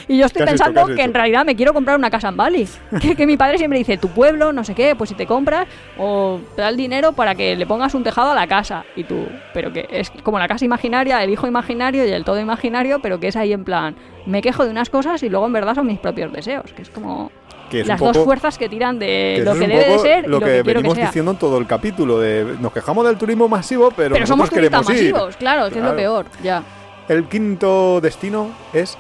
Y 0.08 0.18
yo 0.18 0.26
estoy 0.26 0.44
pensando 0.44 0.84
¿Qué 0.86 0.92
has 0.92 0.96
que 0.96 1.02
en 1.04 1.14
realidad 1.14 1.44
me 1.44 1.54
quiero 1.56 1.72
comprar 1.72 1.96
una 1.96 2.10
casa 2.10 2.28
en 2.28 2.36
Bali. 2.36 2.68
Que, 3.00 3.14
que 3.16 3.26
mi 3.26 3.36
padre 3.36 3.58
siempre 3.58 3.78
dice, 3.78 3.96
tu 3.98 4.08
pueblo, 4.08 4.52
no 4.52 4.64
sé 4.64 4.74
qué, 4.74 4.94
pues 4.96 5.10
si 5.10 5.16
te 5.16 5.26
compras, 5.26 5.66
o 5.98 6.40
te 6.56 6.62
da 6.62 6.68
el 6.68 6.76
dinero 6.76 7.12
para 7.12 7.34
que 7.34 7.56
le 7.56 7.66
pongas 7.66 7.94
un 7.94 8.02
tejado 8.04 8.30
a 8.30 8.34
la 8.34 8.46
casa. 8.46 8.84
Y 8.96 9.04
tú, 9.04 9.26
pero 9.54 9.72
que 9.72 9.86
es 9.90 10.10
como 10.22 10.38
la 10.38 10.48
casa 10.48 10.64
imaginaria, 10.64 11.22
el 11.22 11.30
hijo 11.30 11.46
imaginario 11.46 12.06
y 12.06 12.10
el 12.10 12.24
todo 12.24 12.38
imaginario, 12.40 13.00
pero 13.00 13.18
que 13.20 13.28
es 13.28 13.36
ahí 13.36 13.52
en 13.52 13.64
plan, 13.64 13.96
me 14.26 14.40
quejo 14.42 14.64
de 14.64 14.70
unas 14.70 14.88
cosas 14.90 15.22
y 15.22 15.28
luego 15.28 15.46
en 15.46 15.52
verdad 15.52 15.74
son 15.74 15.86
mis 15.86 15.98
propios 15.98 16.32
deseos. 16.32 16.72
Que 16.74 16.82
es 16.82 16.90
como 16.90 17.30
Que 17.70 17.78
es 17.80 17.84
un 17.84 17.88
las 17.88 17.98
poco- 17.98 18.12
dos 18.12 18.24
fuerzas 18.24 18.58
que 18.58 18.68
tiran 18.68 18.98
de 18.98 19.34
que 19.38 19.42
lo 19.44 19.52
que 19.54 19.66
debe 19.66 19.88
de 19.88 19.98
ser 19.98 20.24
y 20.24 20.28
lo 20.28 20.38
lo 20.38 20.40
que, 20.40 20.46
que, 20.46 20.62
venimos 20.62 20.94
que 20.94 21.00
sea. 21.00 21.06
diciendo 21.06 21.30
en 21.32 21.36
todo 21.38 21.58
el 21.58 21.66
capítulo 21.66 22.20
de 22.20 22.56
nos 22.60 22.72
quejamos 22.72 23.04
del 23.06 23.16
turismo 23.16 23.48
masivo, 23.48 23.90
pero, 23.96 24.14
Pero 24.14 24.26
somos 24.26 24.50
nosotros 24.50 24.70
turistas 24.70 24.86
queremos 24.86 25.02
ir. 25.02 25.12
masivos, 25.14 25.36
claro, 25.36 25.70
que 25.70 25.78
es 25.78 25.84
lo 25.84 25.96
peor, 25.96 26.26
ya. 26.42 26.62
El 27.08 27.24
quinto 27.24 28.00
destino 28.00 28.48
es 28.72 28.96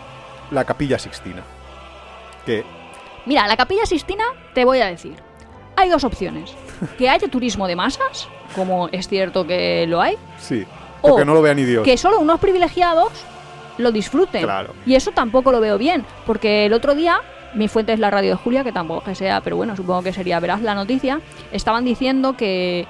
la 0.52 0.64
Capilla 0.64 0.98
Sixtina. 0.98 1.42
Que 2.46 2.64
Mira, 3.26 3.46
la 3.46 3.56
Capilla 3.56 3.86
Sistina, 3.86 4.24
te 4.54 4.64
voy 4.64 4.80
a 4.80 4.86
decir. 4.86 5.14
Hay 5.76 5.88
dos 5.88 6.04
opciones. 6.04 6.54
Que 6.98 7.08
haya 7.08 7.28
turismo 7.28 7.68
de 7.68 7.76
masas, 7.76 8.28
como 8.56 8.88
es 8.88 9.06
cierto 9.06 9.46
que 9.46 9.86
lo 9.86 10.00
hay, 10.00 10.16
sí, 10.38 10.66
O 11.00 11.10
porque 11.10 11.24
no 11.24 11.32
lo 11.32 11.40
vea 11.40 11.54
ni 11.54 11.62
Dios. 11.62 11.84
que 11.84 11.96
solo 11.96 12.18
unos 12.18 12.40
privilegiados 12.40 13.12
lo 13.78 13.92
disfruten. 13.92 14.42
Claro. 14.42 14.74
Y 14.84 14.96
eso 14.96 15.12
tampoco 15.12 15.52
lo 15.52 15.60
veo 15.60 15.78
bien, 15.78 16.04
porque 16.26 16.66
el 16.66 16.72
otro 16.72 16.96
día 16.96 17.20
mi 17.54 17.68
fuente 17.68 17.92
es 17.92 18.00
la 18.00 18.10
radio 18.10 18.30
de 18.30 18.34
Julia, 18.36 18.64
que 18.64 18.72
tampoco 18.72 19.04
que 19.04 19.14
sea, 19.14 19.40
pero 19.42 19.56
bueno, 19.56 19.76
supongo 19.76 20.02
que 20.02 20.12
sería 20.12 20.40
veraz 20.40 20.60
la 20.62 20.74
noticia, 20.74 21.20
estaban 21.52 21.84
diciendo 21.84 22.36
que 22.36 22.86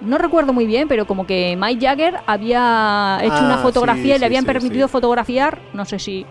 no 0.00 0.18
recuerdo 0.18 0.52
muy 0.52 0.66
bien, 0.66 0.88
pero 0.88 1.06
como 1.06 1.24
que 1.24 1.56
Mike 1.56 1.86
Jagger 1.86 2.18
había 2.26 3.18
hecho 3.22 3.32
Ah, 3.34 3.44
una 3.44 3.58
fotografía 3.58 4.14
sí, 4.14 4.16
y 4.16 4.18
le 4.18 4.26
habían 4.26 4.42
sí, 4.42 4.46
permitido 4.48 4.88
sí. 4.88 4.92
fotografiar, 4.92 5.60
no 5.72 5.84
sé 5.84 5.98
si 6.00 6.26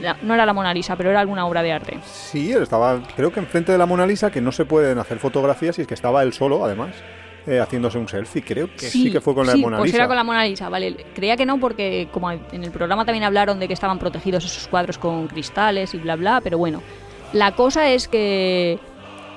la- 0.00 0.16
no 0.22 0.34
era 0.34 0.46
la 0.46 0.52
Mona 0.52 0.72
Lisa, 0.74 0.96
pero 0.96 1.10
era 1.10 1.20
alguna 1.20 1.46
obra 1.46 1.62
de 1.62 1.72
arte. 1.72 1.98
Sí, 2.04 2.52
él 2.52 2.62
estaba, 2.62 3.00
creo 3.16 3.32
que 3.32 3.40
enfrente 3.40 3.72
de 3.72 3.78
la 3.78 3.86
Mona 3.86 4.06
Lisa, 4.06 4.30
que 4.30 4.40
no 4.40 4.52
se 4.52 4.64
pueden 4.64 4.98
hacer 4.98 5.18
fotografías 5.18 5.78
y 5.78 5.82
es 5.82 5.86
que 5.88 5.94
estaba 5.94 6.22
él 6.22 6.32
solo, 6.32 6.64
además, 6.64 6.90
eh, 7.46 7.58
haciéndose 7.60 7.98
un 7.98 8.08
selfie. 8.08 8.42
Creo 8.42 8.68
que 8.68 8.86
sí, 8.88 9.10
que 9.10 9.20
fue 9.20 9.34
con 9.34 9.46
la 9.46 9.52
sí, 9.54 9.60
Mona 9.60 9.78
pues 9.78 9.88
Lisa. 9.88 9.96
era 9.98 10.06
con 10.06 10.16
la 10.16 10.24
Mona 10.24 10.44
Lisa, 10.44 10.68
vale. 10.68 11.06
Creía 11.14 11.36
que 11.36 11.44
no 11.46 11.58
porque 11.58 12.08
como 12.12 12.30
en 12.30 12.64
el 12.64 12.70
programa 12.70 13.04
también 13.04 13.24
hablaron 13.24 13.58
de 13.58 13.66
que 13.68 13.74
estaban 13.74 13.98
protegidos 13.98 14.44
esos 14.44 14.68
cuadros 14.68 14.98
con 14.98 15.26
cristales 15.28 15.92
y 15.94 15.98
bla 15.98 16.16
bla, 16.16 16.40
pero 16.42 16.58
bueno. 16.58 16.82
La 17.32 17.52
cosa 17.52 17.88
es 17.88 18.08
que 18.08 18.78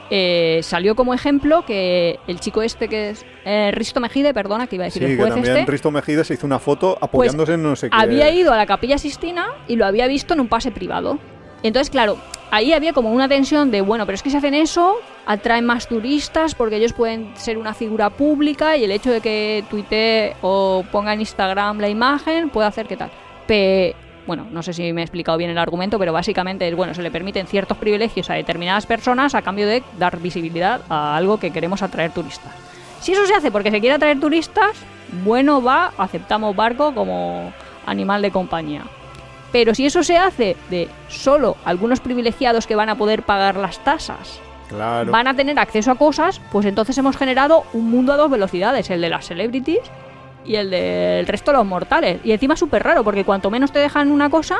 eh, 0.10 0.60
salió 0.64 0.96
como 0.96 1.14
ejemplo 1.14 1.66
que 1.66 2.20
el 2.28 2.40
chico 2.40 2.62
este 2.62 2.88
que 2.88 3.10
es 3.12 3.26
eh, 3.46 3.72
Risto 3.74 4.00
Mejide, 4.00 4.34
perdona, 4.34 4.68
que 4.68 4.76
iba 4.76 4.84
a 4.84 4.86
decir 4.86 5.02
Sí, 5.04 5.06
el 5.12 5.18
que 5.18 5.24
juez 5.24 5.34
también 5.34 5.58
este, 5.58 5.72
Risto 5.72 5.92
Mejide 5.92 6.24
se 6.24 6.34
hizo 6.36 6.46
una 6.46 6.60
foto 6.60 6.98
apoyándose 7.02 7.54
en 7.54 7.64
no 7.64 7.76
sé 7.76 7.90
qué. 7.90 7.96
había 7.98 8.30
ido 8.32 8.54
a 8.54 8.58
la 8.58 8.66
Capilla 8.66 8.98
Sistina 8.98 9.48
y 9.68 9.76
lo 9.76 9.86
había 9.86 10.08
visto 10.08 10.34
en 10.34 10.42
un 10.42 10.48
pase 10.48 10.72
privado. 10.72 11.18
Entonces, 11.64 11.90
claro, 11.90 12.18
ahí 12.52 12.74
había 12.74 12.94
como 12.94 13.12
una 13.12 13.28
tensión 13.28 13.72
de, 13.72 13.82
bueno, 13.82 14.06
pero 14.06 14.16
es 14.16 14.22
que 14.22 14.30
si 14.30 14.38
hacen 14.38 14.54
eso, 14.54 14.98
atraen 15.26 15.66
más 15.66 15.88
turistas 15.88 16.54
porque 16.54 16.76
ellos 16.76 16.94
pueden 16.94 17.32
ser 17.36 17.58
una 17.58 17.74
figura 17.74 18.12
pública 18.12 18.78
y 18.78 18.84
el 18.84 18.92
hecho 18.92 19.10
de 19.10 19.22
que 19.22 19.64
tuitee 19.72 20.36
o 20.42 20.84
ponga 20.92 21.14
en 21.14 21.22
Instagram 21.22 21.80
la 21.80 21.90
imagen 21.90 22.50
puede 22.50 22.68
hacer 22.68 22.86
que 22.86 22.98
tal. 22.98 23.10
Pe- 23.48 23.96
bueno, 24.28 24.48
no 24.52 24.64
sé 24.64 24.74
si 24.74 24.92
me 24.94 25.02
he 25.02 25.04
explicado 25.04 25.38
bien 25.38 25.52
el 25.52 25.58
argumento, 25.58 26.00
pero 26.00 26.14
básicamente 26.14 26.68
es, 26.68 26.76
bueno, 26.76 26.94
se 26.94 27.02
le 27.02 27.12
permiten 27.12 27.48
ciertos 27.48 27.78
privilegios 27.78 28.30
a 28.30 28.34
determinadas 28.34 28.86
personas 28.86 29.36
a 29.36 29.42
cambio 29.42 29.68
de 29.68 29.84
dar 30.00 30.18
visibilidad 30.20 30.82
a 30.90 31.16
algo 31.16 31.38
que 31.40 31.52
queremos 31.52 31.82
atraer 31.82 32.12
turistas. 32.12 32.52
Si 33.02 33.12
eso 33.12 33.26
se 33.28 33.36
hace 33.36 33.52
porque 33.52 33.72
se 33.72 33.80
quiere 33.80 33.96
atraer 33.96 34.20
turistas, 34.20 34.72
bueno, 35.24 35.62
va, 35.62 35.94
aceptamos 35.98 36.56
barco 36.56 36.94
como 36.96 37.54
animal 37.86 38.22
de 38.22 38.32
compañía. 38.32 38.82
Pero 39.52 39.76
si 39.76 39.86
eso 39.86 40.04
se 40.04 40.18
hace 40.18 40.58
de 40.70 40.90
solo 41.08 41.56
algunos 41.64 42.00
privilegiados 42.00 42.66
que 42.68 42.76
van 42.76 42.90
a 42.90 42.96
poder 42.96 43.24
pagar 43.24 43.56
las 43.58 43.80
tasas, 43.84 44.40
Claro. 44.68 45.12
van 45.12 45.28
a 45.28 45.36
tener 45.36 45.60
acceso 45.60 45.92
a 45.92 45.96
cosas, 45.96 46.42
pues 46.52 46.66
entonces 46.66 46.98
hemos 46.98 47.16
generado 47.16 47.64
un 47.74 47.90
mundo 47.92 48.12
a 48.12 48.18
dos 48.18 48.32
velocidades, 48.32 48.90
el 48.90 49.00
de 49.02 49.10
las 49.10 49.28
celebrities 49.28 49.82
y 50.46 50.56
el 50.56 50.70
del 50.70 51.28
resto 51.28 51.52
de 51.52 51.58
los 51.58 51.66
mortales. 51.66 52.20
Y 52.24 52.32
encima 52.32 52.54
es 52.54 52.60
súper 52.60 52.84
raro, 52.84 53.04
porque 53.04 53.24
cuanto 53.24 53.50
menos 53.50 53.72
te 53.72 53.80
dejan 53.80 54.12
una 54.12 54.30
cosa, 54.30 54.58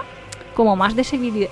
como 0.54 0.76
más 0.76 0.96
deseabilidad, 0.96 1.50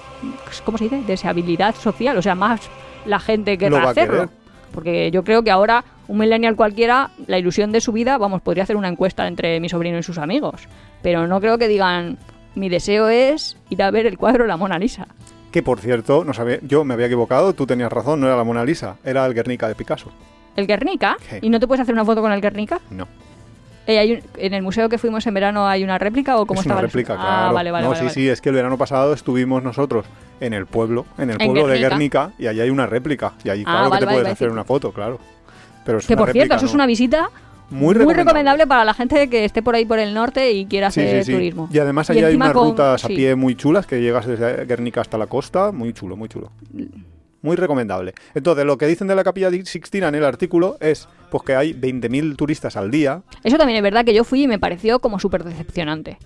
¿cómo 0.64 0.78
se 0.78 0.86
dice? 0.86 1.02
Deseabilidad 1.06 1.76
social, 1.76 2.18
o 2.18 2.22
sea, 2.22 2.36
más 2.36 2.62
la 3.06 3.20
gente 3.20 3.58
querrá 3.58 3.86
va 3.86 3.92
hacerlo. 3.92 4.30
Porque 4.74 5.12
yo 5.12 5.24
creo 5.24 5.44
que 5.44 5.52
ahora 5.52 5.84
un 6.08 6.18
millennial 6.18 6.56
cualquiera, 6.56 7.12
la 7.28 7.38
ilusión 7.38 7.72
de 7.72 7.82
su 7.82 7.92
vida, 7.92 8.18
vamos, 8.18 8.42
podría 8.42 8.64
hacer 8.64 8.76
una 8.76 8.88
encuesta 8.88 9.28
entre 9.28 9.60
mi 9.60 9.70
sobrino 9.70 9.98
y 9.98 10.04
sus 10.04 10.18
amigos. 10.18 10.68
Pero 11.02 11.28
no 11.28 11.40
creo 11.40 11.58
que 11.58 11.68
digan, 11.68 12.18
mi 12.56 12.70
deseo 12.70 13.08
es 13.10 13.58
ir 13.70 13.84
a 13.84 13.92
ver 13.92 14.06
el 14.06 14.18
cuadro 14.18 14.44
de 14.44 14.48
la 14.48 14.58
Mona 14.58 14.80
Lisa. 14.80 15.08
Que 15.52 15.62
por 15.62 15.80
cierto, 15.80 16.24
no 16.26 16.34
sabía, 16.34 16.58
yo 16.64 16.84
me 16.84 16.96
había 16.96 17.06
equivocado, 17.06 17.54
tú 17.54 17.68
tenías 17.68 17.92
razón, 17.92 18.20
no 18.20 18.28
era 18.28 18.36
la 18.36 18.44
Mona 18.44 18.66
Lisa, 18.66 18.98
era 19.04 19.26
el 19.26 19.34
Guernica 19.34 19.68
de 19.68 19.76
Picasso. 19.76 20.12
¿El 20.56 20.66
Guernica? 20.66 21.18
Sí. 21.30 21.38
¿Y 21.42 21.50
no 21.50 21.60
te 21.60 21.68
puedes 21.68 21.82
hacer 21.82 21.94
una 21.94 22.06
foto 22.06 22.22
con 22.22 22.32
el 22.32 22.42
Guernica? 22.42 22.80
No. 22.90 23.08
Eh, 23.86 24.00
hay 24.00 24.14
un- 24.14 24.22
¿En 24.38 24.54
el 24.54 24.62
museo 24.64 24.88
que 24.88 24.98
fuimos 24.98 25.28
en 25.28 25.34
verano 25.34 25.68
hay 25.68 25.84
una 25.84 25.98
réplica 25.98 26.38
o 26.38 26.46
cómo 26.46 26.62
es 26.62 26.66
una 26.66 26.74
estaba? 26.76 26.80
el- 26.82 26.88
réplica, 26.88 27.14
Ah, 27.16 27.18
claro. 27.18 27.54
vale, 27.54 27.72
vale. 27.72 27.84
no, 27.84 27.90
vale, 27.90 28.00
sí, 28.00 28.06
vale. 28.06 28.14
sí, 28.14 28.30
es 28.30 28.40
que 28.42 28.50
el 28.50 28.56
verano 28.56 28.78
pasado 28.78 29.14
estuvimos 29.14 29.62
nosotros 29.62 30.06
en 30.40 30.54
el 30.54 30.66
pueblo, 30.68 31.06
en 31.18 31.30
el 31.32 31.38
En 31.42 31.48
pueblo 31.48 31.68
de 31.68 31.80
Guernica. 31.80 32.32
Y 32.40 32.48
allí 32.48 32.62
hay 32.62 32.70
una 32.70 32.86
réplica. 32.88 33.34
Y 33.44 33.50
allí, 33.50 33.64
Ah, 33.68 33.88
claro 33.88 33.92
que 33.92 33.98
te 34.00 34.06
puedes 34.14 34.28
hacer 34.32 34.50
una 34.50 34.64
foto, 34.64 34.92
claro. 34.94 35.20
Pero 35.86 35.98
es 35.98 36.08
Que 36.08 36.14
una 36.14 36.22
por 36.22 36.32
cierto, 36.32 36.56
eso 36.56 36.66
es 36.66 36.74
una 36.74 36.86
visita 36.86 37.30
muy 37.70 37.94
muy 37.96 38.14
recomendable. 38.14 38.68
para 38.68 38.86
la 38.86 38.94
gente 38.94 39.30
que 39.30 39.44
esté 39.44 39.62
por 39.62 39.76
ahí 39.76 39.86
por 39.86 40.00
el 40.00 40.14
norte 40.14 40.52
y 40.54 40.66
quiera 40.66 40.90
Sí, 40.92 41.02
hacer 41.02 41.24
sí, 41.26 41.32
sí. 41.32 41.34
turismo. 41.34 41.68
Y 41.72 41.80
además 41.80 42.08
Y 42.10 42.14
allí 42.14 42.24
hay 42.24 42.36
unas 42.36 42.54
con- 42.54 42.70
rutas 42.70 43.04
a 43.04 43.08
pie 43.10 43.36
muy 43.36 43.56
chulas 43.56 43.86
que 43.86 44.00
llegas 44.02 44.26
desde 44.26 44.64
Guernica 44.66 45.02
hasta 45.02 45.18
la 45.18 45.28
costa. 45.28 45.72
Muy 45.74 45.92
chulo, 45.92 46.16
muy 46.16 46.30
chulo. 46.30 46.52
Muy 47.44 47.56
recomendable. 47.56 48.14
Entonces, 48.34 48.66
lo 48.66 48.78
que 48.80 48.88
dicen 48.88 49.08
de 49.08 49.16
la 49.16 49.24
Capilla 49.24 49.52
Sixtina 49.66 50.08
en 50.08 50.16
el 50.16 50.24
artículo 50.26 50.78
es 50.80 51.08
pues 51.30 51.44
que 51.44 51.56
hay 51.56 51.74
20.000 51.74 52.36
turistas 52.36 52.76
al 52.78 52.90
día. 52.90 53.22
Eso 53.44 53.58
también 53.58 53.78
es 53.78 53.84
verdad 53.84 54.04
que 54.06 54.14
yo 54.14 54.24
fui 54.24 54.44
y 54.44 54.48
me 54.48 54.58
pareció 54.60 55.00
como 55.00 55.20
súper 55.20 55.44
decepcionante. 55.44 56.18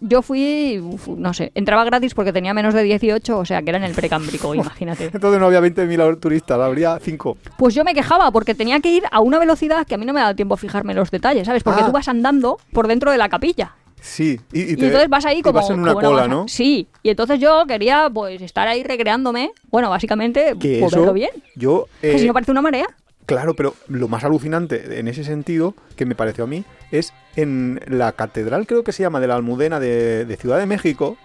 Yo 0.00 0.22
fui, 0.22 0.78
uf, 0.80 1.08
no 1.08 1.34
sé, 1.34 1.50
entraba 1.56 1.82
gratis 1.84 2.14
porque 2.14 2.32
tenía 2.32 2.54
menos 2.54 2.72
de 2.72 2.84
18, 2.84 3.36
o 3.36 3.44
sea 3.44 3.62
que 3.62 3.70
era 3.70 3.78
en 3.78 3.84
el 3.84 3.94
precámbrico, 3.94 4.54
imagínate. 4.54 5.10
Entonces 5.12 5.40
no 5.40 5.46
había 5.46 5.60
20.000 5.60 6.20
turistas, 6.20 6.58
habría 6.60 6.98
5. 7.02 7.36
Pues 7.58 7.74
yo 7.74 7.82
me 7.84 7.94
quejaba 7.94 8.30
porque 8.30 8.54
tenía 8.54 8.78
que 8.80 8.92
ir 8.92 9.02
a 9.10 9.18
una 9.20 9.38
velocidad 9.40 9.84
que 9.86 9.96
a 9.96 9.98
mí 9.98 10.06
no 10.06 10.12
me 10.12 10.20
da 10.20 10.34
tiempo 10.34 10.54
a 10.54 10.56
fijarme 10.56 10.92
en 10.92 10.98
los 10.98 11.10
detalles, 11.10 11.46
¿sabes? 11.46 11.64
Porque 11.64 11.82
Ah. 11.82 11.86
tú 11.86 11.92
vas 11.92 12.06
andando 12.08 12.58
por 12.72 12.86
dentro 12.86 13.10
de 13.10 13.18
la 13.18 13.28
capilla. 13.28 13.72
Sí, 14.08 14.40
y, 14.52 14.60
y 14.60 14.62
Y, 14.72 14.76
te- 14.76 14.86
entonces 14.86 15.08
vas 15.08 15.24
ahí 15.26 15.42
como, 15.42 15.60
vas 15.60 15.68
en 15.70 15.80
una 15.80 15.92
como 15.92 16.08
cola, 16.08 16.26
¿no? 16.26 16.48
Sí, 16.48 16.88
y 17.02 17.10
entonces 17.10 17.38
yo 17.38 17.64
quería 17.68 18.08
pues 18.12 18.40
estar 18.40 18.66
ahí 18.66 18.82
recreándome. 18.82 19.52
Bueno, 19.70 19.90
básicamente, 19.90 20.54
Que 20.58 20.80
pues, 20.80 21.12
bien. 21.14 21.30
yo... 21.56 21.86
Que 22.00 22.16
eh, 22.16 22.18
si 22.18 22.26
no 22.26 22.32
parece 22.32 22.50
una 22.50 22.62
marea. 22.62 22.86
Claro, 23.26 23.52
pero 23.54 23.74
lo 23.88 24.08
más 24.08 24.24
alucinante 24.24 24.98
en 24.98 25.06
ese 25.08 25.22
sentido, 25.22 25.74
que 25.96 26.06
me 26.06 26.14
pareció 26.14 26.44
a 26.44 26.46
mí, 26.46 26.64
es 26.90 27.12
en 27.36 27.78
la 27.86 28.12
catedral, 28.12 28.66
creo 28.66 28.82
que 28.82 28.92
se 28.92 29.02
llama, 29.02 29.20
de 29.20 29.26
la 29.26 29.34
Almudena 29.36 29.78
de, 29.78 30.24
de 30.24 30.36
Ciudad 30.38 30.58
de 30.58 30.64
México, 30.64 31.18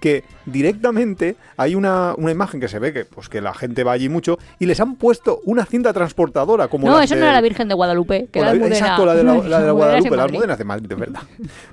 que 0.00 0.24
directamente 0.46 1.36
hay 1.56 1.74
una, 1.74 2.14
una 2.16 2.30
imagen 2.30 2.58
que 2.60 2.68
se 2.68 2.78
ve 2.78 2.92
que, 2.92 3.04
pues, 3.04 3.28
que 3.28 3.40
la 3.40 3.54
gente 3.54 3.84
va 3.84 3.92
allí 3.92 4.08
mucho 4.08 4.38
y 4.58 4.66
les 4.66 4.80
han 4.80 4.96
puesto 4.96 5.40
una 5.44 5.64
cinta 5.66 5.92
transportadora 5.92 6.68
como 6.68 6.86
No, 6.88 6.96
las 6.96 7.04
eso 7.04 7.16
no 7.16 7.22
era 7.22 7.32
la 7.32 7.40
Virgen 7.40 7.68
de 7.68 7.74
Guadalupe, 7.74 8.28
que 8.32 8.40
la, 8.40 8.54
la- 8.54 8.66
exacto, 8.66 9.04
la 9.06 9.14
de 9.14 9.22
la, 9.24 9.34
la 9.36 9.60
de 9.60 9.66
la 9.66 9.72
Guadalupe, 9.72 10.10
la 10.10 10.16
Madrid. 10.16 10.34
Almudena 10.34 10.52
es 10.54 10.58
de 10.58 10.64
Madrid, 10.64 10.88
de 10.88 10.94
verdad. 10.94 11.20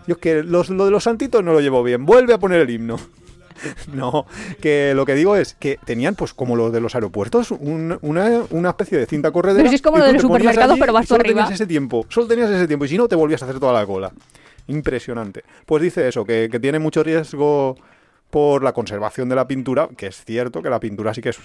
Yo 0.08 0.14
es 0.16 0.18
que 0.18 0.44
los- 0.44 0.70
lo 0.70 0.86
de 0.86 0.92
los 0.92 1.04
santitos 1.04 1.44
no 1.44 1.54
lo 1.54 1.62
llevo 1.62 1.82
bien. 1.84 2.06
Vuelve 2.06 2.34
a 2.34 2.38
poner 2.38 2.62
el 2.62 2.70
himno. 2.70 2.98
No, 3.92 4.28
que 4.62 4.94
lo 4.96 5.04
que 5.08 5.16
digo 5.16 5.36
es 5.36 5.56
que 5.56 5.80
tenían, 5.84 6.14
pues 6.14 6.32
como 6.36 6.56
los 6.56 6.72
de 6.72 6.80
los 6.80 6.94
aeropuertos, 6.94 7.50
un- 7.50 7.98
una, 8.04 8.44
una 8.52 8.70
especie 8.70 9.00
de 9.00 9.08
cinta 9.08 9.32
corredera. 9.32 9.62
Pero 9.64 9.70
si 9.70 9.76
es 9.78 9.82
como 9.82 9.98
lo 9.98 10.06
del 10.06 10.20
supermercado, 10.20 10.74
allí 10.74 10.80
pero 10.80 10.94
vas 10.94 11.08
solo 11.08 11.18
por 11.18 11.26
arriba. 11.26 11.42
tenías 11.46 11.56
ese 11.60 11.66
tiempo, 11.66 12.06
solo 12.08 12.28
tenías 12.28 12.52
ese 12.52 12.68
tiempo 12.68 12.86
y 12.86 12.90
si 12.90 12.98
no 13.00 13.08
te 13.08 13.16
volvías 13.16 13.42
a 13.42 13.46
hacer 13.46 13.60
toda 13.60 13.74
la 13.74 13.84
cola. 13.88 14.12
Impresionante. 14.68 15.44
Pues 15.66 15.82
dice 15.82 16.08
eso, 16.08 16.24
que, 16.26 16.50
que 16.52 16.60
tiene 16.60 16.78
mucho 16.80 17.02
riesgo 17.04 17.78
por 18.30 18.64
la 18.64 18.74
conservación 18.74 19.30
de 19.30 19.36
la 19.36 19.48
pintura, 19.48 19.90
que 19.96 20.08
es 20.08 20.24
cierto 20.26 20.62
que 20.62 20.70
la 20.70 20.80
pintura 20.80 21.14
sí 21.14 21.22
que 21.22 21.30
es, 21.30 21.38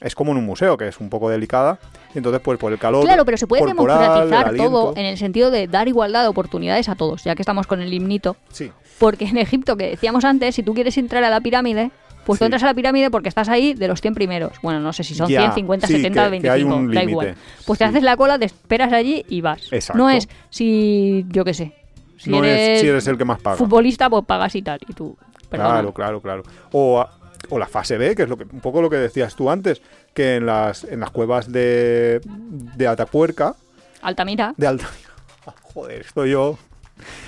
es 0.00 0.14
como 0.14 0.32
en 0.32 0.38
un 0.38 0.46
museo, 0.46 0.76
que 0.76 0.88
es 0.88 1.00
un 1.00 1.10
poco 1.10 1.28
delicada. 1.28 1.78
Entonces, 2.14 2.40
pues 2.42 2.58
por 2.58 2.72
el 2.72 2.78
calor. 2.78 3.04
Claro, 3.04 3.24
pero 3.24 3.36
se 3.36 3.46
puede 3.46 3.62
corporal, 3.64 3.98
democratizar 4.28 4.56
todo 4.56 4.94
en 4.96 5.06
el 5.06 5.18
sentido 5.18 5.50
de 5.50 5.66
dar 5.66 5.88
igualdad 5.88 6.22
de 6.22 6.28
oportunidades 6.28 6.88
a 6.88 6.94
todos, 6.94 7.24
ya 7.24 7.34
que 7.34 7.42
estamos 7.42 7.66
con 7.66 7.80
el 7.80 7.92
himnito. 7.92 8.36
Sí. 8.50 8.70
Porque 8.98 9.24
en 9.24 9.38
Egipto, 9.38 9.76
que 9.76 9.88
decíamos 9.90 10.24
antes, 10.24 10.54
si 10.54 10.62
tú 10.62 10.74
quieres 10.74 10.96
entrar 10.98 11.24
a 11.24 11.30
la 11.30 11.40
pirámide, 11.40 11.90
pues 12.24 12.38
tú 12.38 12.44
entras 12.44 12.62
a 12.62 12.66
la 12.66 12.74
pirámide 12.74 13.10
porque 13.10 13.28
estás 13.28 13.48
ahí 13.48 13.72
de 13.74 13.88
los 13.88 14.00
100 14.00 14.14
primeros. 14.14 14.52
Bueno, 14.62 14.78
no 14.78 14.92
sé 14.92 15.02
si 15.04 15.14
son 15.14 15.26
Ya, 15.28 15.40
100, 15.40 15.54
50, 15.54 15.86
sí, 15.86 15.94
70, 15.94 16.30
que- 16.30 16.40
que 16.42 16.50
hay 16.50 16.62
25, 16.62 16.76
un 16.76 16.94
da 16.94 17.02
igual. 17.02 17.34
Pues 17.66 17.78
te 17.78 17.84
haces 17.86 18.02
la 18.02 18.16
cola, 18.16 18.38
te 18.38 18.44
esperas 18.44 18.92
allí 18.92 19.24
y 19.28 19.40
vas. 19.40 19.72
Exacto. 19.72 19.98
No 20.00 20.10
es 20.10 20.28
si, 20.50 21.24
yo 21.30 21.44
qué 21.44 21.54
sé, 21.54 21.72
si, 22.18 22.30
no 22.30 22.44
eres 22.44 22.68
es 22.76 22.80
si 22.82 22.88
eres 22.88 23.06
el 23.08 23.16
que 23.16 23.24
más 23.24 23.40
paga. 23.40 23.56
futbolista, 23.56 24.10
pues 24.10 24.24
pagas 24.26 24.54
y 24.54 24.62
tal. 24.62 24.78
Y 24.86 24.92
tú, 24.92 25.16
perdona. 25.50 25.70
Claro, 25.74 25.92
claro, 25.92 26.20
claro. 26.20 26.42
O, 26.72 27.04
o 27.50 27.58
la 27.58 27.66
fase 27.66 27.98
B, 27.98 28.14
que 28.14 28.22
es 28.22 28.28
lo 28.28 28.36
que, 28.36 28.44
un 28.44 28.60
poco 28.60 28.80
lo 28.80 28.88
que 28.88 28.96
decías 28.96 29.34
tú 29.34 29.50
antes, 29.50 29.82
que 30.14 30.36
en 30.36 30.46
las, 30.46 30.84
en 30.84 31.00
las 31.00 31.10
cuevas 31.10 31.50
de, 31.50 32.20
de 32.24 32.86
Atapuerca, 32.86 33.54
Altamira. 34.02 34.54
de 34.56 34.66
Alta... 34.66 34.88
Joder, 35.62 36.00
estoy 36.02 36.30
yo... 36.30 36.58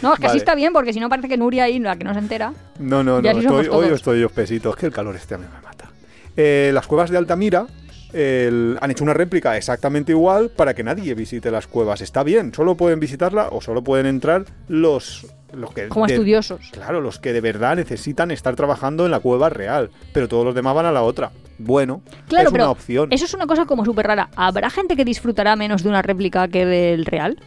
No, 0.03 0.13
es 0.13 0.21
que 0.21 0.27
así 0.27 0.37
está 0.37 0.55
bien, 0.55 0.73
porque 0.75 0.93
si 0.93 1.01
no 1.01 1.09
parece 1.09 1.29
que 1.29 1.37
Nuria 1.39 1.65
ahí, 1.65 1.79
la 1.79 1.97
que 1.97 2.05
no 2.05 2.13
se 2.13 2.19
entera. 2.19 2.53
No, 2.79 3.03
no, 3.03 3.23
no, 3.23 3.31
estoy, 3.31 3.69
hoy 3.69 3.87
estoy 3.89 4.21
yo 4.21 4.27
espesito. 4.27 4.69
Es 4.71 4.77
que 4.77 4.85
el 4.87 4.93
calor 4.93 5.17
este 5.17 5.35
a 5.35 5.39
mí 5.39 5.47
me 5.51 5.63
mata. 5.63 5.89
Eh, 6.37 6.71
las 6.75 6.87
cuevas 6.87 7.09
de 7.11 7.17
Altamira 7.17 7.67
el- 8.13 8.77
han 8.83 8.91
hecho 8.91 9.03
una 9.03 9.15
réplica 9.15 9.57
exactamente 9.57 10.13
igual 10.13 10.51
para 10.51 10.75
que 10.75 10.83
nadie 10.85 11.15
visite 11.15 11.51
las 11.51 11.67
cuevas. 11.67 12.03
Está 12.03 12.23
bien, 12.23 12.53
solo 12.53 12.77
pueden 12.77 13.01
visitarla 13.01 13.49
o 13.51 13.63
solo 13.63 13.83
pueden 13.83 14.05
entrar 14.05 14.45
los, 14.69 15.27
los 15.53 15.73
que... 15.73 15.89
Como 15.89 16.07
de- 16.07 16.15
estudiosos. 16.15 16.71
Claro, 16.73 17.01
los 17.01 17.19
que 17.19 17.33
de 17.33 17.41
verdad 17.41 17.77
necesitan 17.77 18.31
estar 18.31 18.55
trabajando 18.57 19.05
en 19.05 19.11
la 19.11 19.21
cueva 19.21 19.49
real, 19.49 19.91
pero 20.13 20.29
todos 20.29 20.45
los 20.45 20.55
demás 20.55 20.75
van 20.75 20.87
a 20.87 20.93
la 20.93 21.03
otra. 21.03 21.31
Bueno, 21.59 22.03
Claro, 22.29 22.49
es 22.49 22.53
pero 22.53 22.65
una 22.65 22.71
opción. 22.73 23.09
Eso 23.13 23.25
es 23.25 23.35
una 23.35 23.47
cosa 23.47 23.67
como 23.67 23.85
súper 23.85 24.07
rara. 24.07 24.31
¿Habrá 24.37 24.71
gente 24.71 24.97
que 24.97 25.05
disfrutará 25.05 25.55
menos 25.57 25.83
de 25.83 25.89
una 25.89 26.03
réplica 26.03 26.49
que 26.49 26.67
del 26.67 27.05
real? 27.07 27.39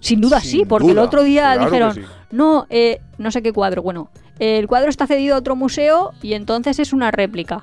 Sin 0.00 0.20
duda 0.20 0.40
Sin 0.40 0.50
sí, 0.50 0.64
porque 0.66 0.90
el 0.90 0.98
otro 0.98 1.22
día 1.22 1.52
claro 1.54 1.64
dijeron, 1.64 1.94
sí. 1.94 2.02
no, 2.30 2.66
eh, 2.68 3.00
no 3.16 3.30
sé 3.30 3.40
qué 3.42 3.52
cuadro, 3.54 3.82
bueno, 3.82 4.10
el 4.38 4.66
cuadro 4.66 4.90
está 4.90 5.06
cedido 5.06 5.34
a 5.34 5.38
otro 5.38 5.56
museo 5.56 6.12
y 6.20 6.34
entonces 6.34 6.78
es 6.78 6.92
una 6.92 7.10
réplica. 7.10 7.62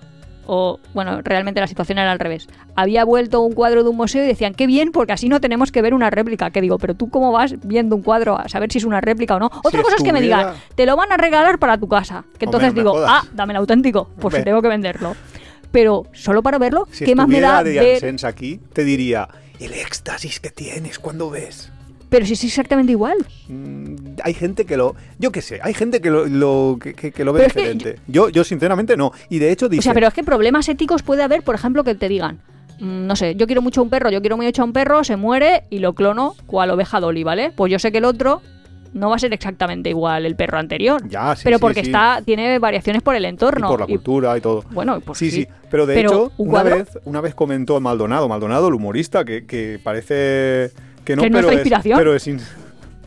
O, 0.54 0.82
bueno, 0.94 1.22
realmente 1.22 1.62
la 1.62 1.68
situación 1.68 1.98
era 1.98 2.12
al 2.12 2.20
revés. 2.20 2.50
Había 2.76 3.06
vuelto 3.06 3.40
un 3.40 3.54
cuadro 3.54 3.84
de 3.84 3.90
un 3.90 3.96
museo 3.96 4.22
y 4.22 4.28
decían, 4.28 4.54
qué 4.54 4.68
bien, 4.68 4.92
porque 4.92 5.14
así 5.14 5.30
no 5.30 5.40
tenemos 5.40 5.72
que 5.72 5.82
ver 5.82 5.94
una 5.94 6.10
réplica. 6.10 6.50
Que 6.50 6.60
digo, 6.60 6.78
pero 6.78 6.94
tú 6.94 7.10
cómo 7.10 7.32
vas 7.32 7.56
viendo 7.64 7.96
un 7.96 8.02
cuadro 8.02 8.38
a 8.38 8.50
saber 8.50 8.70
si 8.70 8.80
es 8.80 8.84
una 8.84 9.00
réplica 9.00 9.38
o 9.38 9.40
no. 9.40 9.50
Otra 9.64 9.82
cosa 9.82 9.96
es 9.96 10.04
que 10.04 10.12
me 10.12 10.20
digan, 10.20 10.56
te 10.76 10.86
lo 10.86 10.98
van 10.98 11.10
a 11.14 11.16
regalar 11.16 11.58
para 11.58 11.78
tu 11.78 11.88
casa. 11.88 12.26
Que 12.38 12.48
Hombre, 12.48 12.68
entonces 12.68 12.74
no 12.74 12.92
digo, 12.92 13.06
ah, 13.08 13.24
dame 13.34 13.54
el 13.54 13.58
auténtico, 13.58 14.10
pues 14.20 14.36
si 14.36 14.44
tengo 14.44 14.62
que 14.62 14.68
venderlo. 14.68 15.16
pero 15.72 16.04
solo 16.12 16.44
para 16.44 16.58
verlo, 16.58 16.86
Si 16.92 17.06
¿qué 17.06 17.16
más 17.16 17.30
me 17.30 17.40
da 17.40 17.64
de 17.64 17.80
ver? 17.80 18.26
Aquí, 18.26 18.60
te 18.74 18.84
diría 18.84 19.30
el 19.58 19.72
éxtasis 19.72 20.42
que 20.42 20.50
tienes 20.50 21.00
cuando 21.00 21.30
ves. 21.30 21.72
Pero 22.12 22.26
si 22.26 22.34
es 22.34 22.44
exactamente 22.44 22.92
igual. 22.92 23.16
Mm, 23.48 23.96
hay 24.22 24.34
gente 24.34 24.66
que 24.66 24.76
lo. 24.76 24.96
Yo 25.18 25.32
qué 25.32 25.42
sé, 25.42 25.60
hay 25.64 25.74
gente 25.74 26.02
que 26.02 26.10
lo, 26.12 26.26
lo- 26.28 26.78
que, 26.80 26.94
que- 26.94 27.12
que 27.14 27.24
lo 27.24 27.32
ve 27.32 27.40
Pero 27.40 27.48
es 27.48 27.54
que 27.54 27.60
diferente. 27.74 28.02
Yo, 28.08 28.28
yo, 28.28 28.44
sinceramente, 28.44 28.98
no. 28.98 29.14
Y 29.30 29.40
de 29.40 29.50
hecho, 29.50 29.70
dice. 29.70 29.80
O 29.80 29.84
sea, 29.84 29.94
pero 29.94 30.08
es 30.10 30.14
que 30.14 30.22
problemas 30.24 30.68
éticos 30.68 31.04
puede 31.04 31.24
haber, 31.24 31.42
por 31.42 31.56
ejemplo, 31.56 31.86
que 31.86 31.96
te 31.96 32.10
digan, 32.10 32.40
mm, 32.82 33.08
no 33.08 33.16
sé, 33.16 33.36
yo 33.36 33.48
quiero 33.48 33.62
mucho 33.62 33.80
a 33.80 33.86
un 33.86 33.90
perro, 33.90 34.10
yo 34.12 34.20
quiero 34.20 34.36
mucho 34.36 34.62
a 34.62 34.66
un 34.66 34.74
perro, 34.74 35.06
se 35.06 35.16
muere 35.16 35.64
y 35.70 35.80
lo 35.80 35.94
clono 35.94 36.36
cual 36.48 36.70
oveja 36.72 37.00
Dolly, 37.00 37.24
¿vale? 37.24 37.52
Pues 37.56 37.72
yo 37.72 37.80
sé 37.80 37.94
que 37.94 38.00
el 38.00 38.06
otro 38.06 38.42
no 38.94 39.10
va 39.10 39.16
a 39.16 39.20
ser 39.20 39.32
exactamente 39.34 39.90
igual 39.90 40.26
el 40.26 40.36
perro 40.36 40.58
anterior. 40.60 41.08
Ya, 41.08 41.34
sí, 41.38 41.44
pero 41.46 41.60
sí, 41.60 41.62
porque 41.62 41.80
sí. 41.80 41.92
está 41.92 42.22
tiene 42.26 42.60
variaciones 42.60 43.02
por 43.02 43.16
el 43.16 43.24
Y 43.24 43.28
entorno. 43.28 43.70
por 43.70 43.80
la 43.80 43.86
y- 43.86 43.90
cultura 43.90 44.38
y 44.38 44.42
todo. 44.42 44.66
bueno, 44.72 45.00
pues 45.00 45.18
sí, 45.18 45.32
sí. 45.32 45.48
Pero 45.70 45.86
de 45.86 45.94
Pero, 45.96 46.10
hecho, 46.10 46.32
¿un 46.36 46.50
una 46.50 46.64
vez, 46.64 46.90
una 47.06 47.22
vez 47.22 47.34
comentó 47.34 47.80
Maldonado, 47.80 48.28
Maldonado, 48.28 48.68
el 48.68 48.74
humorista, 48.74 49.24
que, 49.24 49.46
que 49.46 49.80
parece 49.82 50.72
que 51.06 51.16
no, 51.16 51.22
¿Que 51.24 51.28
es 51.30 51.34
pero, 51.34 51.48
es, 51.50 51.54
inspiración? 51.56 51.98
pero 51.98 52.16
es 52.16 52.28
in- 52.28 52.40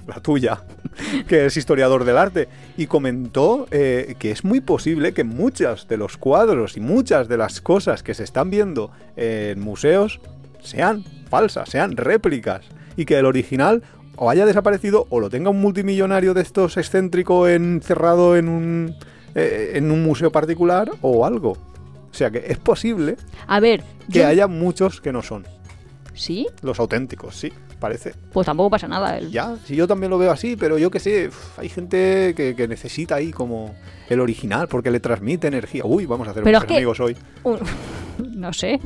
la 0.07 0.21
tuya, 0.21 0.61
que 1.29 1.47
es 1.47 1.57
historiador 1.57 2.05
del 2.05 2.17
arte, 2.19 2.49
y 2.77 2.87
comentó 2.87 3.67
eh, 3.71 4.17
que 4.19 4.31
es 4.31 4.45
muy 4.45 4.61
posible 4.61 5.13
que 5.15 5.25
muchos 5.25 5.89
de 5.89 5.97
los 5.97 6.17
cuadros 6.17 6.77
y 6.77 6.81
muchas 6.81 7.29
de 7.29 7.37
las 7.39 7.61
cosas 7.61 8.03
que 8.03 8.15
se 8.15 8.25
están 8.25 8.51
viendo 8.51 8.91
en 9.17 9.61
museos 9.61 10.21
sean 10.63 11.05
falsas, 11.31 11.69
sean 11.71 11.97
réplicas, 11.97 12.63
y 12.97 13.05
que 13.07 13.19
el 13.19 13.27
original 13.27 13.83
o 14.17 14.31
haya 14.31 14.47
desaparecido 14.47 15.07
o 15.11 15.19
lo 15.21 15.29
tenga 15.31 15.51
un 15.51 15.61
multimillonario 15.61 16.35
de 16.35 16.43
estos 16.43 16.77
excéntrico 16.77 17.49
encerrado 17.49 18.37
en 18.37 18.49
un, 18.49 18.95
eh, 19.35 19.73
en 19.75 19.91
un 19.91 20.05
museo 20.05 20.31
particular 20.31 20.91
o 21.01 21.27
algo. 21.27 21.53
O 21.53 22.17
sea 22.17 22.31
que 22.31 22.45
es 22.47 22.59
posible 22.59 23.17
A 23.49 23.59
ver, 23.59 23.83
que 24.13 24.21
yo- 24.21 24.27
haya 24.29 24.47
muchos 24.47 25.01
que 25.01 25.11
no 25.13 25.23
son 25.23 25.45
¿Sí? 26.15 26.47
los 26.63 26.79
auténticos, 26.79 27.35
sí, 27.37 27.53
parece. 27.85 28.15
Pues 28.33 28.47
tampoco 28.47 28.71
pasa 28.71 28.89
nada. 28.89 29.19
el- 29.19 29.31
Ya, 29.31 29.57
si 29.65 29.77
yo 29.77 29.87
también 29.87 30.11
lo 30.11 30.19
veo 30.19 30.31
así, 30.31 30.57
pero 30.57 30.79
yo 30.79 30.91
que 30.91 31.01
sé, 31.01 31.29
uf, 31.29 31.59
hay 31.59 31.69
gente 31.69 32.35
que, 32.37 32.55
que 32.57 32.67
necesita 32.67 33.17
ahí 33.17 33.31
como 33.31 33.75
el 34.09 34.21
original 34.21 34.69
porque 34.69 34.91
le 34.91 35.01
transmite 35.01 35.47
energía. 35.49 35.83
Uy, 35.85 36.07
vamos 36.07 36.27
a 36.29 36.31
hacer 36.31 36.43
Pero 36.43 36.59
muchos 36.59 36.65
es 36.65 36.69
que- 36.69 36.75
amigos 36.77 37.01
hoy. 37.01 37.17
no 38.19 38.53
sé. 38.53 38.81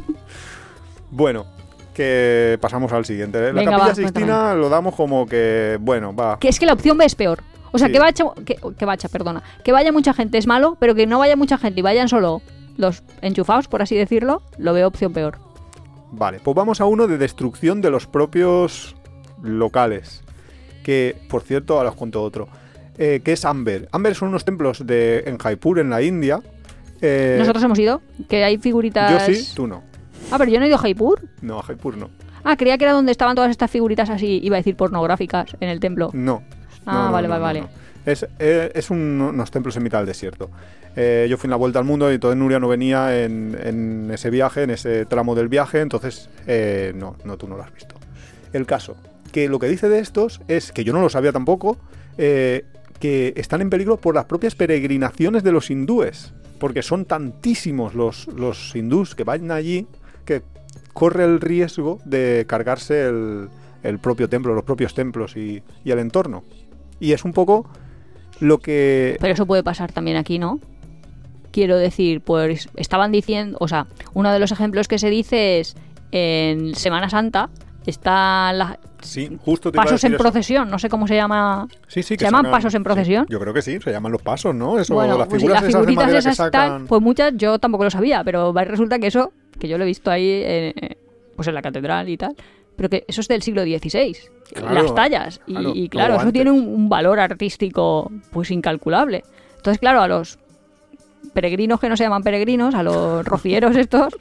Bueno, 1.11 1.47
que 1.95 2.59
pasamos 2.61 2.93
al 2.93 3.05
siguiente. 3.05 3.39
¿eh? 3.39 3.53
La 3.53 3.65
capilla 3.65 3.79
va, 3.89 3.95
Sixtina 3.95 4.55
lo 4.55 4.69
damos 4.69 4.95
como 4.95 5.27
que, 5.27 5.79
bueno, 5.81 6.15
va. 6.15 6.39
Que 6.39 6.49
es 6.49 6.59
que 6.59 6.67
la 6.67 6.75
opción 6.75 6.99
B 6.99 7.05
es 7.05 7.15
peor. 7.15 7.43
O 7.73 7.79
sea, 7.79 7.89
Sí. 7.89 7.93
que 7.93 7.99
vaya, 7.99 8.25
que, 8.47 8.57
que 8.79 8.85
vaya, 8.85 9.09
perdona, 9.09 9.43
que 9.63 9.73
vaya 9.73 9.93
mucha 9.93 10.15
gente 10.15 10.39
es 10.39 10.47
malo, 10.47 10.77
pero 10.81 10.95
que 10.95 11.07
no 11.07 11.19
vaya 11.19 11.37
mucha 11.37 11.59
gente 11.59 11.81
y 11.81 11.83
vayan 11.83 12.09
solo 12.09 12.41
los 12.77 13.03
enchufados, 13.21 13.69
por 13.69 13.83
así 13.83 13.97
decirlo, 13.97 14.43
lo 14.57 14.73
veo 14.73 14.87
opción 14.89 15.13
peor. 15.13 15.39
Vale, 16.11 16.41
pues 16.43 16.55
vamos 16.55 16.81
a 16.81 16.87
uno 16.87 17.07
de 17.07 17.19
destrucción 17.19 17.81
de 17.81 17.91
los 17.91 18.07
propios 18.07 18.97
locales. 19.43 20.23
Que, 20.83 21.17
por 21.29 21.43
cierto, 21.43 21.77
ahora 21.77 21.91
os 21.91 21.95
cuento 21.97 22.23
otro. 22.23 22.49
eh, 22.97 23.21
que 23.23 23.33
es 23.33 23.45
Amber. 23.45 23.89
Amber 23.93 24.15
son 24.15 24.29
unos 24.29 24.45
templos 24.45 24.85
de, 24.87 25.23
en 25.27 25.39
Jaipur, 25.39 25.79
en 25.79 25.91
la 25.91 26.03
India. 26.03 26.41
Eh, 27.01 27.37
Nosotros 27.39 27.63
hemos 27.63 27.79
ido, 27.79 28.01
que 28.29 28.43
hay 28.43 28.59
figuritas. 28.59 29.29
Yo 29.29 29.35
sí, 29.35 29.53
tú 29.55 29.67
no. 29.69 29.83
Ah, 30.33 30.37
pero 30.39 30.51
yo 30.51 30.59
no 30.59 30.65
he 30.65 30.69
ido 30.69 30.77
a 30.77 30.81
Jaipur. 30.81 31.21
No, 31.43 31.61
a 31.61 31.63
Jaipur 31.63 31.97
no. 31.97 32.11
Ah, 32.43 32.57
creía 32.57 32.77
que 32.79 32.85
era 32.85 32.93
donde 32.95 33.13
estaban 33.13 33.37
todas 33.37 33.51
estas 33.51 33.71
figuritas 33.71 34.11
así, 34.11 34.41
iba 34.43 34.57
a 34.57 34.61
decir 34.61 34.75
pornográficas, 34.77 35.57
en 35.61 35.69
el 35.69 35.79
templo. 35.79 36.11
No. 36.13 36.43
Ah, 36.87 37.05
No, 37.07 37.13
vale, 37.13 37.29
no, 37.29 37.39
vale, 37.41 37.61
no, 37.61 37.67
vale. 37.67 37.79
Es, 38.09 38.27
eh, 38.39 38.71
es 38.75 38.91
un- 38.91 39.21
unos 39.21 39.51
templos 39.51 39.77
en 39.77 39.83
mitad 39.83 39.99
del 39.99 40.07
desierto. 40.07 40.51
Eh, 40.97 41.27
yo 41.29 41.37
fui 41.37 41.47
en 41.47 41.51
la 41.51 41.57
vuelta 41.57 41.79
al 41.79 41.85
mundo 41.85 42.11
y 42.11 42.15
entonces 42.15 42.39
Nuria 42.39 42.59
no 42.59 42.69
venía 42.69 43.23
en, 43.23 44.11
ese 44.13 44.31
viaje, 44.31 44.63
en 44.63 44.71
ese 44.71 45.05
tramo 45.05 45.35
del 45.35 45.49
viaje, 45.49 45.81
entonces 45.81 46.31
eh, 46.47 46.93
no, 46.97 47.17
no, 47.25 47.37
tú 47.37 47.47
no 47.47 47.57
lo 47.57 47.63
has 47.63 47.73
visto. 47.75 47.95
El 48.53 48.65
caso, 48.65 48.97
que 49.31 49.49
lo 49.49 49.59
que 49.59 49.69
dice 49.69 49.89
de 49.91 49.99
estos 49.99 50.41
es, 50.49 50.73
que 50.73 50.85
yo 50.85 50.93
no 50.95 51.01
lo 51.03 51.11
sabía 51.11 51.33
tampoco, 51.33 51.77
que 52.17 53.33
están 53.37 53.61
en 53.61 53.71
peligro 53.71 53.99
por 53.99 54.15
las 54.15 54.25
propias 54.25 54.55
peregrinaciones 54.55 55.43
de 55.43 55.53
los 55.53 55.71
hindúes, 55.71 56.33
porque 56.59 56.83
son 56.83 57.05
tantísimos 57.05 57.95
los, 57.95 58.27
los 58.29 58.75
hindús 58.75 59.15
que 59.15 59.23
van 59.25 59.51
allí 59.51 59.87
que 60.25 60.43
corre 60.95 61.25
el 61.25 61.41
riesgo 61.41 62.01
de 62.05 62.45
cargarse 62.49 63.07
el, 63.07 63.49
el 63.83 63.99
propio 63.99 64.29
templo, 64.29 64.55
los 64.55 64.65
propios 64.65 64.95
templos 64.95 65.37
y, 65.37 65.63
y 65.85 65.91
el 65.91 65.99
entorno. 66.01 66.43
Y 66.99 67.13
es 67.13 67.25
un 67.25 67.33
poco 67.33 67.69
lo 68.41 68.59
que... 68.59 69.17
Pero 69.21 69.35
eso 69.35 69.47
puede 69.47 69.63
pasar 69.63 69.93
también 69.93 70.17
aquí, 70.17 70.39
¿no? 70.39 70.61
Quiero 71.51 71.77
decir, 71.77 72.21
pues 72.21 72.69
estaban 72.77 73.11
diciendo, 73.13 73.57
o 73.61 73.69
sea, 73.69 73.87
uno 74.15 74.33
de 74.33 74.39
los 74.39 74.53
ejemplos 74.53 74.87
que 74.87 74.99
se 74.99 75.11
dice 75.11 75.61
es 75.61 75.77
en 76.13 76.75
Semana 76.75 77.09
Santa 77.11 77.49
están 77.87 78.59
las 78.59 78.79
Sí, 79.01 79.39
justo 79.45 79.71
te 79.71 79.77
pasos 79.77 80.03
en 80.05 80.15
eso. 80.15 80.23
procesión, 80.23 80.69
no 80.69 80.79
sé 80.79 80.89
cómo 80.89 81.07
se 81.07 81.15
llama. 81.15 81.69
Sí, 81.87 82.03
sí, 82.03 82.17
¿Se 82.17 82.25
llaman 82.25 82.43
sacan- 82.45 82.51
pasos 82.51 82.75
en 82.75 82.81
sí, 82.81 82.85
procesión? 82.85 83.27
yo 83.29 83.39
creo 83.41 83.55
que 83.55 83.63
sí, 83.63 83.79
se 83.81 83.93
llaman 83.93 84.11
los 84.13 84.21
pasos, 84.21 84.55
¿no? 84.55 84.79
Eso, 84.79 84.95
bueno, 84.95 85.17
las 85.17 85.29
pues 85.29 85.41
sí, 85.41 85.47
figuras 85.47 85.63
las 85.63 85.69
esas 85.71 85.81
de 85.83 85.87
figuritas 85.93 86.15
esas 86.19 86.37
que 86.37 86.49
y 86.49 86.51
tal, 86.51 86.69
sacan... 86.69 86.87
pues 86.89 87.01
muchas 87.01 87.33
yo 87.37 87.59
tampoco 87.61 87.85
lo 87.85 87.91
sabía, 87.91 88.25
pero 88.25 88.53
resulta 88.53 88.99
que 88.99 89.07
eso, 89.07 89.33
que 89.59 89.69
yo 89.69 89.79
lo 89.79 89.85
he 89.85 89.87
visto 89.87 90.11
ahí 90.11 90.27
eh, 90.29 90.97
pues 91.37 91.47
en 91.49 91.55
la 91.55 91.63
catedral 91.63 92.09
y 92.09 92.17
tal, 92.17 92.35
pero 92.79 92.89
que 92.89 93.05
eso 93.09 93.21
es 93.21 93.27
del 93.29 93.43
siglo 93.43 93.63
XVI, 93.65 94.17
Claro, 94.55 94.73
las 94.73 94.95
tallas, 94.95 95.41
y 95.47 95.53
claro, 95.53 95.73
y 95.75 95.89
claro, 95.89 96.09
luego 96.09 96.21
eso 96.21 96.29
antes. 96.29 96.33
tiene 96.33 96.51
un, 96.53 96.69
un 96.69 96.89
valor 96.89 97.19
artístico 97.19 98.11
pues 98.31 98.51
incalculable. 98.53 99.25
Entonces, 99.57 99.81
claro, 99.81 100.01
a 100.01 100.07
los 100.07 100.39
peregrinos 101.35 101.81
que 101.81 101.89
no 101.89 101.97
se 101.97 102.05
llaman 102.05 102.23
peregrinos, 102.23 102.75
a 102.77 102.83
los 102.85 103.25
rocieros 103.27 103.77
estos, 103.77 104.15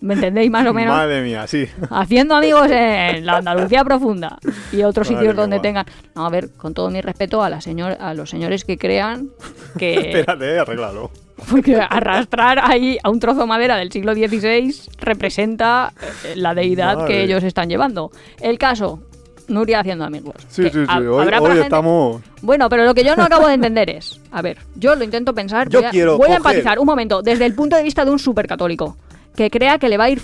¿me 0.00 0.14
entendéis 0.14 0.48
más 0.50 0.64
o 0.66 0.72
menos? 0.72 0.94
Madre 0.94 1.22
mía, 1.22 1.46
sí. 1.48 1.66
Haciendo 1.90 2.36
amigos 2.36 2.70
en 2.70 3.26
la 3.26 3.38
Andalucía 3.38 3.84
profunda 3.84 4.38
y 4.72 4.84
otros 4.84 5.10
Madre 5.10 5.20
sitios 5.20 5.36
donde 5.36 5.58
tengan. 5.58 5.84
No, 6.14 6.24
a 6.24 6.30
ver, 6.30 6.52
con 6.52 6.72
todo 6.72 6.90
mi 6.90 7.00
respeto 7.00 7.42
a, 7.42 7.50
la 7.50 7.60
señor, 7.60 7.96
a 8.00 8.14
los 8.14 8.30
señores 8.30 8.64
que 8.64 8.78
crean 8.78 9.30
que. 9.76 9.94
Espérate, 10.12 10.60
arréglalo. 10.60 11.10
Porque 11.50 11.76
arrastrar 11.76 12.58
ahí 12.62 12.98
a 13.02 13.10
un 13.10 13.20
trozo 13.20 13.40
de 13.40 13.46
madera 13.46 13.76
del 13.76 13.92
siglo 13.92 14.14
XVI 14.14 14.74
representa 15.00 15.92
eh, 16.24 16.34
la 16.36 16.54
deidad 16.54 16.96
Madre. 16.96 17.08
que 17.08 17.22
ellos 17.24 17.42
están 17.44 17.68
llevando. 17.68 18.10
El 18.40 18.58
caso, 18.58 19.00
Nuria 19.48 19.80
haciendo 19.80 20.04
amigos. 20.04 20.34
Sí, 20.48 20.64
sí, 20.64 20.70
sí. 20.70 21.06
Hoy, 21.06 21.28
gente- 21.28 21.60
estamos... 21.60 22.22
Bueno, 22.42 22.68
pero 22.68 22.84
lo 22.84 22.94
que 22.94 23.04
yo 23.04 23.16
no 23.16 23.24
acabo 23.24 23.46
de 23.46 23.54
entender 23.54 23.90
es, 23.90 24.20
a 24.30 24.42
ver, 24.42 24.58
yo 24.74 24.94
lo 24.94 25.04
intento 25.04 25.34
pensar, 25.34 25.68
Yo 25.68 25.80
voy, 25.80 25.88
a, 25.88 25.90
quiero 25.90 26.18
voy 26.18 26.30
a 26.30 26.36
empatizar 26.36 26.78
un 26.78 26.86
momento, 26.86 27.22
desde 27.22 27.46
el 27.46 27.54
punto 27.54 27.76
de 27.76 27.82
vista 27.82 28.04
de 28.04 28.10
un 28.10 28.18
supercatólico, 28.18 28.96
que 29.34 29.50
crea 29.50 29.78
que 29.78 29.88
le 29.88 29.96
va 29.96 30.04
a 30.04 30.10
ir 30.10 30.20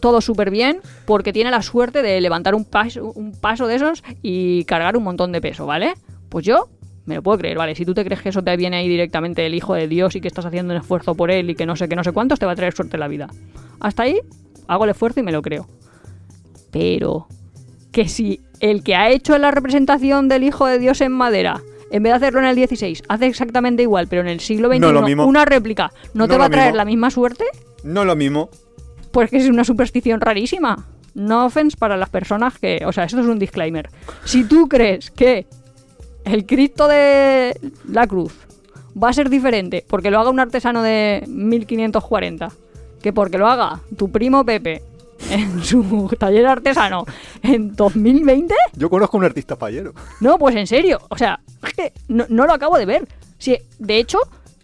todo 0.00 0.20
súper 0.20 0.50
bien 0.50 0.80
porque 1.06 1.32
tiene 1.32 1.50
la 1.50 1.62
suerte 1.62 2.02
de 2.02 2.20
levantar 2.20 2.54
un 2.54 2.64
paso, 2.64 3.12
un 3.14 3.32
paso 3.32 3.66
de 3.66 3.76
esos 3.76 4.02
y 4.22 4.64
cargar 4.64 4.96
un 4.96 5.04
montón 5.04 5.32
de 5.32 5.40
peso, 5.40 5.64
¿vale? 5.66 5.94
Pues 6.28 6.44
yo 6.44 6.68
me 7.06 7.16
lo 7.16 7.22
puedo 7.22 7.38
creer, 7.38 7.58
¿vale? 7.58 7.74
Si 7.74 7.84
tú 7.84 7.94
te 7.94 8.04
crees 8.04 8.22
que 8.22 8.28
eso 8.28 8.42
te 8.42 8.56
viene 8.56 8.76
ahí 8.76 8.88
directamente 8.88 9.44
el 9.44 9.54
Hijo 9.54 9.74
de 9.74 9.88
Dios 9.88 10.14
y 10.16 10.20
que 10.20 10.28
estás 10.28 10.46
haciendo 10.46 10.72
un 10.74 10.80
esfuerzo 10.80 11.14
por 11.14 11.30
él 11.30 11.50
y 11.50 11.54
que 11.54 11.66
no 11.66 11.74
sé 11.76 11.88
qué, 11.88 11.96
no 11.96 12.04
sé 12.04 12.12
cuántos, 12.12 12.38
te 12.38 12.46
va 12.46 12.52
a 12.52 12.56
traer 12.56 12.74
suerte 12.74 12.96
en 12.96 13.00
la 13.00 13.08
vida. 13.08 13.28
Hasta 13.80 14.04
ahí 14.04 14.20
hago 14.68 14.84
el 14.84 14.90
esfuerzo 14.90 15.20
y 15.20 15.22
me 15.22 15.32
lo 15.32 15.42
creo. 15.42 15.66
Pero 16.70 17.26
que 17.90 18.08
si 18.08 18.40
el 18.60 18.82
que 18.82 18.94
ha 18.94 19.10
hecho 19.10 19.36
la 19.38 19.50
representación 19.50 20.28
del 20.28 20.44
Hijo 20.44 20.66
de 20.66 20.78
Dios 20.78 21.00
en 21.00 21.12
madera, 21.12 21.60
en 21.90 22.02
vez 22.02 22.12
de 22.12 22.16
hacerlo 22.16 22.38
en 22.40 22.46
el 22.46 22.56
16, 22.56 23.02
hace 23.08 23.26
exactamente 23.26 23.82
igual, 23.82 24.06
pero 24.08 24.22
en 24.22 24.28
el 24.28 24.40
siglo 24.40 24.68
XXI 24.68 24.80
No 24.80 24.92
lo 24.92 25.02
mismo. 25.02 25.26
una 25.26 25.44
réplica, 25.44 25.92
¿no, 26.14 26.26
No 26.26 26.28
te 26.28 26.38
va 26.38 26.46
a 26.46 26.50
traer 26.50 26.68
mismo. 26.68 26.76
la 26.76 26.84
misma 26.84 27.10
suerte? 27.10 27.44
No 27.84 28.04
lo 28.04 28.16
mismo. 28.16 28.48
Pues 29.10 29.28
que 29.28 29.36
es 29.38 29.48
una 29.48 29.64
superstición 29.64 30.20
rarísima. 30.20 30.86
No 31.14 31.44
offense 31.44 31.76
para 31.76 31.98
las 31.98 32.08
personas 32.08 32.58
que... 32.58 32.82
O 32.86 32.92
sea, 32.92 33.04
esto 33.04 33.20
es 33.20 33.26
un 33.26 33.38
disclaimer. 33.38 33.90
Si 34.24 34.44
tú 34.44 34.66
crees 34.68 35.10
que 35.10 35.46
el 36.24 36.46
Cristo 36.46 36.88
de 36.88 37.58
la 37.88 38.06
Cruz 38.06 38.32
va 39.02 39.08
a 39.08 39.12
ser 39.12 39.30
diferente 39.30 39.84
porque 39.88 40.10
lo 40.10 40.20
haga 40.20 40.30
un 40.30 40.40
artesano 40.40 40.82
de 40.82 41.24
1540 41.26 42.50
que 43.02 43.12
porque 43.12 43.38
lo 43.38 43.48
haga 43.48 43.80
tu 43.96 44.10
primo 44.10 44.44
Pepe 44.44 44.82
en 45.30 45.62
su 45.64 46.08
taller 46.18 46.46
artesano 46.46 47.04
en 47.42 47.74
2020, 47.74 48.54
Yo 48.74 48.90
conozco 48.90 49.16
a 49.16 49.20
un 49.20 49.24
artista 49.24 49.56
payero. 49.56 49.92
no, 50.20 50.38
pues 50.38 50.56
en 50.56 50.66
serio. 50.66 51.00
O 51.08 51.16
sea, 51.16 51.40
es 51.64 51.74
que 51.74 51.92
no, 52.08 52.24
no 52.28 52.46
lo 52.46 52.52
acabo 52.52 52.76
de 52.76 52.86
ver. 52.86 53.08
Si, 53.38 53.56
de 53.78 53.98
hecho, 53.98 54.18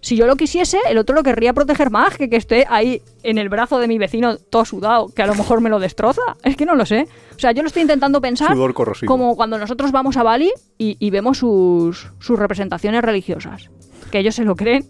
si 0.08 0.16
yo 0.16 0.26
lo 0.26 0.36
quisiese, 0.36 0.78
el 0.88 0.96
otro 0.96 1.14
lo 1.14 1.22
querría 1.22 1.52
proteger 1.52 1.90
más 1.90 2.16
que 2.16 2.30
que 2.30 2.36
esté 2.36 2.66
ahí 2.70 3.02
en 3.22 3.36
el 3.36 3.50
brazo 3.50 3.78
de 3.78 3.86
mi 3.88 3.98
vecino 3.98 4.38
todo 4.38 4.64
sudado, 4.64 5.08
que 5.14 5.20
a 5.20 5.26
lo 5.26 5.34
mejor 5.34 5.60
me 5.60 5.68
lo 5.68 5.78
destroza. 5.78 6.22
Es 6.42 6.56
que 6.56 6.64
no 6.64 6.74
lo 6.74 6.86
sé. 6.86 7.06
O 7.36 7.38
sea, 7.38 7.52
yo 7.52 7.60
lo 7.60 7.66
estoy 7.66 7.82
intentando 7.82 8.18
pensar 8.22 8.54
Sudor 8.54 8.72
corrosivo. 8.72 9.06
como 9.12 9.36
cuando 9.36 9.58
nosotros 9.58 9.92
vamos 9.92 10.16
a 10.16 10.22
Bali 10.22 10.50
y, 10.78 10.96
y 10.98 11.10
vemos 11.10 11.36
sus, 11.36 12.10
sus 12.20 12.38
representaciones 12.38 13.02
religiosas. 13.02 13.68
Que 14.10 14.20
ellos 14.20 14.34
se 14.34 14.44
lo 14.44 14.56
creen. 14.56 14.88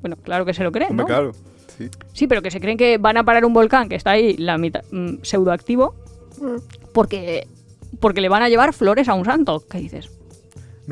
Bueno, 0.00 0.14
claro 0.14 0.44
que 0.44 0.54
se 0.54 0.62
lo 0.62 0.70
creen, 0.70 0.90
Hombre, 0.90 1.02
¿no? 1.02 1.08
claro. 1.08 1.32
Sí. 1.76 1.88
Sí, 2.12 2.26
pero 2.28 2.40
que 2.40 2.52
se 2.52 2.60
creen 2.60 2.78
que 2.78 2.98
van 2.98 3.16
a 3.16 3.24
parar 3.24 3.44
un 3.44 3.52
volcán 3.52 3.88
que 3.88 3.96
está 3.96 4.12
ahí 4.12 4.36
la 4.36 4.58
mitad 4.58 4.84
mm, 4.92 5.22
pseudoactivo 5.22 5.96
porque 6.92 7.48
porque 7.98 8.20
le 8.20 8.28
van 8.28 8.42
a 8.44 8.48
llevar 8.48 8.72
flores 8.72 9.08
a 9.08 9.14
un 9.14 9.24
santo. 9.24 9.64
¿Qué 9.68 9.78
dices? 9.78 10.08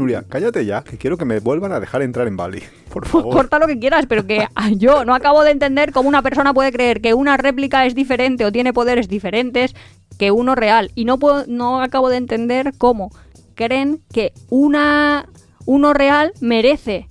Nuria, 0.00 0.24
cállate 0.28 0.64
ya, 0.64 0.82
que 0.82 0.96
quiero 0.96 1.16
que 1.16 1.24
me 1.24 1.40
vuelvan 1.40 1.72
a 1.72 1.80
dejar 1.80 2.02
entrar 2.02 2.26
en 2.26 2.36
Bali. 2.36 2.62
Por 2.92 3.06
favor. 3.06 3.34
Corta 3.34 3.58
lo 3.58 3.66
que 3.66 3.78
quieras, 3.78 4.06
pero 4.08 4.26
que 4.26 4.48
yo 4.76 5.04
no 5.04 5.14
acabo 5.14 5.44
de 5.44 5.50
entender 5.50 5.92
cómo 5.92 6.08
una 6.08 6.22
persona 6.22 6.54
puede 6.54 6.72
creer 6.72 7.00
que 7.00 7.14
una 7.14 7.36
réplica 7.36 7.86
es 7.86 7.94
diferente 7.94 8.44
o 8.44 8.52
tiene 8.52 8.72
poderes 8.72 9.08
diferentes 9.08 9.74
que 10.18 10.30
uno 10.30 10.54
real. 10.54 10.90
Y 10.94 11.04
no, 11.04 11.18
puedo, 11.18 11.44
no 11.46 11.82
acabo 11.82 12.08
de 12.08 12.16
entender 12.16 12.72
cómo 12.78 13.10
creen 13.54 14.02
que 14.12 14.32
una, 14.48 15.28
uno 15.66 15.92
real 15.92 16.32
merece 16.40 17.06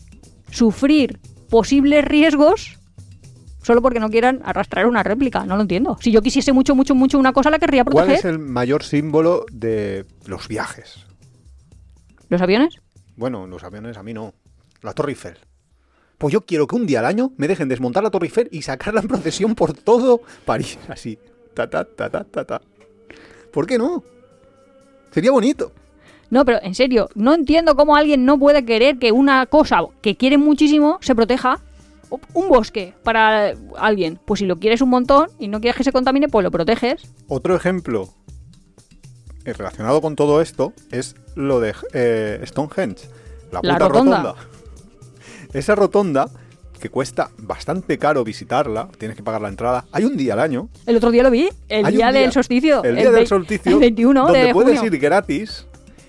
sufrir 0.51 1.19
posibles 1.49 2.03
riesgos 2.03 2.79
solo 3.61 3.81
porque 3.83 3.99
no 3.99 4.09
quieran 4.09 4.41
arrastrar 4.43 4.87
una 4.87 5.03
réplica. 5.03 5.45
No 5.45 5.55
lo 5.55 5.61
entiendo. 5.61 5.97
Si 6.01 6.11
yo 6.11 6.21
quisiese 6.21 6.53
mucho, 6.53 6.73
mucho, 6.73 6.95
mucho 6.95 7.19
una 7.19 7.33
cosa, 7.33 7.51
la 7.51 7.59
querría 7.59 7.83
¿Cuál 7.83 8.05
proteger. 8.05 8.17
es 8.17 8.25
el 8.25 8.39
mayor 8.39 8.83
símbolo 8.83 9.45
de 9.51 10.05
los 10.25 10.47
viajes? 10.47 11.05
¿Los 12.29 12.41
aviones? 12.41 12.79
Bueno, 13.15 13.47
los 13.47 13.63
aviones 13.63 13.97
a 13.97 14.03
mí 14.03 14.13
no. 14.13 14.33
La 14.81 14.93
Torre 14.93 15.11
Eiffel. 15.11 15.37
Pues 16.17 16.33
yo 16.33 16.41
quiero 16.41 16.67
que 16.67 16.75
un 16.75 16.85
día 16.85 16.99
al 16.99 17.05
año 17.05 17.31
me 17.37 17.47
dejen 17.47 17.69
desmontar 17.69 18.03
la 18.03 18.11
Torre 18.11 18.27
Eiffel 18.27 18.49
y 18.51 18.61
sacarla 18.61 19.01
en 19.01 19.07
procesión 19.07 19.55
por 19.55 19.73
todo 19.73 20.21
París, 20.45 20.77
así. 20.87 21.17
Ta, 21.53 21.69
ta, 21.69 21.83
ta, 21.83 22.09
ta, 22.09 22.23
ta, 22.23 22.45
ta. 22.45 22.61
¿Por 23.51 23.65
qué 23.65 23.77
no? 23.77 24.03
Sería 25.11 25.31
bonito. 25.31 25.71
No, 26.29 26.45
pero 26.45 26.59
en 26.61 26.75
serio, 26.75 27.09
no 27.15 27.33
entiendo 27.33 27.75
cómo 27.75 27.95
alguien 27.95 28.23
no 28.23 28.37
puede 28.37 28.63
querer 28.63 28.99
que 28.99 29.11
una 29.11 29.47
cosa 29.47 29.81
que 30.01 30.15
quiere 30.15 30.37
muchísimo 30.37 30.99
se 31.01 31.15
proteja. 31.15 31.59
Un 32.33 32.49
bosque 32.49 32.93
para 33.03 33.53
alguien. 33.77 34.19
Pues 34.25 34.39
si 34.39 34.45
lo 34.45 34.57
quieres 34.57 34.81
un 34.81 34.89
montón 34.89 35.29
y 35.39 35.47
no 35.47 35.59
quieres 35.61 35.77
que 35.77 35.83
se 35.83 35.91
contamine, 35.91 36.27
pues 36.27 36.43
lo 36.43 36.51
proteges. 36.51 37.11
Otro 37.27 37.55
ejemplo 37.55 38.09
relacionado 39.57 40.01
con 40.01 40.15
todo 40.15 40.41
esto 40.41 40.73
es 40.91 41.15
lo 41.35 41.59
de 41.59 41.73
eh, 41.93 42.41
Stonehenge. 42.45 43.07
La, 43.51 43.59
La 43.63 43.73
puta 43.73 43.87
rotonda. 43.87 44.35
Esa 45.53 45.75
rotonda, 45.75 46.29
que 46.79 46.89
cuesta 46.89 47.31
bastante 47.37 47.97
caro 47.97 48.23
visitarla, 48.23 48.87
tienes 48.97 49.17
que 49.17 49.23
pagar 49.23 49.41
la 49.41 49.49
entrada. 49.49 49.85
Hay 49.91 50.05
un 50.05 50.15
día 50.15 50.33
al 50.33 50.39
año. 50.39 50.69
El 50.85 50.97
otro 50.97 51.11
día 51.11 51.23
lo 51.23 51.31
vi, 51.31 51.49
el 51.67 51.85
día 51.93 52.11
del 52.11 52.31
solsticio. 52.31 52.83
El 52.83 52.95
día 52.95 53.11
del 53.11 53.27
solsticio. 53.27 53.73
El 53.73 53.79
21 53.79 54.23
donde 54.23 54.39
de 54.45 54.53
puedes 54.53 54.79
junio. 54.79 54.93
ir 54.93 54.99
gratis. 54.99 55.65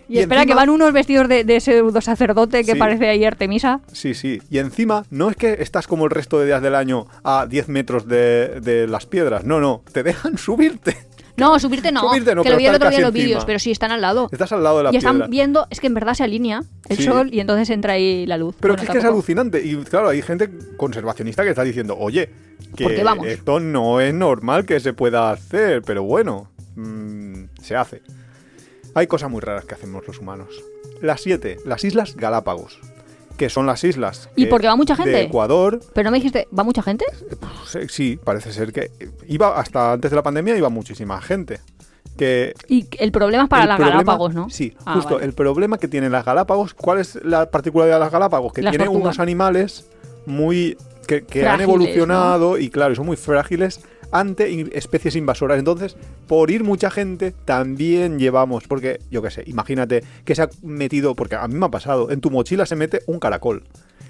Y, 0.09 0.19
espera, 0.19 0.45
que 0.45 0.55
van 0.55 0.69
unos 0.71 0.93
vestidos 0.93 1.29
de, 1.29 1.45
de 1.45 1.61
pseudo 1.61 2.01
sacerdote 2.01 2.65
que 2.65 2.73
Sí. 2.73 2.79
parece 2.79 3.09
ahí 3.09 3.25
Artemisa. 3.25 3.81
Sí, 3.93 4.15
sí. 4.15 4.43
Y 4.51 4.59
encima, 4.59 5.05
no 5.11 5.31
es 5.31 5.37
que 5.37 5.59
estás 5.61 5.87
como 5.87 6.05
el 6.05 6.11
resto 6.11 6.41
de 6.41 6.47
días 6.47 6.61
del 6.61 6.75
año 6.75 7.07
a 7.23 7.47
10 7.47 7.69
metros 7.69 8.09
de, 8.09 8.61
de 8.61 8.89
las 8.89 9.07
piedras. 9.07 9.45
No, 9.45 9.61
no. 9.61 9.83
Te 9.93 10.03
dejan 10.03 10.37
subirte. 10.39 10.97
No, 11.41 11.59
subirte 11.59 11.91
no. 11.91 12.01
Subirte 12.09 12.35
no, 12.35 12.43
que 12.43 12.51
lo 12.51 12.57
vi 12.57 12.67
el 12.67 12.75
otro 12.75 12.89
día 12.91 12.99
en 12.99 13.05
los 13.05 13.13
vídeos, 13.13 13.45
pero 13.45 13.59
sí 13.59 13.71
están 13.71 13.91
al 13.91 14.01
lado. 14.01 14.29
Estás 14.31 14.53
al 14.53 14.63
lado 14.63 14.79
de 14.79 14.85
la 14.85 14.91
y 14.91 14.93
piedra. 14.93 15.11
están 15.11 15.31
viendo, 15.31 15.67
es 15.71 15.81
que 15.81 15.87
en 15.89 15.95
verdad 15.95 16.15
se 16.15 16.23
alinea 16.25 16.63
el 16.89 16.97
Sí. 16.97 17.05
sol 17.05 17.31
y 17.33 17.41
entonces 17.41 17.71
entra 17.71 17.95
ahí 17.95 18.27
la 18.27 18.37
luz. 18.37 18.55
Pero 18.61 18.75
Bueno, 18.75 18.81
que 18.81 18.87
es 18.87 18.91
que 18.93 18.99
es 18.99 19.03
tampoco- 19.05 19.19
alucinante. 19.19 19.65
Y 19.65 19.77
claro, 19.85 20.09
hay 20.11 20.23
gente 20.23 20.51
conservacionista 20.77 21.43
que 21.43 21.51
está 21.51 21.63
diciendo, 21.65 21.97
oye, 21.99 22.31
que 22.77 23.03
vamos. 23.03 23.27
esto 23.27 23.59
no 23.61 24.01
es 24.01 24.15
normal 24.15 24.65
que 24.67 24.79
se 24.81 24.93
pueda 24.93 25.31
hacer, 25.31 25.83
pero 25.83 26.03
bueno, 26.05 26.51
mm, 26.77 27.45
se 27.63 27.75
hace. 27.77 28.03
Hay 28.95 29.07
cosas 29.07 29.31
muy 29.31 29.41
raras 29.41 29.65
que 29.65 29.75
hacemos 29.75 30.07
los 30.07 30.19
humanos. 30.19 30.49
Las 31.01 31.21
siete, 31.23 31.57
las 31.65 31.85
Islas 31.85 32.17
Galápagos, 32.17 32.79
que 33.41 33.49
son 33.49 33.65
las 33.65 33.83
islas 33.85 34.29
¿Y 34.37 34.45
que- 34.45 34.51
porque 34.51 34.67
va 34.67 34.77
mucha 34.77 34.95
gente? 34.95 35.13
de 35.13 35.23
Ecuador. 35.23 35.81
Pero 35.95 36.05
no 36.05 36.11
me 36.11 36.19
dijiste, 36.19 36.47
¿va 36.57 36.63
mucha 36.63 36.83
gente? 36.83 37.07
Sí, 37.67 37.79
Sí, 37.89 38.21
parece 38.23 38.53
ser 38.53 38.71
que 38.71 38.91
iba 39.29 39.59
hasta 39.59 39.93
antes 39.93 40.11
de 40.11 40.17
la 40.17 40.23
pandemia 40.23 40.55
iba 40.59 40.69
muchísima 40.69 41.19
gente. 41.23 41.61
Que 42.19 42.53
Y 42.69 42.87
el 42.99 43.13
problema 43.13 43.45
es 43.45 43.49
para 43.49 43.65
las 43.65 43.77
problema- 43.79 43.97
Galápagos, 44.03 44.35
¿no? 44.35 44.51
Sí, 44.51 44.75
Ah, 44.85 44.95
justo. 44.97 45.15
vale. 45.15 45.25
El 45.25 45.33
problema 45.33 45.79
que 45.79 45.89
tienen 45.89 46.13
las 46.13 46.27
Galápagos, 46.27 46.75
¿cuál 46.75 46.99
es 46.99 47.19
la 47.25 47.51
particularidad 47.51 47.97
de 47.97 48.01
las 48.01 48.13
Galápagos? 48.13 48.53
Que 48.53 48.61
Las 48.61 48.73
tiene 48.73 48.85
tortugas. 48.85 49.05
unos 49.17 49.19
animales 49.21 49.87
muy. 50.27 50.77
que, 51.07 51.23
que 51.25 51.49
han 51.49 51.61
evolucionado 51.63 52.59
y, 52.59 52.69
claro, 52.71 52.95
son 52.95 53.07
muy 53.07 53.17
frágiles 53.17 53.81
ante 54.13 54.77
especies 54.77 55.17
invasoras. 55.17 55.59
Entonces, 55.59 55.97
por 56.27 56.51
ir 56.51 56.65
mucha 56.65 56.91
gente, 56.91 57.33
también 57.45 58.19
llevamos. 58.19 58.67
Porque, 58.67 59.01
yo 59.11 59.23
qué 59.23 59.31
sé, 59.31 59.45
imagínate 59.47 60.03
que 60.25 60.35
se 60.35 60.43
ha 60.43 60.49
metido. 60.63 61.15
Porque 61.15 61.37
a 61.37 61.47
mí 61.49 61.55
me 61.55 61.67
ha 61.67 61.71
pasado. 61.71 62.11
En 62.11 62.21
tu 62.21 62.31
mochila 62.31 62.67
se 62.67 62.77
mete 62.77 63.01
un 63.07 63.19
caracol. 63.19 63.65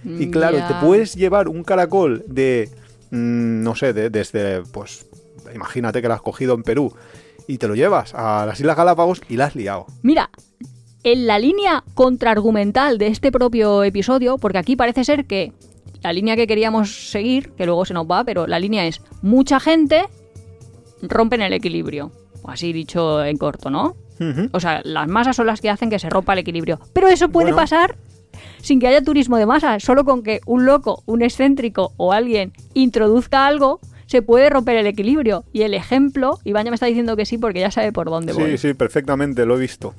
Y 0.05 0.27
Mm, 0.27 0.31
claro, 0.31 0.57
te 0.67 0.75
puedes 0.87 1.15
llevar 1.15 1.49
un 1.49 1.63
caracol 1.63 2.25
de, 2.27 2.71
mm, 3.11 3.63
no 3.63 3.75
sé, 3.77 3.93
de- 3.93 4.09
desde, 4.11 4.63
pues, 4.73 5.07
imagínate 5.55 6.01
que 6.01 6.09
lo 6.09 6.15
has 6.15 6.23
cogido 6.23 6.55
en 6.55 6.63
Perú 6.63 6.95
y 7.47 7.59
te 7.59 7.69
lo 7.69 7.75
llevas 7.75 8.15
a 8.15 8.47
las 8.47 8.59
Islas 8.61 8.77
Galápagos 8.77 9.21
y 9.29 9.37
la 9.37 9.47
has 9.47 9.57
liado. 9.57 9.87
Mira, 10.03 10.31
en 11.03 11.27
la 11.27 11.39
línea 11.39 11.83
contraargumental 11.95 12.99
de 12.99 13.09
este 13.09 13.33
propio 13.33 13.83
episodio, 13.85 14.39
porque 14.39 14.59
aquí 14.59 14.77
parece 14.77 15.05
ser 15.05 15.25
que 15.27 15.53
la 16.03 16.13
línea 16.13 16.37
que 16.37 16.47
queríamos 16.47 17.11
seguir, 17.11 17.53
que 17.53 17.67
luego 17.67 17.85
se 17.85 17.95
nos 17.95 18.07
va, 18.07 18.25
pero 18.25 18.47
la 18.47 18.59
línea 18.59 18.87
es 18.87 19.03
mucha 19.23 19.61
gente 19.61 20.07
rompen 21.03 21.43
el 21.43 21.53
equilibrio. 21.53 22.13
Así 22.45 22.73
dicho 22.73 23.23
en 23.25 23.37
corto, 23.37 23.71
¿no? 23.71 23.97
O 24.53 24.61
sea, 24.61 24.83
las 24.85 25.09
masas 25.09 25.35
son 25.37 25.47
las 25.47 25.63
que 25.63 25.71
hacen 25.71 25.89
que 25.89 25.99
se 25.99 26.11
rompa 26.11 26.35
el 26.35 26.41
equilibrio. 26.41 26.79
Pero 26.93 27.09
eso 27.09 27.31
puede 27.31 27.47
Bueno. 27.53 27.57
pasar 27.57 27.97
sin 28.61 28.79
que 28.79 28.87
haya 28.87 29.03
turismo 29.03 29.39
de 29.39 29.47
masa. 29.47 29.81
Solo 29.81 30.05
con 30.05 30.23
que 30.23 30.41
un 30.45 30.67
loco, 30.67 31.03
un 31.07 31.23
excéntrico 31.23 31.93
o 31.97 32.13
alguien 32.13 32.53
introduzca 32.75 33.47
algo, 33.47 33.81
se 34.05 34.21
puede 34.21 34.51
romper 34.51 34.77
el 34.77 34.87
equilibrio. 34.87 35.45
Y 35.55 35.63
el 35.63 35.73
ejemplo, 35.73 36.39
Iván 36.45 36.65
ya 36.67 36.71
me 36.71 36.75
está 36.75 36.85
diciendo 36.85 37.17
que 37.17 37.25
sí 37.25 37.39
porque 37.39 37.61
ya 37.61 37.71
sabe 37.71 37.93
por 37.93 38.11
dónde 38.11 38.35
voy. 38.35 38.51
Sí, 38.53 38.69
sí, 38.69 38.75
perfectamente, 38.75 39.47
lo 39.47 39.57
he 39.57 39.61
visto. 39.61 39.95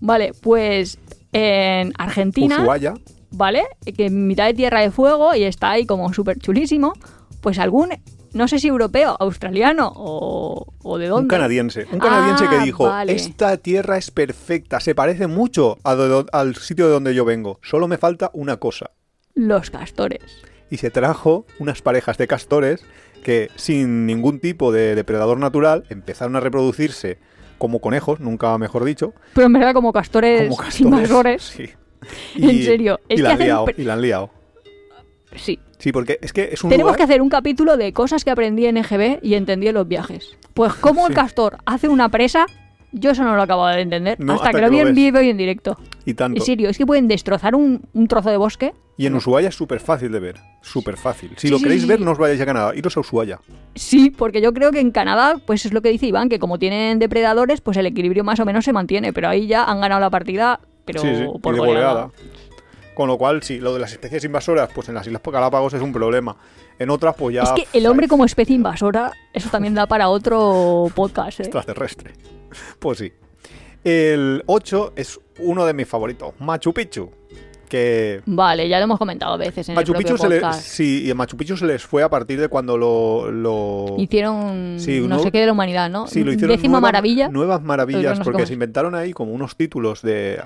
Vale, 0.00 0.32
pues 0.42 0.98
en 1.32 1.94
Argentina, 1.96 2.60
Ushuaia. 2.60 2.94
¿Vale? 3.32 3.64
Que 3.96 4.06
en 4.06 4.26
mitad 4.26 4.46
de 4.46 4.54
Tierra 4.54 4.80
de 4.80 4.90
Fuego 4.90 5.34
y 5.34 5.44
está 5.44 5.70
ahí 5.70 5.86
como 5.86 6.12
súper 6.12 6.38
chulísimo, 6.38 6.92
pues 7.40 7.58
algún, 7.58 7.90
no 8.32 8.48
sé 8.48 8.58
si 8.58 8.68
europeo, 8.68 9.16
australiano 9.18 9.92
o, 9.94 10.72
o 10.82 10.98
de 10.98 11.08
dónde. 11.08 11.22
Un 11.22 11.28
canadiense. 11.28 11.86
Un 11.92 11.98
canadiense 11.98 12.44
Ah, 12.46 12.50
que 12.50 12.58
dijo, 12.60 12.84
vale. 12.84 13.12
esta 13.14 13.56
tierra 13.56 13.96
es 13.98 14.10
perfecta, 14.10 14.80
se 14.80 14.94
parece 14.94 15.26
mucho 15.26 15.78
a 15.84 15.94
do- 15.94 16.26
al 16.32 16.56
sitio 16.56 16.86
de 16.86 16.92
donde 16.92 17.14
yo 17.14 17.24
vengo. 17.24 17.58
Solo 17.62 17.88
me 17.88 17.98
falta 17.98 18.30
una 18.34 18.56
cosa. 18.58 18.90
Los 19.34 19.70
castores. 19.70 20.20
Y 20.70 20.78
se 20.78 20.90
trajo 20.90 21.46
unas 21.58 21.82
parejas 21.82 22.16
de 22.18 22.26
castores 22.26 22.84
que 23.22 23.50
sin 23.56 24.06
ningún 24.06 24.40
tipo 24.40 24.72
de 24.72 24.94
depredador 24.94 25.38
natural 25.38 25.84
empezaron 25.90 26.34
a 26.36 26.40
reproducirse 26.40 27.18
como 27.58 27.80
conejos, 27.80 28.18
nunca 28.18 28.56
mejor 28.58 28.82
dicho, 28.84 29.14
Pero 29.34 29.46
en 29.46 29.52
verdad 29.52 29.72
como 29.74 29.92
castores, 29.92 30.42
como 30.48 30.56
castores. 30.56 30.80
invasores. 30.80 31.42
Sí. 31.42 31.70
En 32.36 32.62
serio, 32.62 33.00
es 33.08 33.14
y 33.14 33.16
que 33.16 33.22
la 33.22 33.32
han 33.32 33.38
liado, 33.38 33.66
y 33.76 33.82
la 33.84 33.92
han 33.94 34.00
liado. 34.02 34.30
Sí. 35.36 35.58
Sí, 35.78 35.90
porque 35.92 36.18
es 36.22 36.32
que 36.32 36.50
es 36.52 36.62
un 36.62 36.70
Tenemos 36.70 36.90
lugar- 36.92 36.98
que 36.98 37.02
hacer 37.04 37.22
un 37.22 37.28
capítulo 37.28 37.76
de 37.76 37.92
cosas 37.92 38.22
que 38.24 38.30
aprendí 38.30 38.66
en 38.66 38.76
EGB 38.76 39.18
y 39.22 39.34
entendí 39.34 39.66
en 39.68 39.74
los 39.74 39.88
viajes. 39.88 40.36
Pues 40.54 40.74
cómo 40.74 41.06
el 41.08 41.14
castor 41.14 41.58
hace 41.64 41.88
una 41.88 42.08
presa, 42.08 42.46
yo 42.92 43.10
eso 43.10 43.24
no 43.24 43.34
lo 43.34 43.42
acabo 43.42 43.66
de 43.66 43.80
entender. 43.80 44.20
No, 44.20 44.34
hasta, 44.34 44.46
hasta 44.48 44.58
que 44.58 44.64
lo 44.66 44.70
vi 44.70 44.78
en 44.80 44.94
vivo 44.94 45.20
y 45.20 45.30
en 45.30 45.36
directo. 45.38 45.78
y 46.04 46.14
tanto. 46.14 46.38
En 46.38 46.44
serio, 46.44 46.68
es 46.68 46.78
que 46.78 46.86
pueden 46.86 47.08
destrozar 47.08 47.54
un, 47.54 47.82
un 47.94 48.06
trozo 48.06 48.30
de 48.30 48.36
bosque. 48.36 48.74
Y 48.98 49.06
en 49.06 49.14
Ushuaia 49.14 49.48
es 49.48 49.54
súper 49.56 49.80
fácil 49.80 50.12
de 50.12 50.20
ver. 50.20 50.36
Súper 50.60 50.96
fácil. 50.98 51.30
Si 51.36 51.48
Sí, 51.48 51.48
lo 51.48 51.56
sí, 51.56 51.64
queréis 51.64 51.86
ver, 51.86 51.98
no 52.00 52.12
os 52.12 52.18
vayáis 52.18 52.40
a 52.42 52.46
Canadá. 52.46 52.72
Iros 52.76 52.94
a 52.96 53.00
Ushuaia. 53.00 53.40
Sí, 53.74 54.10
porque 54.10 54.40
yo 54.42 54.52
creo 54.52 54.70
que 54.70 54.78
en 54.80 54.90
Canadá, 54.92 55.38
pues 55.46 55.64
es 55.66 55.72
lo 55.72 55.80
que 55.82 55.88
dice 55.88 56.06
Iván, 56.06 56.28
que 56.28 56.38
como 56.38 56.58
tienen 56.58 56.98
depredadores, 57.00 57.60
pues 57.62 57.78
el 57.78 57.86
equilibrio 57.86 58.22
más 58.22 58.38
o 58.38 58.44
menos 58.44 58.66
se 58.66 58.72
mantiene. 58.74 59.12
Pero 59.14 59.28
ahí 59.30 59.46
ya 59.48 59.64
han 59.64 59.80
ganado 59.80 60.00
la 60.00 60.10
partida, 60.10 60.60
pero 60.84 61.00
sí, 61.00 61.08
sí. 61.16 61.26
por 61.40 61.54
y 61.54 61.58
de 61.58 61.66
goleada. 61.66 61.92
goleada. 61.92 62.10
Con 62.94 63.08
lo 63.08 63.16
cual, 63.16 63.42
sí, 63.42 63.58
lo 63.58 63.72
de 63.72 63.80
las 63.80 63.92
especies 63.92 64.22
invasoras, 64.24 64.68
pues 64.74 64.88
en 64.88 64.94
las 64.94 65.06
Islas 65.06 65.22
Galápagos 65.24 65.72
es 65.72 65.80
un 65.80 65.92
problema. 65.92 66.36
En 66.78 66.90
otras, 66.90 67.14
pues 67.16 67.34
ya... 67.34 67.42
Es 67.42 67.52
que 67.52 67.66
el 67.78 67.86
hombre 67.86 68.06
como 68.06 68.24
especie 68.24 68.54
invasora, 68.54 69.12
eso 69.32 69.48
también 69.48 69.74
da 69.74 69.86
para 69.86 70.08
otro 70.08 70.88
podcast, 70.94 71.40
¿eh? 71.40 71.44
extraterrestre. 71.44 72.12
Pues 72.78 72.98
sí. 72.98 73.10
El 73.82 74.42
8 74.44 74.92
es 74.94 75.18
uno 75.38 75.64
de 75.64 75.72
mis 75.72 75.88
favoritos, 75.88 76.34
Machu 76.38 76.74
Picchu. 76.74 77.10
Que 77.72 78.20
Vale, 78.26 78.68
ya 78.68 78.76
lo 78.80 78.84
hemos 78.84 78.98
comentado 78.98 79.32
a 79.32 79.36
veces 79.38 79.66
en 79.66 79.74
Machu 79.74 79.92
el 79.92 79.98
Picchu 79.98 80.18
se 80.18 80.28
le, 80.28 80.42
sí, 80.60 81.04
y 81.06 81.10
en 81.10 81.16
Machu 81.16 81.38
Picchu 81.38 81.56
se 81.56 81.64
les 81.64 81.82
fue 81.82 82.02
a 82.02 82.10
partir 82.10 82.38
de 82.38 82.48
cuando 82.48 82.76
lo, 82.76 83.30
lo 83.32 83.94
Hicieron 83.96 84.74
Sí, 84.78 85.00
no 85.00 85.18
sé 85.20 85.32
qué 85.32 85.40
de 85.40 85.46
la 85.46 85.52
humanidad, 85.52 85.88
¿no? 85.88 86.06
Sí, 86.06 86.22
lo 86.22 86.32
hicieron 86.34 86.54
Décima 86.54 86.72
nuevas- 86.72 86.82
maravilla. 86.82 87.28
Nuevas 87.30 87.62
maravillas, 87.62 88.18
no 88.18 88.24
porque 88.26 88.44
se 88.44 88.52
inventaron 88.52 88.94
ahí 88.94 89.14
como 89.14 89.32
unos 89.32 89.56
títulos 89.56 90.02
de... 90.02 90.38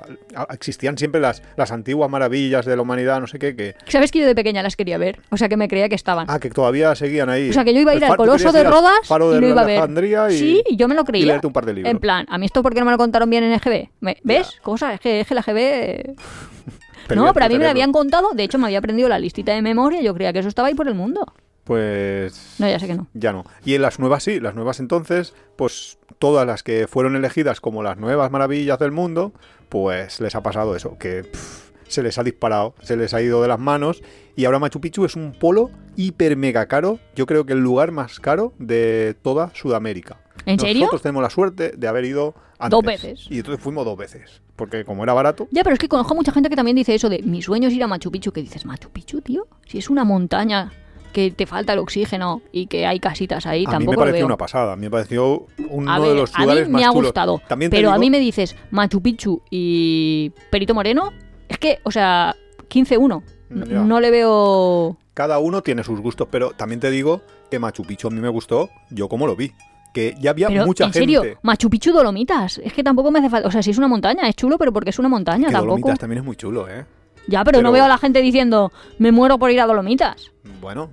Existían 0.50 0.96
siempre 0.98 1.20
las, 1.20 1.42
las 1.56 1.72
antiguas 1.72 2.08
maravillas 2.08 2.64
de 2.64 2.76
la 2.76 2.82
humanidad, 2.82 3.20
no 3.20 3.26
sé 3.26 3.40
qué, 3.40 3.56
que... 3.56 3.74
¿Sabes 3.88 4.12
que 4.12 4.20
yo 4.20 4.26
de 4.28 4.36
pequeña 4.36 4.62
las 4.62 4.76
quería 4.76 4.96
ver? 4.96 5.18
O 5.30 5.36
sea, 5.36 5.48
que 5.48 5.56
me 5.56 5.66
creía 5.66 5.88
que 5.88 5.96
estaban. 5.96 6.26
Ah, 6.30 6.38
que 6.38 6.50
todavía 6.50 6.94
seguían 6.94 7.28
ahí. 7.28 7.50
o 7.50 7.52
sea, 7.52 7.64
que 7.64 7.74
yo 7.74 7.80
iba 7.80 7.90
a 7.90 7.96
ir 7.96 8.04
al 8.04 8.16
Coloso 8.16 8.52
de 8.52 8.62
Rodas 8.62 9.00
Faro 9.02 9.36
y 9.36 9.40
lo 9.40 9.48
iba 9.48 9.62
a 9.62 9.64
ver. 9.64 10.30
Y, 10.30 10.38
Sí, 10.38 10.62
y 10.68 10.76
yo 10.76 10.86
me 10.86 10.94
lo 10.94 11.04
creía. 11.04 11.24
y 11.24 11.26
leerte 11.26 11.48
un 11.48 11.52
par 11.52 11.66
de 11.66 11.74
libros. 11.74 11.90
En 11.90 11.98
plan, 11.98 12.24
a 12.30 12.38
mí 12.38 12.46
esto 12.46 12.62
porque 12.62 12.78
no 12.78 12.86
me 12.86 12.92
lo 12.92 12.98
contaron 12.98 13.28
bien 13.28 13.42
en 13.42 13.52
EGB. 13.54 13.88
¿Me- 13.98 14.18
¿Ves? 14.22 14.60
Cosas, 14.62 14.94
es 14.94 15.00
que, 15.00 15.18
es 15.22 15.26
que 15.26 15.34
la 15.34 15.42
GB... 15.42 16.14
No, 17.14 17.32
pero 17.32 17.46
a 17.46 17.48
mí 17.48 17.58
me 17.58 17.64
lo 17.64 17.70
habían 17.70 17.92
contado. 17.92 18.30
De 18.34 18.44
hecho, 18.44 18.58
me 18.58 18.66
había 18.66 18.78
aprendido 18.78 19.08
la 19.08 19.18
listita 19.18 19.52
de 19.52 19.62
memoria. 19.62 20.00
Yo 20.00 20.14
creía 20.14 20.32
que 20.32 20.40
eso 20.40 20.48
estaba 20.48 20.68
ahí 20.68 20.74
por 20.74 20.88
el 20.88 20.94
mundo. 20.94 21.32
Pues... 21.64 22.54
No, 22.58 22.68
ya 22.68 22.78
sé 22.78 22.86
que 22.86 22.94
no. 22.94 23.08
Ya 23.14 23.32
no. 23.32 23.44
Y 23.64 23.74
en 23.74 23.82
las 23.82 23.98
nuevas 23.98 24.22
sí, 24.22 24.38
las 24.38 24.54
nuevas 24.54 24.78
entonces, 24.78 25.34
pues 25.56 25.98
todas 26.18 26.46
las 26.46 26.62
que 26.62 26.86
fueron 26.86 27.16
elegidas 27.16 27.60
como 27.60 27.82
las 27.82 27.96
nuevas 27.98 28.30
maravillas 28.30 28.78
del 28.78 28.92
mundo, 28.92 29.32
pues 29.68 30.20
les 30.20 30.36
ha 30.36 30.42
pasado 30.42 30.76
eso, 30.76 30.96
que 30.96 31.24
pff, 31.24 31.70
se 31.88 32.02
les 32.04 32.18
ha 32.18 32.22
disparado, 32.22 32.74
se 32.82 32.96
les 32.96 33.14
ha 33.14 33.22
ido 33.22 33.42
de 33.42 33.48
las 33.48 33.58
manos. 33.58 34.02
Y 34.36 34.44
ahora 34.44 34.58
Machu 34.58 34.80
Picchu 34.80 35.04
es 35.04 35.16
un 35.16 35.32
polo 35.32 35.70
hiper 35.96 36.36
mega 36.36 36.66
caro. 36.66 37.00
Yo 37.14 37.26
creo 37.26 37.46
que 37.46 37.54
el 37.54 37.60
lugar 37.60 37.90
más 37.90 38.20
caro 38.20 38.52
de 38.58 39.16
toda 39.22 39.50
Sudamérica. 39.54 40.20
¿En 40.44 40.60
serio? 40.60 40.82
Nosotros 40.82 41.02
tenemos 41.02 41.22
la 41.22 41.30
suerte 41.30 41.72
de 41.76 41.88
haber 41.88 42.04
ido 42.04 42.34
antes. 42.58 42.70
Dos 42.70 42.84
veces. 42.84 43.26
Y 43.28 43.38
entonces 43.38 43.62
fuimos 43.62 43.84
dos 43.84 43.96
veces. 43.96 44.40
Porque 44.56 44.84
como 44.84 45.02
era 45.04 45.12
barato, 45.12 45.48
Ya, 45.50 45.62
pero 45.62 45.74
es 45.74 45.78
que 45.78 45.88
conozco 45.88 46.14
mucha 46.14 46.32
gente 46.32 46.48
que 46.48 46.56
también 46.56 46.76
dice 46.76 46.94
eso 46.94 47.08
de 47.08 47.22
mi 47.22 47.42
sueño 47.42 47.68
es 47.68 47.74
ir 47.74 47.82
a 47.82 47.86
Machu 47.86 48.10
Picchu. 48.10 48.32
Que 48.32 48.40
dices, 48.40 48.64
Machu 48.64 48.88
Picchu, 48.90 49.20
tío, 49.20 49.46
si 49.66 49.78
es 49.78 49.90
una 49.90 50.04
montaña 50.04 50.72
que 51.12 51.30
te 51.30 51.46
falta 51.46 51.72
el 51.72 51.78
oxígeno 51.78 52.42
y 52.52 52.66
que 52.66 52.86
hay 52.86 53.00
casitas 53.00 53.46
ahí, 53.46 53.64
a 53.64 53.66
mí 53.66 53.66
me 53.66 53.72
tampoco 53.72 53.92
lo 53.94 53.98
pareció 54.00 54.18
veo. 54.18 54.26
una 54.26 54.36
pasada. 54.36 54.72
A 54.72 54.76
mí 54.76 54.82
me 54.82 54.90
pareció 54.90 55.46
uno 55.70 55.90
A 55.92 56.00
de 56.00 56.08
ver, 56.08 56.16
los 56.16 56.34
a 56.34 56.38
mí 56.38 56.44
lugares 56.44 56.68
más 56.68 56.80
me 56.80 56.86
ha 56.86 56.90
gustado, 56.90 57.40
pero 57.70 57.90
a 57.90 57.98
mí 57.98 58.10
me 58.10 58.18
dices 58.18 58.54
Machu 58.70 59.00
Picchu 59.00 59.40
y 59.50 60.32
Perito 60.50 60.74
Moreno, 60.74 61.12
es 61.48 61.58
que, 61.58 61.78
o 61.84 61.90
sea, 61.90 62.34
15-1. 62.68 63.22
No, 63.48 63.84
no 63.84 64.00
le 64.00 64.10
veo... 64.10 64.96
Cada 65.14 65.38
uno 65.38 65.62
tiene 65.62 65.84
sus 65.84 66.00
gustos, 66.00 66.28
pero 66.30 66.50
también 66.50 66.80
te 66.80 66.90
digo 66.90 67.22
que 67.50 67.58
Machu 67.58 67.84
Picchu 67.84 68.08
a 68.08 68.10
mí 68.10 68.20
me 68.20 68.28
gustó, 68.28 68.68
yo 68.90 69.08
como 69.08 69.26
lo 69.26 69.36
vi. 69.36 69.52
Que 69.96 70.14
ya 70.20 70.28
había 70.32 70.48
Pero, 70.48 70.66
mucha 70.66 70.84
en 70.84 70.92
gente. 70.92 70.98
serio, 70.98 71.38
Machu 71.40 71.70
Picchu 71.70 71.90
Dolomitas. 71.90 72.58
Es 72.58 72.74
que 72.74 72.84
tampoco 72.84 73.10
me 73.10 73.20
hace 73.20 73.30
falta. 73.30 73.48
O 73.48 73.50
sea, 73.50 73.62
si 73.62 73.70
es 73.70 73.78
una 73.78 73.88
montaña, 73.88 74.28
es 74.28 74.36
chulo, 74.36 74.58
pero 74.58 74.70
porque 74.70 74.90
es 74.90 74.98
una 74.98 75.08
montaña, 75.08 75.46
que 75.46 75.52
tampoco. 75.54 75.76
Dolomitas 75.76 75.98
también 75.98 76.18
es 76.18 76.24
muy 76.26 76.36
chulo, 76.36 76.68
¿eh? 76.68 76.84
Ya, 77.28 77.42
pero, 77.44 77.62
no 77.62 77.72
veo 77.72 77.82
a 77.82 77.88
la 77.88 77.96
gente 77.96 78.20
diciendo, 78.20 78.70
me 78.98 79.10
muero 79.10 79.38
por 79.38 79.50
ir 79.50 79.58
a 79.58 79.64
Dolomitas. 79.66 80.32
Bueno, 80.60 80.90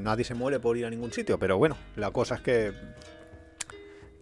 nadie 0.00 0.24
se 0.24 0.32
muere 0.32 0.58
por 0.58 0.78
ir 0.78 0.86
a 0.86 0.90
ningún 0.90 1.12
sitio, 1.12 1.38
pero 1.38 1.58
bueno, 1.58 1.76
la 1.96 2.12
cosa 2.12 2.36
es 2.36 2.40
que. 2.40 2.72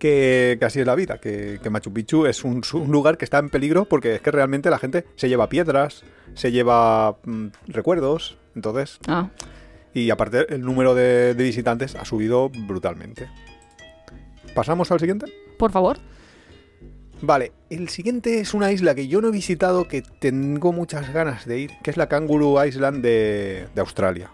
Que, 0.00 0.56
que 0.58 0.64
así 0.64 0.80
es 0.80 0.86
la 0.86 0.96
vida, 0.96 1.18
que, 1.18 1.60
que 1.62 1.70
Machu 1.70 1.92
Picchu 1.92 2.26
es 2.26 2.42
un, 2.42 2.60
un 2.72 2.90
lugar 2.90 3.16
que 3.16 3.24
está 3.24 3.38
en 3.38 3.50
peligro 3.50 3.84
porque 3.84 4.16
es 4.16 4.20
que 4.20 4.32
realmente 4.32 4.68
la 4.68 4.78
gente 4.78 5.06
se 5.14 5.28
lleva 5.28 5.48
piedras, 5.48 6.02
se 6.34 6.50
lleva 6.50 7.18
mm, 7.24 7.46
recuerdos, 7.68 8.36
entonces, 8.56 8.98
Ah, 9.06 9.28
y 9.94 10.10
aparte 10.10 10.52
el 10.52 10.62
número 10.62 10.96
de, 10.96 11.34
de 11.34 11.44
visitantes 11.44 11.94
ha 11.94 12.04
subido 12.04 12.50
brutalmente. 12.50 13.28
¿Pasamos 14.54 14.90
al 14.90 15.00
siguiente? 15.00 15.26
por 15.58 15.70
favor. 15.70 15.98
Vale, 17.20 17.52
el 17.70 17.88
siguiente 17.88 18.40
es 18.40 18.52
una 18.54 18.70
isla 18.72 18.94
que 18.94 19.08
yo 19.08 19.20
no 19.22 19.28
he 19.28 19.30
visitado, 19.30 19.88
que 19.88 20.02
tengo 20.02 20.72
muchas 20.72 21.12
ganas 21.12 21.46
de 21.46 21.58
ir, 21.60 21.70
que 21.82 21.90
es 21.90 21.96
la 21.96 22.08
Kangaroo 22.08 22.62
Island 22.64 23.02
de, 23.02 23.66
de 23.74 23.80
Australia. 23.80 24.30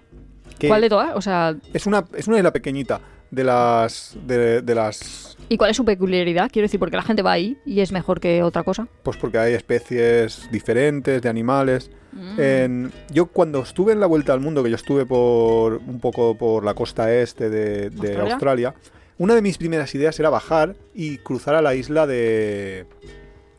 Que 0.58 0.66
¿Cuál 0.68 0.80
de 0.80 0.88
todas? 0.88 1.12
O 1.14 1.20
sea, 1.22 1.54
Es 1.72 1.86
una, 1.86 2.04
es 2.16 2.26
una 2.26 2.38
isla 2.38 2.52
pequeñita 2.52 3.00
de 3.30 3.44
las, 3.44 4.16
de, 4.26 4.60
de 4.62 4.74
las... 4.74 5.36
¿y 5.48 5.56
cuál 5.56 5.70
es 5.70 5.76
su 5.76 5.84
peculiaridad? 5.84 6.50
Quiero 6.52 6.64
decir, 6.64 6.80
porque 6.80 6.96
la 6.96 7.02
gente 7.02 7.22
va 7.22 7.32
ahí 7.32 7.56
y 7.64 7.80
es 7.80 7.92
mejor 7.92 8.18
que 8.18 8.42
otra 8.42 8.64
cosa. 8.64 8.88
Pues 9.04 9.16
porque 9.18 9.38
hay 9.38 9.54
especies 9.54 10.48
diferentes 10.50 11.22
de 11.22 11.28
animales. 11.28 11.90
Mm. 12.12 12.40
En- 12.40 12.92
yo 13.12 13.26
cuando 13.26 13.62
estuve 13.62 13.92
en 13.92 14.00
la 14.00 14.06
Vuelta 14.06 14.32
al 14.32 14.40
Mundo, 14.40 14.64
que 14.64 14.70
yo 14.70 14.76
estuve 14.76 15.06
por 15.06 15.74
un 15.76 16.00
poco 16.00 16.36
por 16.36 16.64
la 16.64 16.74
costa 16.74 17.12
este 17.14 17.48
de, 17.50 17.90
de 17.90 18.16
¿Australia? 18.16 18.32
Australia, 18.34 18.74
una 19.20 19.34
de 19.34 19.42
mis 19.42 19.58
primeras 19.58 19.94
ideas 19.94 20.18
era 20.18 20.30
bajar 20.30 20.76
y 20.94 21.18
cruzar 21.18 21.54
a 21.54 21.60
la 21.60 21.74
isla 21.74 22.06
de... 22.06 22.86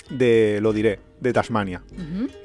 de 0.09 0.57
lo 0.59 0.73
diré, 0.73 0.99
de 1.19 1.33
Tasmania. 1.33 1.83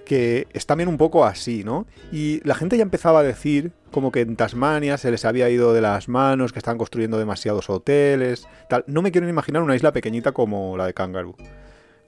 Que 0.04 0.46
es 0.52 0.66
también 0.66 0.90
un 0.90 0.98
poco 0.98 1.24
así, 1.24 1.64
¿no? 1.64 1.86
Y 2.12 2.46
la 2.46 2.54
gente 2.54 2.76
ya 2.76 2.82
empezaba 2.82 3.20
a 3.20 3.22
decir 3.22 3.72
como 3.90 4.12
que 4.12 4.20
en 4.20 4.36
Tasmania 4.36 4.98
se 4.98 5.10
les 5.10 5.24
había 5.24 5.48
ido 5.48 5.72
de 5.72 5.80
las 5.80 6.10
manos, 6.10 6.52
que 6.52 6.58
estaban 6.58 6.76
construyendo 6.76 7.18
demasiados 7.18 7.70
hoteles, 7.70 8.46
tal. 8.68 8.84
No 8.86 9.00
me 9.00 9.12
quiero 9.12 9.24
ni 9.24 9.30
imaginar 9.30 9.62
una 9.62 9.74
isla 9.74 9.94
pequeñita 9.94 10.32
como 10.32 10.76
la 10.76 10.84
de 10.84 10.92
Kangaroo. 10.92 11.36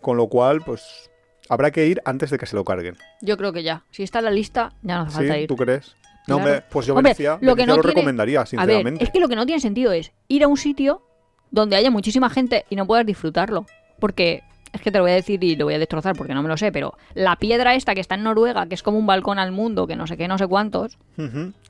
Con 0.03 0.19
lo 0.19 0.29
cual, 0.29 0.61
pues 0.61 1.09
habrá 1.49 1.71
que 1.71 1.87
ir 1.87 2.03
antes 2.05 2.29
de 2.29 2.37
que 2.37 2.45
se 2.45 2.55
lo 2.55 2.65
carguen. 2.65 2.99
Yo 3.23 3.39
creo 3.39 3.55
que 3.55 3.63
ya. 3.63 3.87
Si 3.91 4.03
está 4.03 4.19
en 4.19 4.27
la 4.27 4.31
lista, 4.31 4.75
ya 4.83 4.97
no 4.97 5.03
hace 5.05 5.13
¿Sí? 5.13 5.17
falta 5.17 5.39
ir. 5.39 5.49
¿Tú 5.49 5.57
crees? 5.57 5.97
No, 6.29 6.37
Claro. 6.37 6.51
hombre, 6.53 6.65
pues 6.71 6.87
yo 6.87 6.95
Hombre, 6.95 7.11
Venecia, 7.11 7.39
lo 7.41 7.57
que 7.57 7.67
no 7.67 7.77
lo 7.77 7.83
tiene- 7.83 7.95
recomendaría, 7.95 8.39
A 8.41 8.43
ver, 8.43 8.49
sinceramente. 8.49 9.05
es 9.05 9.11
que 9.11 9.19
lo 9.21 9.29
que 9.29 9.37
no 9.37 9.47
tiene 9.47 9.61
sentido 9.61 9.93
es 9.93 10.13
ir 10.29 10.45
a 10.45 10.49
un 10.49 10.57
sitio 10.57 11.03
donde 11.51 11.77
haya 11.77 11.91
muchísima 11.91 12.29
gente 12.31 12.65
y 12.71 12.77
no 12.77 12.87
puedas 12.87 13.07
disfrutarlo. 13.07 13.65
Porque 13.99 14.43
es 14.73 14.83
que 14.83 14.93
te 14.93 14.99
lo 14.99 15.05
voy 15.05 15.13
a 15.13 15.15
decir 15.15 15.43
y 15.43 15.57
lo 15.57 15.65
voy 15.65 15.75
a 15.75 15.79
destrozar 15.79 16.15
porque 16.15 16.35
no 16.35 16.43
me 16.43 16.49
lo 16.49 16.57
sé, 16.59 16.71
pero 16.71 16.93
la 17.15 17.37
piedra 17.37 17.75
esta 17.75 17.95
que 17.95 18.03
está 18.03 18.17
en 18.17 18.23
Noruega, 18.25 18.67
que 18.67 18.75
es 18.75 18.83
como 18.83 18.99
un 18.99 19.07
balcón 19.07 19.39
al 19.39 19.51
mundo, 19.51 19.87
que 19.87 19.97
no 19.97 20.07
sé 20.07 20.19
qué, 20.19 20.29
no 20.29 20.37
sé 20.37 20.47
cuántos, 20.47 20.99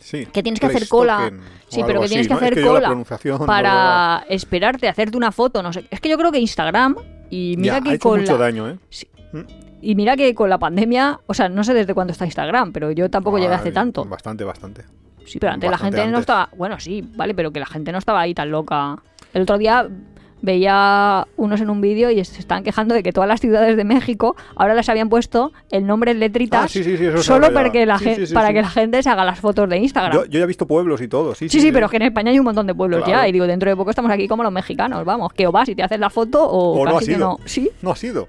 sí. 0.00 0.26
que 0.26 0.42
tienes 0.42 0.58
que 0.60 0.66
hacer 0.66 0.88
cola. 0.88 1.30
Sí, 1.68 1.82
pero 1.86 2.00
que 2.02 2.08
tienes 2.08 2.26
que 2.26 2.34
hacer 2.34 2.60
cola 2.60 2.88
noruega- 2.88 3.46
para 3.46 4.24
esperarte, 4.28 4.88
hacerte 4.88 5.16
una 5.16 5.30
foto, 5.30 5.62
no 5.62 5.72
sé. 5.72 5.84
Es 5.90 6.00
que 6.00 6.08
yo 6.08 6.18
creo 6.18 6.32
que 6.32 6.40
Instagram 6.40 6.96
y 7.30 7.54
mira 7.56 7.74
Ya, 7.74 7.78
ha 7.78 7.82
que 7.84 7.94
hecho 7.94 8.08
con 8.08 8.20
mucho 8.20 8.32
la- 8.32 8.38
daño, 8.44 8.68
¿eh? 8.68 8.78
Sí. 8.90 9.06
Y 9.80 9.94
mira 9.94 10.16
que 10.16 10.34
con 10.34 10.50
la 10.50 10.58
pandemia, 10.58 11.20
o 11.26 11.34
sea, 11.34 11.48
no 11.48 11.62
sé 11.64 11.72
desde 11.74 11.94
cuándo 11.94 12.12
está 12.12 12.24
Instagram, 12.24 12.72
pero 12.72 12.90
yo 12.90 13.08
tampoco 13.10 13.38
llegué 13.38 13.54
hace 13.54 13.70
tanto. 13.72 14.04
Bastante, 14.04 14.44
bastante. 14.44 14.82
Sí, 15.24 15.38
pero 15.38 15.52
antes 15.52 15.70
la 15.70 15.78
gente 15.78 16.06
no 16.08 16.18
estaba. 16.18 16.48
Bueno, 16.56 16.80
sí, 16.80 17.04
vale, 17.16 17.34
pero 17.34 17.50
que 17.52 17.60
la 17.60 17.66
gente 17.66 17.92
no 17.92 17.98
estaba 17.98 18.20
ahí 18.20 18.34
tan 18.34 18.50
loca. 18.50 18.96
El 19.34 19.42
otro 19.42 19.58
día 19.58 19.86
veía 20.40 21.26
unos 21.36 21.60
en 21.60 21.68
un 21.68 21.80
vídeo 21.80 22.10
y 22.10 22.24
se 22.24 22.38
estaban 22.40 22.62
quejando 22.62 22.94
de 22.94 23.02
que 23.02 23.12
todas 23.12 23.26
las 23.28 23.40
ciudades 23.40 23.76
de 23.76 23.84
México 23.84 24.36
ahora 24.54 24.74
les 24.74 24.88
habían 24.88 25.08
puesto 25.08 25.52
el 25.70 25.84
nombre 25.86 26.12
en 26.12 26.20
letritas 26.20 26.64
Ah, 26.64 26.68
sí, 26.68 26.84
sí, 26.84 26.96
sí, 26.96 27.06
eso 27.06 27.22
solo 27.24 27.52
para, 27.52 27.70
que 27.72 27.84
la, 27.86 27.98
Sí, 27.98 28.04
gen- 28.04 28.16
sí, 28.16 28.26
sí, 28.28 28.34
para 28.34 28.52
que 28.52 28.62
la 28.62 28.70
gente 28.70 29.02
se 29.02 29.10
haga 29.10 29.24
las 29.24 29.40
fotos 29.40 29.68
de 29.68 29.78
Instagram. 29.78 30.12
Yo, 30.12 30.24
yo 30.26 30.38
ya 30.38 30.44
he 30.44 30.46
visto 30.46 30.66
pueblos 30.66 31.00
y 31.02 31.08
todo, 31.08 31.34
sí, 31.34 31.48
sí, 31.48 31.60
sí, 31.60 31.72
pero 31.72 31.86
es 31.86 31.90
que 31.90 31.96
en 31.96 32.02
España 32.04 32.30
hay 32.30 32.38
un 32.38 32.44
montón 32.44 32.66
de 32.68 32.74
pueblos 32.74 33.02
Claro. 33.04 33.22
ya. 33.22 33.28
Y 33.28 33.32
digo, 33.32 33.46
dentro 33.46 33.68
de 33.68 33.76
poco 33.76 33.90
estamos 33.90 34.10
aquí 34.12 34.28
como 34.28 34.42
los 34.44 34.52
mexicanos, 34.52 35.04
vamos, 35.04 35.32
que 35.32 35.46
o 35.46 35.52
vas 35.52 35.68
y 35.68 35.74
te 35.74 35.82
haces 35.82 35.98
la 35.98 36.08
foto 36.08 36.42
o, 36.48 36.80
O 36.80 36.84
no 36.84 36.96
has 36.96 37.04
que 37.04 37.16
no. 37.18 37.38
Sí, 37.44 37.70
No 37.82 37.90
ha 37.90 37.96
sido. 37.96 38.28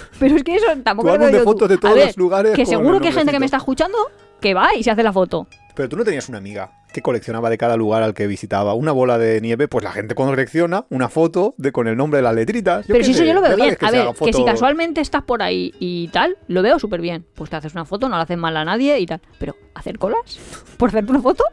Pero 0.18 0.36
es 0.36 0.44
que 0.44 0.56
eso 0.56 0.66
tampoco 0.82 1.08
Tu 1.10 1.18
lo 1.18 1.24
álbum 1.24 1.38
de 1.38 1.44
fotos 1.44 1.68
de 1.68 1.74
A 1.74 1.78
todos 1.78 1.94
ver, 1.94 2.06
los 2.06 2.16
lugares 2.16 2.52
Que 2.52 2.64
con 2.64 2.70
seguro 2.70 3.00
que 3.00 3.08
hay 3.08 3.14
gente 3.14 3.32
que 3.32 3.38
me 3.38 3.46
está 3.46 3.58
escuchando 3.58 3.98
que 4.40 4.54
va 4.54 4.74
y 4.76 4.82
se 4.82 4.90
hace 4.90 5.02
la 5.02 5.12
foto. 5.12 5.46
Pero 5.74 5.88
tú 5.88 5.96
no 5.96 6.04
tenías 6.04 6.28
una 6.28 6.36
amiga 6.36 6.70
que 6.92 7.00
coleccionaba 7.00 7.48
de 7.48 7.56
cada 7.56 7.76
lugar 7.76 8.02
al 8.02 8.12
que 8.12 8.26
visitaba 8.26 8.74
una 8.74 8.92
bola 8.92 9.16
de 9.16 9.40
nieve, 9.40 9.68
pues 9.68 9.82
la 9.82 9.92
gente 9.92 10.14
colecciona 10.14 10.84
una 10.90 11.08
foto 11.08 11.54
de 11.56 11.72
con 11.72 11.88
el 11.88 11.96
nombre 11.96 12.18
de 12.18 12.22
las 12.22 12.34
letritas. 12.34 12.84
Pero 12.86 13.02
si 13.02 13.12
eso 13.12 13.24
yo 13.24 13.32
lo 13.32 13.40
veo 13.40 13.56
bien. 13.56 13.78
A 13.80 13.90
ver, 13.90 14.08
que 14.22 14.32
si 14.34 14.44
casualmente 14.44 15.00
estás 15.00 15.22
por 15.22 15.42
ahí 15.42 15.72
y 15.78 16.08
tal, 16.08 16.36
lo 16.48 16.60
veo 16.60 16.78
súper 16.78 17.00
bien. 17.00 17.24
Pues 17.34 17.48
te 17.48 17.56
haces 17.56 17.72
una 17.72 17.86
foto, 17.86 18.10
no 18.10 18.16
le 18.16 18.22
haces 18.22 18.36
mal 18.36 18.54
a 18.58 18.64
nadie 18.66 18.98
y 18.98 19.06
tal. 19.06 19.22
Pero, 19.38 19.56
¿hacer 19.74 19.98
colas? 19.98 20.38
¿Por 20.76 20.90
hacerte 20.90 21.10
una 21.10 21.22
foto? 21.22 21.44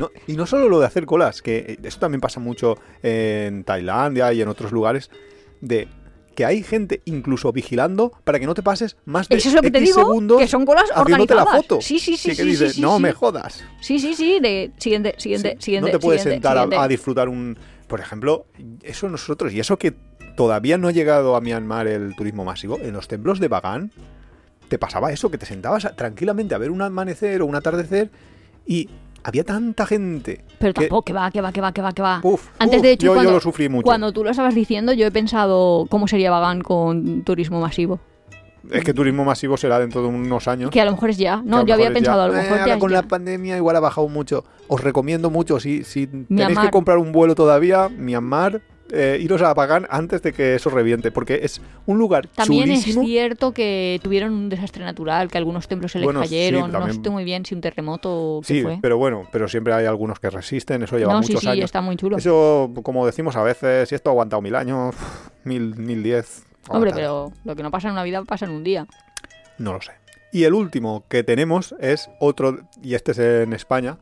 No, 0.00 0.10
y 0.26 0.36
no 0.36 0.46
solo 0.46 0.68
lo 0.68 0.80
de 0.80 0.86
hacer 0.86 1.06
colas, 1.06 1.42
que 1.42 1.58
eh, 1.58 1.78
eso 1.82 1.98
también 1.98 2.20
pasa 2.20 2.40
mucho 2.40 2.78
en 3.02 3.64
Tailandia 3.64 4.32
y 4.32 4.42
en 4.42 4.48
otros 4.48 4.70
lugares, 4.70 5.10
de 5.60 5.88
que 6.32 6.44
hay 6.44 6.62
gente 6.62 7.02
incluso 7.04 7.52
vigilando 7.52 8.12
para 8.24 8.38
que 8.40 8.46
no 8.46 8.54
te 8.54 8.62
pases 8.62 8.96
más 9.04 9.28
de 9.28 9.36
Eso 9.36 9.48
es 9.50 9.54
lo 9.54 9.62
que 9.62 9.70
te 9.70 9.80
digo, 9.80 10.00
segundos 10.00 10.38
que 10.40 10.48
son 10.48 10.64
colas 10.66 10.84
haciéndote 10.94 11.34
la 11.34 11.42
organizadas. 11.42 11.66
foto. 11.66 11.80
Sí, 11.80 11.98
sí, 11.98 12.16
sí, 12.16 12.30
que 12.30 12.34
sí, 12.36 12.42
dices, 12.44 12.70
sí, 12.70 12.76
sí, 12.76 12.80
no 12.82 12.98
me 12.98 13.12
jodas. 13.12 13.62
Sí, 13.80 13.98
sí, 13.98 14.14
sí, 14.14 14.40
de 14.40 14.72
siguiente, 14.78 15.14
siguiente, 15.18 15.56
siguiente. 15.58 15.90
no 15.90 15.98
te 15.98 15.98
puedes 16.00 16.22
siguiente, 16.22 16.36
sentar 16.46 16.58
a- 16.58 16.62
siguiente. 16.62 16.84
A, 16.84 16.88
disfrutar 16.88 17.28
un... 17.28 17.58
Por 17.86 18.00
ejemplo, 18.00 18.46
eso 18.82 19.08
nosotros, 19.08 19.52
y 19.52 19.60
eso 19.60 19.78
que 19.78 19.92
todavía 20.36 20.78
no 20.78 20.88
ha 20.88 20.92
llegado 20.92 21.36
a 21.36 21.40
Myanmar 21.40 21.86
el 21.88 22.16
turismo 22.16 22.44
masivo, 22.44 22.78
en 22.80 22.92
los 22.94 23.06
templos 23.08 23.38
de 23.38 23.48
Bagan 23.48 23.92
te 24.68 24.78
pasaba 24.78 25.12
eso, 25.12 25.30
que 25.30 25.36
te 25.36 25.44
sentabas 25.44 25.94
tranquilamente 25.96 26.54
a 26.54 26.58
ver 26.58 26.70
un 26.70 26.80
amanecer 26.80 27.42
o 27.42 27.46
un 27.46 27.54
atardecer 27.54 28.10
y 28.66 28.88
había 29.24 29.44
tanta 29.44 29.86
gente. 29.86 30.44
Pero 30.58 30.74
que- 30.74 30.82
tampoco, 30.82 31.02
que 31.02 31.12
va, 31.12 31.30
que 31.30 31.40
va, 31.40 31.52
que 31.52 31.60
va, 31.60 31.72
que 31.72 31.82
va, 31.82 31.92
que 31.92 32.02
va. 32.02 32.20
Uf, 32.22 32.48
Antes 32.58 32.78
uf, 32.78 32.82
de 32.82 32.92
hecho, 32.92 33.06
yo, 33.06 33.12
yo 33.12 33.14
cuando, 33.14 33.32
lo 33.32 33.40
sufrí 33.40 33.68
mucho. 33.68 33.84
cuando 33.84 34.12
tú 34.12 34.24
lo 34.24 34.30
estabas 34.30 34.54
diciendo, 34.54 34.92
yo 34.92 35.06
he 35.06 35.10
pensado 35.10 35.86
cómo 35.90 36.06
sería 36.08 36.30
Bagán 36.30 36.60
con 36.62 37.22
turismo 37.22 37.60
masivo. 37.60 38.00
Es 38.70 38.84
que 38.84 38.94
turismo 38.94 39.24
masivo 39.24 39.56
será 39.56 39.80
dentro 39.80 40.02
de 40.02 40.08
unos 40.08 40.46
años. 40.46 40.70
Que 40.70 40.80
a 40.80 40.84
lo 40.84 40.92
mejor 40.92 41.10
es 41.10 41.18
ya. 41.18 41.42
No, 41.44 41.66
yo 41.66 41.74
había 41.74 41.92
pensado, 41.92 42.18
ya. 42.18 42.24
a 42.24 42.28
lo 42.28 42.34
Eh, 42.34 42.42
mejor 42.50 42.66
ya 42.68 42.78
con 42.78 42.90
ya. 42.90 42.96
la 42.98 43.08
pandemia 43.08 43.56
igual 43.56 43.74
ha 43.76 43.80
bajado 43.80 44.06
mucho. 44.08 44.44
Os 44.68 44.80
recomiendo 44.80 45.30
mucho, 45.30 45.58
si, 45.58 45.82
si 45.82 46.06
tenéis 46.06 46.26
Myanmar. 46.30 46.66
que 46.66 46.70
comprar 46.70 46.98
un 46.98 47.10
vuelo 47.10 47.34
todavía, 47.34 47.88
Myanmar, 47.88 48.62
eh, 48.92 49.18
iros 49.20 49.40
a 49.42 49.54
Bagan 49.54 49.86
antes 49.90 50.20
de 50.22 50.32
que 50.32 50.54
eso 50.54 50.68
reviente, 50.70 51.10
porque 51.10 51.40
es 51.42 51.60
un 51.86 51.98
lugar 51.98 52.26
También 52.28 52.64
chulísimo. 52.66 53.02
es 53.02 53.08
cierto 53.08 53.52
que 53.52 53.98
tuvieron 54.02 54.32
un 54.32 54.48
desastre 54.48 54.84
natural, 54.84 55.28
que 55.30 55.38
algunos 55.38 55.66
templos 55.66 55.92
se 55.92 55.98
les 55.98 56.04
Bueno, 56.04 56.20
sí, 56.22 56.28
cayeron. 56.28 56.70
no 56.70 56.92
sé 56.92 57.10
muy 57.10 57.24
bien 57.24 57.44
si 57.44 57.54
un 57.54 57.60
terremoto 57.62 58.40
qué 58.46 58.54
Sí, 58.54 58.62
fue. 58.62 58.78
pero 58.82 58.98
bueno, 58.98 59.26
pero 59.32 59.48
siempre 59.48 59.72
hay 59.72 59.86
algunos 59.86 60.20
que 60.20 60.28
resisten, 60.30 60.82
eso 60.82 60.98
lleva 60.98 61.14
no, 61.14 61.20
muchos 61.22 61.40
sí, 61.40 61.48
años. 61.48 61.64
está 61.64 61.80
muy 61.80 61.96
chulo. 61.96 62.18
Eso, 62.18 62.70
como 62.82 63.06
decimos 63.06 63.34
a 63.36 63.42
veces, 63.42 63.88
si 63.88 63.94
esto 63.94 64.10
ha 64.10 64.12
aguantado 64.12 64.42
mil 64.42 64.54
años, 64.54 64.94
mil, 65.44 65.74
mil 65.76 66.02
diez. 66.02 66.44
Hombre, 66.68 66.92
pero 66.94 67.32
lo 67.44 67.56
que 67.56 67.62
no 67.62 67.70
pasa 67.70 67.88
en 67.88 67.92
una 67.94 68.02
vida 68.04 68.22
pasa 68.24 68.44
en 68.44 68.52
un 68.52 68.62
día. 68.62 68.86
No 69.58 69.72
lo 69.72 69.80
sé. 69.80 69.92
Y 70.32 70.44
el 70.44 70.54
último 70.54 71.04
que 71.08 71.22
tenemos 71.24 71.74
es 71.80 72.08
otro, 72.20 72.60
y 72.82 72.94
este 72.94 73.12
es 73.12 73.18
en 73.18 73.52
España, 73.52 73.98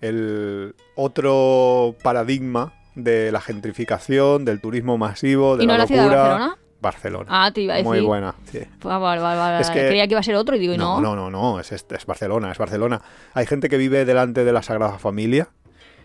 el 0.00 0.74
otro 0.94 1.94
paradigma 2.02 2.72
de 2.96 3.30
la 3.30 3.40
gentrificación, 3.40 4.44
del 4.44 4.60
turismo 4.60 4.98
masivo, 4.98 5.56
de 5.56 5.62
¿Y 5.64 5.66
no 5.68 5.74
la 5.74 5.78
la 5.80 5.86
ciudad 5.86 6.02
de 6.02 6.08
locura. 6.08 6.22
Barcelona? 6.28 6.56
Barcelona. 6.80 7.26
Ah, 7.30 7.50
te 7.52 7.60
iba 7.62 7.74
a 7.74 7.76
decir. 7.76 7.88
Muy 7.88 8.00
buena. 8.00 8.34
sí. 8.50 8.60
Ah, 8.84 8.98
vale, 8.98 9.20
vale, 9.20 9.38
vale, 9.38 9.60
Es 9.60 9.70
que- 9.70 9.86
Creía 9.86 10.06
que 10.06 10.12
iba 10.14 10.20
a 10.20 10.22
ser 10.24 10.34
otro 10.34 10.56
y 10.56 10.58
digo, 10.58 10.74
y 10.74 10.78
No, 10.78 11.00
no. 11.00 11.14
no, 11.14 11.30
no, 11.30 11.30
no, 11.30 11.60
es, 11.60 11.72
es, 11.72 11.86
es 11.88 12.06
Barcelona, 12.06 12.50
es 12.52 12.58
Barcelona. 12.58 13.00
Hay 13.34 13.46
gente 13.46 13.68
que 13.68 13.76
vive 13.76 14.04
delante 14.04 14.44
de 14.44 14.52
la 14.52 14.62
Sagrada 14.62 14.98
Familia 14.98 15.48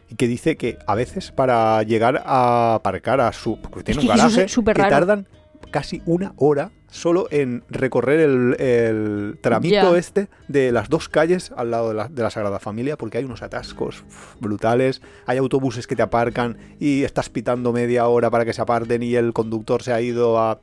y 0.09 0.15
que 0.15 0.27
dice 0.27 0.57
que 0.57 0.77
a 0.87 0.95
veces 0.95 1.31
para 1.31 1.81
llegar 1.83 2.21
a 2.25 2.75
aparcar 2.75 3.21
a 3.21 3.31
su... 3.33 3.59
Porque 3.61 3.83
tiene 3.83 4.01
Es 4.01 4.07
que 4.07 4.13
es 4.13 4.17
garaje 4.17 4.47
súper 4.47 4.75
que 4.75 4.83
tardan 4.83 5.27
casi 5.71 6.01
una 6.05 6.33
hora 6.37 6.71
solo 6.91 7.27
en 7.31 7.63
recorrer 7.69 8.19
el, 8.19 8.55
el 8.59 9.37
tramito 9.41 9.75
este 9.95 10.27
de 10.47 10.71
las 10.71 10.89
dos 10.89 11.09
calles 11.09 11.51
al 11.57 11.71
lado 11.71 11.89
de 11.89 11.95
la, 11.95 12.07
de 12.09 12.21
la 12.21 12.29
Sagrada 12.29 12.59
Familia, 12.59 12.97
porque 12.97 13.17
hay 13.17 13.23
unos 13.23 13.41
atascos 13.41 14.03
brutales, 14.39 15.01
hay 15.25 15.37
autobuses 15.39 15.87
que 15.87 15.95
te 15.95 16.03
aparcan 16.03 16.57
y 16.79 17.03
estás 17.03 17.29
pitando 17.29 17.71
media 17.73 18.07
hora 18.07 18.29
para 18.29 18.45
que 18.45 18.53
se 18.53 18.61
aparten 18.61 19.01
y 19.01 19.15
el 19.15 19.33
conductor 19.33 19.81
se 19.81 19.93
ha 19.93 20.01
ido 20.01 20.37
a... 20.37 20.59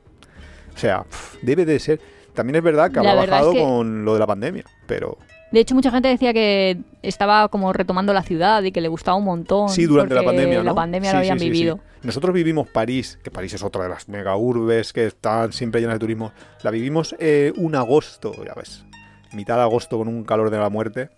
O 0.73 0.77
sea, 0.77 1.05
debe 1.41 1.65
de 1.65 1.79
ser... 1.79 1.99
También 2.33 2.55
es 2.57 2.63
verdad 2.63 2.91
que 2.91 2.99
habrá 2.99 3.15
verdad 3.15 3.23
es 3.25 3.31
bajado 3.31 3.51
que- 3.53 3.61
con 3.61 4.05
lo 4.05 4.13
de 4.13 4.19
la 4.19 4.27
pandemia, 4.27 4.63
pero 4.87 5.17
De 5.51 5.59
hecho, 5.59 5.73
mucha 5.73 5.89
gente 5.91 6.07
decía 6.07 6.31
que 6.31 6.77
estaba 7.01 7.47
como 7.49 7.73
retomando 7.73 8.13
la 8.13 8.21
ciudad 8.21 8.61
y 8.63 8.71
que 8.71 8.81
le 8.81 8.87
gustaba 8.87 9.17
un 9.17 9.25
montón. 9.25 9.69
sí, 9.69 9.85
durante 9.85 10.13
la 10.13 10.23
pandemia, 10.23 10.59
¿no? 10.59 10.63
La 10.63 10.75
pandemia 10.75 11.09
Sí, 11.09 11.13
lo 11.15 11.19
habían 11.19 11.39
sí, 11.39 11.45
sí, 11.45 11.51
sí. 11.51 11.51
vivido. 11.51 11.79
Nosotros 12.03 12.33
vivimos 12.33 12.67
París, 12.67 13.19
que 13.23 13.31
París 13.31 13.53
es 13.53 13.63
otra 13.63 13.83
de 13.83 13.89
las 13.89 14.07
mega 14.07 14.35
urbes 14.37 14.93
que 14.93 15.05
están 15.07 15.51
siempre 15.51 15.81
llenas 15.81 15.95
de 15.95 15.99
turismo. 15.99 16.31
La 16.63 16.71
vivimos 16.71 17.15
eh, 17.19 17.51
un 17.57 17.75
agosto, 17.75 18.33
ya 18.45 18.53
ves, 18.53 18.85
mitad 19.33 19.55
de 19.55 19.63
agosto 19.63 19.97
con 19.97 20.07
un 20.07 20.23
calor 20.23 20.49
de 20.49 20.57
la 20.59 20.69
muerte. 20.69 21.09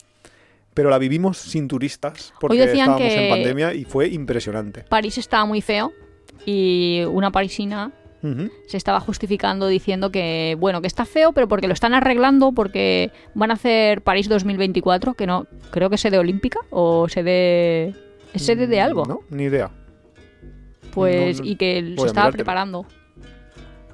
Pero 0.73 0.89
la 0.89 0.97
vivimos 0.97 1.37
sin 1.37 1.67
turistas 1.67 2.33
porque 2.39 2.63
estábamos 2.63 3.01
en 3.01 3.29
pandemia 3.29 3.73
y 3.73 3.83
fue 3.83 4.07
impresionante. 4.07 4.83
París 4.87 5.17
estaba 5.17 5.45
muy 5.45 5.61
feo 5.61 5.91
y 6.45 7.03
una 7.09 7.29
parisina 7.29 7.91
Se 8.67 8.77
estaba 8.77 8.99
justificando 8.99 9.67
diciendo 9.67 10.11
que, 10.11 10.55
bueno, 10.59 10.81
que 10.81 10.87
está 10.87 11.05
feo, 11.05 11.31
pero 11.33 11.47
porque 11.47 11.67
lo 11.67 11.73
están 11.73 11.93
arreglando, 11.93 12.51
porque 12.51 13.11
van 13.33 13.51
a 13.51 13.55
hacer 13.55 14.01
París 14.01 14.29
2024, 14.29 15.15
que 15.15 15.25
no, 15.25 15.47
creo 15.71 15.89
que 15.89 15.95
es 15.95 16.01
sede 16.01 16.17
olímpica 16.19 16.59
o 16.69 17.09
sede... 17.09 17.95
¿Es 18.33 18.45
sede 18.45 18.67
de 18.67 18.79
algo? 18.79 19.03
Mm, 19.05 19.09
No, 19.09 19.19
ni 19.31 19.43
idea. 19.43 19.71
Pues, 20.93 21.39
No, 21.39 21.45
no, 21.45 21.51
y 21.51 21.55
que 21.55 21.81
se 21.81 21.91
estaba 21.93 22.07
mirártelo. 22.09 22.31
preparando. 22.33 22.85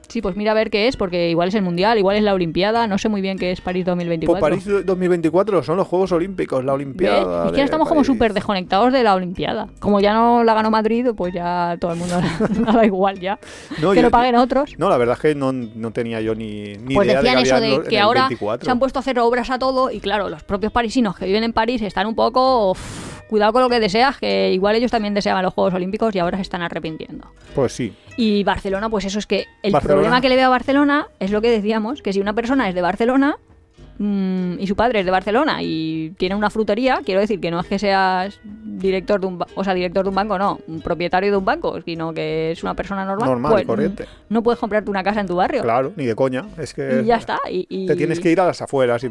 Sí, 0.07 0.21
pues 0.21 0.35
mira 0.35 0.51
a 0.51 0.53
ver 0.55 0.69
qué 0.69 0.87
es, 0.87 0.95
porque 0.95 1.29
igual 1.29 1.49
es 1.49 1.55
el 1.55 1.61
Mundial, 1.63 1.97
igual 1.97 2.15
es 2.15 2.23
la 2.23 2.33
Olimpiada, 2.33 2.87
no 2.87 2.97
sé 2.97 3.09
muy 3.09 3.19
bien 3.21 3.37
qué 3.37 3.51
es 3.51 3.59
París 3.61 3.85
2024. 3.85 4.39
Pues 4.39 4.63
París 4.63 4.85
2024 4.85 5.63
son 5.63 5.77
los 5.77 5.87
Juegos 5.87 6.11
Olímpicos, 6.13 6.63
la. 6.63 6.73
Olimpiada. 6.73 7.45
Es 7.47 7.51
que 7.51 7.57
de 7.57 7.63
estamos 7.63 7.89
como 7.89 8.03
súper 8.03 8.33
desconectados 8.33 8.93
de 8.93 9.03
la 9.03 9.15
Olimpiada. 9.15 9.67
Como 9.79 9.99
ya 9.99 10.13
no 10.13 10.43
la 10.43 10.53
ganó 10.53 10.71
Madrid, 10.71 11.07
pues 11.15 11.33
ya 11.33 11.75
todo 11.79 11.91
el 11.91 11.97
mundo 11.97 12.15
da 12.71 12.85
igual 12.85 13.19
ya. 13.19 13.39
No, 13.81 13.91
que 13.91 13.97
yo- 13.97 14.01
lo 14.03 14.11
paguen 14.11 14.35
otros. 14.35 14.75
No, 14.77 14.89
la 14.89 14.97
verdad 14.97 15.15
es 15.15 15.21
que 15.21 15.35
no, 15.35 15.51
no 15.51 15.91
tenía 15.91 16.21
yo 16.21 16.35
ni, 16.35 16.73
ni 16.75 16.95
Pues 16.95 17.07
idea 17.07 17.21
decían 17.21 17.35
de 17.37 17.43
que 17.43 17.49
eso 17.49 17.59
de 17.83 17.89
que 17.89 17.99
ahora 17.99 18.27
24. 18.29 18.65
se 18.65 18.71
han 18.71 18.79
puesto 18.79 18.99
a 18.99 19.01
hacer 19.01 19.19
obras 19.19 19.49
a 19.49 19.59
todo 19.59 19.91
y 19.91 19.99
claro, 19.99 20.29
los 20.29 20.43
propios 20.43 20.71
parisinos 20.71 21.15
que 21.17 21.25
viven 21.25 21.43
en 21.43 21.53
París 21.53 21.81
están 21.81 22.07
un 22.07 22.15
poco... 22.15 22.75
cuidado 23.27 23.53
con 23.53 23.61
lo 23.61 23.69
que 23.69 23.79
deseas, 23.79 24.17
que 24.17 24.51
igual 24.51 24.75
ellos 24.75 24.91
también 24.91 25.13
deseaban 25.13 25.43
los 25.43 25.53
Juegos 25.53 25.73
Olímpicos 25.73 26.15
y 26.15 26.19
ahora 26.19 26.37
se 26.37 26.43
están 26.43 26.61
arrepintiendo. 26.61 27.27
Pues 27.55 27.73
sí. 27.73 27.93
Y 28.17 28.43
Barcelona, 28.43 28.89
pues 28.89 29.05
eso 29.05 29.19
es 29.19 29.27
que 29.27 29.45
el 29.63 29.71
Barcelona. 29.71 29.95
problema 29.95 30.21
que 30.21 30.29
le 30.29 30.35
veo 30.35 30.47
a 30.47 30.49
Barcelona 30.49 31.07
es 31.19 31.31
lo 31.31 31.41
que 31.41 31.49
decíamos, 31.51 32.01
que 32.01 32.13
si 32.13 32.19
una 32.19 32.33
persona 32.33 32.67
es 32.69 32.75
de 32.75 32.81
Barcelona 32.81 33.37
mm, 33.97 34.59
y 34.59 34.67
su 34.67 34.75
padre 34.75 34.99
es 34.99 35.05
de 35.05 35.11
Barcelona 35.11 35.61
y 35.61 36.13
tiene 36.17 36.35
una 36.35 36.49
frutería, 36.49 36.99
quiero 37.05 37.21
decir 37.21 37.39
que 37.39 37.51
no 37.51 37.59
es 37.59 37.67
que 37.67 37.79
seas 37.79 38.39
director 38.43 39.19
de 39.19 39.27
un, 39.27 39.43
o 39.55 39.63
sea, 39.63 39.73
director 39.73 40.03
de 40.03 40.09
un 40.09 40.15
banco, 40.15 40.37
no, 40.37 40.59
un 40.67 40.81
propietario 40.81 41.31
de 41.31 41.37
un 41.37 41.45
banco, 41.45 41.81
sino 41.81 42.13
que 42.13 42.51
es 42.51 42.61
una 42.63 42.75
persona 42.75 43.05
normal, 43.05 43.27
Normal 43.29 43.51
y 43.51 43.55
pues, 43.55 43.65
corriente. 43.65 44.05
no 44.29 44.43
puedes 44.43 44.59
comprarte 44.59 44.89
una 44.89 45.03
casa 45.03 45.21
en 45.21 45.27
tu 45.27 45.35
barrio. 45.35 45.63
Claro, 45.63 45.93
ni 45.95 46.05
de 46.05 46.15
coña. 46.15 46.45
Es 46.57 46.73
que 46.73 47.01
Y 47.03 47.05
ya 47.05 47.15
está. 47.17 47.39
Y, 47.49 47.65
y- 47.69 47.87
Te 47.87 47.95
tienes 47.95 48.19
que 48.19 48.31
ir 48.31 48.39
a 48.39 48.45
las 48.45 48.61
afueras 48.61 49.03
y, 49.03 49.07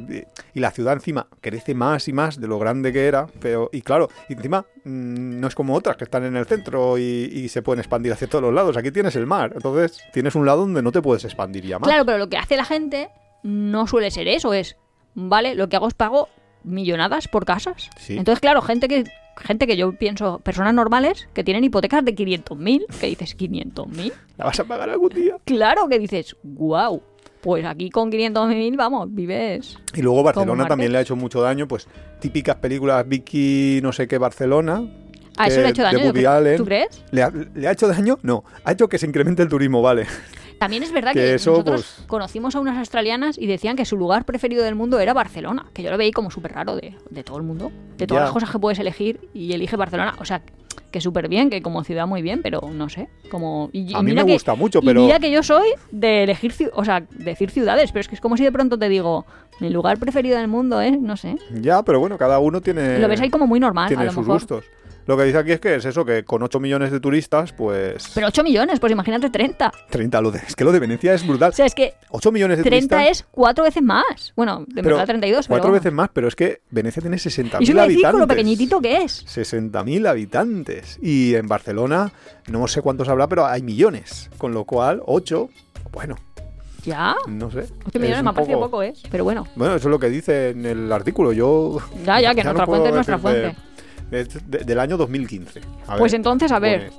y 0.54 0.60
la 0.60 0.70
ciudad 0.70 0.92
encima 0.94 1.26
crece 1.40 1.74
más 1.74 2.06
y 2.08 2.12
más 2.12 2.40
de 2.40 2.46
lo 2.46 2.58
grande 2.58 2.92
que 2.92 3.06
era, 3.06 3.26
pero 3.40 3.68
y 3.72 3.82
claro, 3.82 4.08
y 4.28 4.34
encima 4.34 4.64
mm, 4.84 5.40
no 5.40 5.48
es 5.48 5.54
como 5.54 5.74
otras 5.74 5.96
que 5.96 6.04
están 6.04 6.24
en 6.24 6.36
el 6.36 6.46
centro 6.46 6.96
y, 6.98 7.02
y 7.32 7.48
se 7.48 7.62
pueden 7.62 7.80
expandir 7.80 8.12
hacia 8.12 8.28
todos 8.28 8.42
los 8.42 8.54
lados. 8.54 8.76
Aquí 8.76 8.90
tienes 8.92 9.16
el 9.16 9.26
mar, 9.26 9.52
entonces 9.54 10.00
tienes 10.12 10.34
un 10.36 10.46
lado 10.46 10.60
donde 10.60 10.82
no 10.82 10.92
te 10.92 11.02
puedes 11.02 11.24
expandir 11.24 11.64
ya 11.66 11.78
más. 11.78 11.88
Claro, 11.88 12.04
pero 12.06 12.18
lo 12.18 12.28
que 12.28 12.36
hace 12.36 12.56
la 12.56 12.64
gente 12.64 13.08
no 13.42 13.86
suele 13.86 14.10
ser 14.10 14.28
eso, 14.28 14.52
es, 14.52 14.76
vale, 15.14 15.54
lo 15.54 15.68
que 15.68 15.76
hago 15.76 15.88
es 15.88 15.94
pago 15.94 16.28
millonadas 16.64 17.28
por 17.28 17.44
casas. 17.44 17.90
Sí. 17.98 18.16
Entonces, 18.16 18.40
claro, 18.40 18.62
gente 18.62 18.88
que 18.88 19.04
gente 19.36 19.66
que 19.66 19.76
yo 19.76 19.92
pienso, 19.92 20.38
personas 20.40 20.74
normales 20.74 21.28
que 21.34 21.44
tienen 21.44 21.64
hipotecas 21.64 22.04
de 22.04 22.14
500.000, 22.14 22.86
que 23.00 23.06
dices 23.06 23.36
500.000. 23.36 24.12
¿La 24.36 24.44
vas 24.46 24.60
a 24.60 24.64
pagar 24.64 24.90
algún 24.90 25.10
día? 25.10 25.36
Claro 25.44 25.88
que 25.88 25.98
dices, 25.98 26.36
wow. 26.42 27.02
Pues 27.40 27.64
aquí 27.64 27.90
con 27.90 28.10
500.000, 28.10 28.76
vamos, 28.76 29.14
vives. 29.14 29.78
Y 29.94 30.02
luego 30.02 30.22
Barcelona 30.22 30.66
también 30.66 30.90
le 30.90 30.98
ha 30.98 31.00
hecho 31.02 31.14
mucho 31.14 31.40
daño, 31.42 31.68
pues 31.68 31.86
típicas 32.18 32.56
películas 32.56 33.06
Vicky 33.06 33.80
no 33.82 33.92
sé 33.92 34.08
qué 34.08 34.18
Barcelona. 34.18 34.84
A 35.36 35.48
eso 35.48 35.60
le 35.60 35.66
ha 35.66 35.70
hecho 35.70 35.82
daño. 35.82 36.06
Woody. 36.06 36.24
Allen. 36.24 36.56
¿Tú 36.56 36.64
crees? 36.64 37.04
¿Le 37.10 37.22
ha, 37.22 37.30
le 37.54 37.68
ha 37.68 37.72
hecho 37.72 37.86
daño? 37.86 38.18
No, 38.22 38.42
ha 38.64 38.72
hecho 38.72 38.88
que 38.88 38.98
se 38.98 39.06
incremente 39.06 39.42
el 39.42 39.48
turismo, 39.48 39.82
vale. 39.82 40.06
También 40.58 40.82
es 40.82 40.92
verdad 40.92 41.12
Que 41.12 41.18
que, 41.20 41.34
eso, 41.34 41.50
nosotros 41.52 41.82
pues- 41.96 42.06
conocimos 42.08 42.56
a 42.56 42.60
unas 42.60 42.78
australianas 42.78 43.36
y 43.38 43.46
decían 43.46 43.76
que 43.76 43.84
su 43.84 43.96
lugar 43.96 44.24
preferido 44.24 44.64
del 44.64 44.74
mundo 44.74 44.98
era 44.98 45.12
Barcelona, 45.12 45.66
que 45.74 45.82
yo 45.82 45.90
lo 45.90 45.98
veía 45.98 46.12
como 46.12 46.30
súper 46.30 46.52
raro 46.52 46.76
de, 46.76 46.94
de 47.10 47.24
todo 47.24 47.36
el 47.36 47.42
mundo, 47.42 47.70
de 47.98 48.06
todas 48.06 48.22
Ya. 48.22 48.24
las 48.24 48.32
cosas 48.32 48.50
que 48.50 48.58
puedes 48.58 48.78
elegir 48.78 49.20
y 49.34 49.52
elige 49.52 49.76
Barcelona. 49.76 50.14
O 50.18 50.24
sea, 50.24 50.42
que 50.90 51.00
súper 51.00 51.28
bien, 51.28 51.50
que 51.50 51.60
como 51.60 51.84
ciudad 51.84 52.06
muy 52.06 52.22
bien, 52.22 52.40
pero 52.42 52.60
no 52.72 52.88
sé, 52.88 53.08
como... 53.30 53.68
Y, 53.72 53.94
A 53.94 54.02
mí 54.02 54.12
me 54.14 54.24
que- 54.24 54.32
gusta 54.32 54.54
mucho, 54.54 54.80
pero- 54.80 55.02
mira 55.02 55.18
que 55.18 55.30
yo 55.30 55.42
soy 55.42 55.68
de 55.90 56.22
elegir, 56.22 56.54
o 56.72 56.84
sea, 56.86 57.04
decir 57.10 57.50
ciudades, 57.50 57.92
pero 57.92 58.00
es 58.00 58.08
que 58.08 58.14
es 58.14 58.20
como 58.20 58.36
si 58.38 58.44
de 58.44 58.52
pronto 58.52 58.78
te 58.78 58.88
digo, 58.88 59.26
mi 59.60 59.68
lugar 59.68 59.98
preferido 59.98 60.38
del 60.38 60.48
mundo 60.48 60.80
es, 60.80 60.98
no 60.98 61.16
sé, 61.18 61.36
Ya, 61.60 61.82
pero 61.82 62.00
bueno, 62.00 62.16
cada 62.16 62.38
uno 62.38 62.62
tiene... 62.62 62.98
lo 62.98 63.08
ves 63.08 63.20
ahí 63.20 63.28
como 63.30 63.46
muy 63.46 63.60
normal, 63.60 63.92
a 63.94 64.04
lo 64.04 64.10
sus 64.10 64.20
mejor. 64.20 64.34
gustos. 64.34 64.64
Lo 65.06 65.16
que 65.16 65.22
dice 65.24 65.38
aquí 65.38 65.52
es 65.52 65.60
que 65.60 65.76
es 65.76 65.84
eso, 65.84 66.04
que 66.04 66.24
con 66.24 66.42
8 66.42 66.58
millones 66.58 66.90
de 66.90 66.98
turistas, 66.98 67.52
pues... 67.52 68.10
Pero 68.14 68.26
8 68.26 68.42
millones, 68.42 68.80
pues 68.80 68.90
imagínate 68.92 69.30
30. 69.30 69.72
30, 69.88 70.20
lo 70.20 70.30
de, 70.32 70.40
es 70.40 70.56
que 70.56 70.64
lo 70.64 70.72
de 70.72 70.80
Venecia 70.80 71.14
es 71.14 71.24
brutal. 71.26 71.50
O 71.50 71.54
sea, 71.54 71.64
es 71.66 71.74
que 71.76 71.94
8 72.10 72.32
millones 72.32 72.58
de 72.58 72.64
30 72.64 72.96
turistas... 72.96 73.20
es 73.20 73.26
cuatro 73.30 73.62
veces 73.64 73.84
más. 73.84 74.32
Bueno, 74.34 74.64
de 74.66 74.82
pero 74.82 74.96
verdad 74.96 75.06
32, 75.06 75.46
Cuatro 75.46 75.62
pero... 75.64 75.74
veces 75.74 75.92
más, 75.92 76.10
pero 76.12 76.26
es 76.26 76.34
que 76.34 76.60
Venecia 76.70 77.00
tiene 77.00 77.18
60.000 77.18 77.28
Y 77.28 77.44
eso 77.44 77.52
me 77.52 77.60
decís 77.62 77.78
habitantes. 77.78 78.10
con 78.10 78.20
lo 78.20 78.26
pequeñitito 78.26 78.80
que 78.80 78.96
es. 79.02 79.24
60.000 79.26 80.08
habitantes. 80.08 80.98
Y 81.00 81.34
en 81.36 81.46
Barcelona, 81.46 82.10
no 82.48 82.66
sé 82.66 82.82
cuántos 82.82 83.08
habrá, 83.08 83.28
pero 83.28 83.46
hay 83.46 83.62
millones. 83.62 84.28
Con 84.38 84.52
lo 84.54 84.64
cual, 84.64 85.02
8, 85.06 85.48
bueno, 85.92 86.16
Ya. 86.84 87.14
no 87.28 87.48
sé. 87.52 87.60
8 87.60 87.70
es 87.94 88.00
millones 88.00 88.24
me 88.24 88.30
ha 88.30 88.32
parecido 88.32 88.58
poco- 88.58 88.70
poco, 88.70 88.82
¿eh? 88.82 88.92
Pero 89.08 89.22
bueno. 89.22 89.46
Bueno, 89.54 89.76
eso 89.76 89.86
es 89.86 89.90
lo 89.92 90.00
que 90.00 90.10
dice 90.10 90.50
en 90.50 90.66
el 90.66 90.90
artículo. 90.90 91.32
Yo. 91.32 91.78
Ya, 92.04 92.20
ya, 92.20 92.34
que 92.34 92.42
no 92.42 92.52
nuestra 92.54 92.66
puedo 92.66 92.80
fuente 92.82 92.88
es 92.88 92.94
nuestra 92.94 93.18
fuente. 93.18 93.56
De- 94.10 94.24
de- 94.24 94.64
del 94.64 94.78
año 94.80 94.96
2015. 94.96 95.60
A 95.86 95.96
Pues 95.96 96.12
entonces, 96.12 96.52
a 96.52 96.58
ver. 96.58 96.90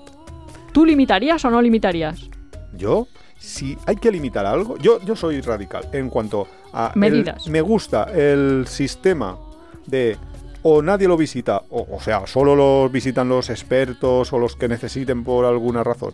¿tú 0.73 0.85
limitarías 0.85 1.43
o 1.45 1.49
no 1.51 1.61
limitarías? 1.61 2.29
Yo, 2.77 3.07
si 3.39 3.77
hay 3.85 3.95
que 3.95 4.11
limitar 4.11 4.45
algo, 4.45 4.77
yo, 4.77 4.99
yo 5.03 5.15
soy 5.15 5.41
radical 5.41 5.87
en 5.93 6.09
cuanto 6.09 6.47
a. 6.73 6.91
el- 6.93 6.99
Medidas. 6.99 7.47
me 7.47 7.61
gusta 7.61 8.03
el 8.13 8.65
sistema 8.67 9.37
de. 9.85 10.17
O 10.63 10.81
nadie 10.81 11.07
lo 11.07 11.15
visita, 11.15 11.61
o, 11.69 11.87
o 11.95 12.01
sea, 12.01 12.27
solo 12.27 12.55
lo 12.55 12.89
visitan 12.89 13.29
los 13.29 13.49
expertos 13.49 14.33
o 14.33 14.39
los 14.39 14.55
que 14.55 14.67
necesiten 14.67 15.23
por 15.23 15.45
alguna 15.45 15.83
razón. 15.83 16.13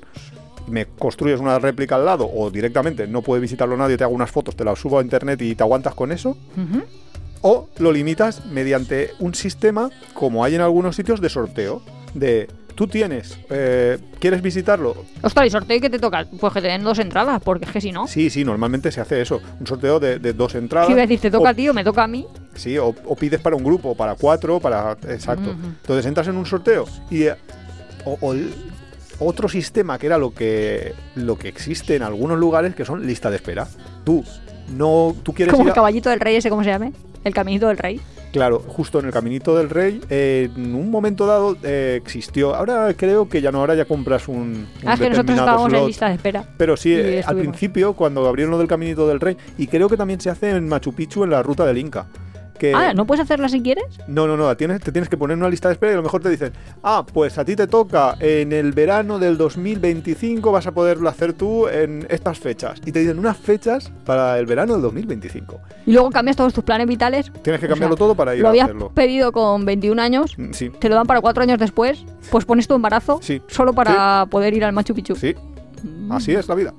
Me 0.68 0.86
construyes 0.86 1.40
una 1.40 1.58
réplica 1.60 1.96
al 1.96 2.06
lado, 2.06 2.30
o 2.32 2.52
directamente 2.52 3.08
no 3.08 3.22
puede 3.22 3.42
visitarlo 3.42 3.76
nadie, 3.76 3.98
te 3.98 4.04
hago 4.04 4.14
unas 4.14 4.30
fotos, 4.30 4.56
te 4.56 4.64
las 4.64 4.78
subo 4.80 5.00
a 5.00 5.02
internet 5.02 5.42
y 5.42 5.56
te 5.56 5.64
aguantas 5.64 5.96
con 5.96 6.12
eso. 6.12 6.38
O 7.44 7.68
lo 7.78 7.92
limitas 7.92 8.46
mediante 8.48 9.12
un 9.20 9.36
sistema, 9.36 9.90
como 10.16 10.44
hay 10.44 10.56
en 10.56 10.62
algunos 10.62 10.96
sitios, 10.96 11.22
de 11.22 11.30
sorteo. 11.30 11.82
De 12.16 12.48
tú 12.76 12.88
tienes, 12.88 13.38
eh, 13.52 14.00
¿quieres 14.20 14.42
visitarlo? 14.42 14.96
Ostras, 15.22 15.46
¿y 15.46 15.50
sorteo 15.52 15.78
y 15.78 15.80
que 15.82 15.90
te 15.92 16.00
toca? 16.00 16.26
Pues 16.40 16.54
que 16.54 16.62
te 16.62 16.68
den 16.70 16.84
dos 16.84 16.98
entradas, 17.00 17.40
porque 17.44 17.66
es 17.66 17.72
que 17.72 17.82
si 17.82 17.92
no... 17.92 18.08
Sí, 18.08 18.30
sí, 18.32 18.44
normalmente 18.44 18.92
se 18.92 19.00
hace 19.02 19.22
eso. 19.22 19.40
Un 19.60 19.68
sorteo 19.68 20.00
de, 20.00 20.18
de 20.20 20.34
dos 20.34 20.56
entradas. 20.56 20.88
¿Qué 20.88 20.94
iba 20.94 21.02
a 21.04 21.06
decir? 21.06 21.20
¿Te 21.20 21.30
toca 21.30 21.50
a 21.50 21.54
ti 21.54 21.70
o 21.70 21.74
me 21.74 21.84
toca 21.84 22.04
a 22.04 22.08
mí? 22.08 22.26
Sí, 22.56 22.78
o, 22.80 22.88
o 23.06 23.16
pides 23.16 23.40
para 23.42 23.56
un 23.56 23.64
grupo, 23.64 23.94
para 23.96 24.16
cuatro, 24.16 24.60
para... 24.60 24.94
Exacto. 25.08 25.52
Entonces 25.52 26.06
entras 26.08 26.28
en 26.28 26.38
un 26.38 26.46
sorteo 26.46 26.86
y... 27.12 27.24
eh, 27.24 27.36
o- 28.06 28.18
o 28.22 28.34
el- 28.34 28.54
otro 29.20 29.48
sistema 29.48 30.00
que 30.00 30.08
era 30.08 30.18
lo 30.18 30.34
que, 30.34 30.94
lo 31.16 31.38
que 31.38 31.48
existe 31.48 31.96
en 31.96 32.02
algunos 32.04 32.40
lugares, 32.40 32.74
que 32.74 32.84
son 32.86 33.06
lista 33.06 33.30
de 33.30 33.36
espera. 33.36 33.68
Tú 34.04 34.24
no... 34.76 35.16
Tú 35.24 35.34
quieres 35.34 35.52
Como 35.52 35.64
ir 35.66 35.70
el 35.70 35.76
caballito 35.76 36.10
del 36.10 36.20
rey 36.20 36.36
ese, 36.38 36.50
¿cómo 36.50 36.64
se 36.64 36.70
llame? 36.72 36.92
El 37.24 37.34
caminito 37.34 37.68
del 37.68 37.78
rey. 37.78 38.02
Claro, 38.34 38.60
justo 38.60 39.00
en 39.00 39.06
el 39.06 39.12
Caminito 39.12 39.56
del 39.56 39.70
Rey, 39.70 40.02
eh, 40.10 40.50
en 40.56 40.74
un 40.74 40.90
momento 40.90 41.28
dado 41.28 41.56
eh, 41.62 42.00
existió. 42.02 42.56
Ahora 42.56 42.92
creo 42.98 43.30
que 43.30 43.42
ya 43.42 43.52
no, 43.52 43.60
ahora 43.60 43.76
ya 43.76 43.86
compras 43.86 44.28
un, 44.28 44.38
un 44.38 44.68
Ah, 44.84 44.96
es 44.96 45.00
que 45.02 45.10
nosotros 45.12 45.38
estábamos 45.38 45.72
en 45.72 45.86
lista 45.86 46.08
de 46.08 46.16
espera. 46.16 46.44
Pero 46.58 46.76
sí, 46.76 46.96
eh, 46.96 47.22
al 47.24 47.38
principio, 47.38 47.94
cuando 47.94 48.28
abrieron 48.28 48.50
lo 48.50 48.58
del 48.58 48.68
Caminito 48.68 49.08
del 49.08 49.20
Rey, 49.20 49.38
y 49.60 49.68
creo 49.68 49.88
que 49.88 49.98
también 49.98 50.20
se 50.20 50.32
hace 50.32 50.50
en 50.50 50.68
Machu 50.68 50.94
Picchu, 50.94 51.24
en 51.24 51.30
la 51.30 51.44
ruta 51.44 51.64
del 51.64 51.78
Inca. 51.78 52.08
Que, 52.64 52.74
Ah, 52.74 52.94
¿no 52.94 53.06
puedes 53.06 53.22
hacerla 53.22 53.50
si 53.50 53.62
quieres? 53.62 53.84
no, 54.08 54.26
no, 54.26 54.38
no, 54.38 54.56
tienes, 54.56 54.80
te 54.80 54.94
tienes 54.94 55.10
que 55.10 55.18
poner 55.18 55.36
una 55.36 55.50
lista 55.50 55.68
de 55.68 55.74
espera 55.74 55.92
y 55.92 55.96
a 55.96 55.98
lo 55.98 56.04
mejor 56.04 56.22
te 56.22 56.30
dicen, 56.30 56.54
ah, 56.82 57.06
pues 57.06 57.38
a 57.38 57.44
ti 57.44 57.58
te 57.58 57.68
toca 57.68 58.16
en 58.22 58.54
el 58.54 58.72
verano 58.72 59.20
del 59.20 59.36
2025, 59.38 60.50
vas 60.50 60.66
a 60.66 60.72
poderlo 60.72 61.10
hacer 61.10 61.34
tú 61.34 61.68
en 61.68 62.08
estas 62.10 62.40
fechas. 62.40 62.80
Y 62.86 62.94
te 62.94 63.00
dicen 63.00 63.20
unas 63.20 63.36
fechas 63.36 63.92
para 64.06 64.40
el 64.40 64.46
verano 64.46 64.72
del 64.76 64.82
2025. 64.84 65.60
Y 65.88 65.92
luego 65.92 66.10
cambias 66.10 66.38
todos 66.38 66.54
tus 66.54 66.64
planes 66.64 66.88
vitales. 66.88 67.34
Tienes 67.42 67.60
que 67.60 67.66
O 67.66 67.70
cambiarlo 67.72 67.98
sea, 67.98 68.06
todo 68.06 68.16
para 68.16 68.34
ir 68.34 68.42
Lo 68.42 68.48
a 68.48 68.52
habías 68.52 68.64
hacerlo. 68.70 68.92
pedido 68.94 69.34
con 69.34 69.66
21 69.66 70.00
años, 70.00 70.34
Mm, 70.38 70.54
Sí, 70.54 70.70
te 70.70 70.88
lo 70.88 70.96
dan 70.96 71.06
para 71.06 71.20
cuatro 71.20 71.44
años 71.44 71.60
después, 71.60 72.06
pues 72.32 72.46
pones 72.46 72.66
tu 72.66 72.76
embarazo 72.76 73.20
Sí. 73.22 73.42
solo 73.48 73.74
para 73.74 74.26
poder 74.28 74.54
ir 74.54 74.64
al 74.64 74.72
Machu 74.72 74.94
Picchu. 74.96 75.16
sí, 75.18 75.36
así 76.12 76.32
es 76.34 76.48
la 76.48 76.56
vida. 76.56 76.74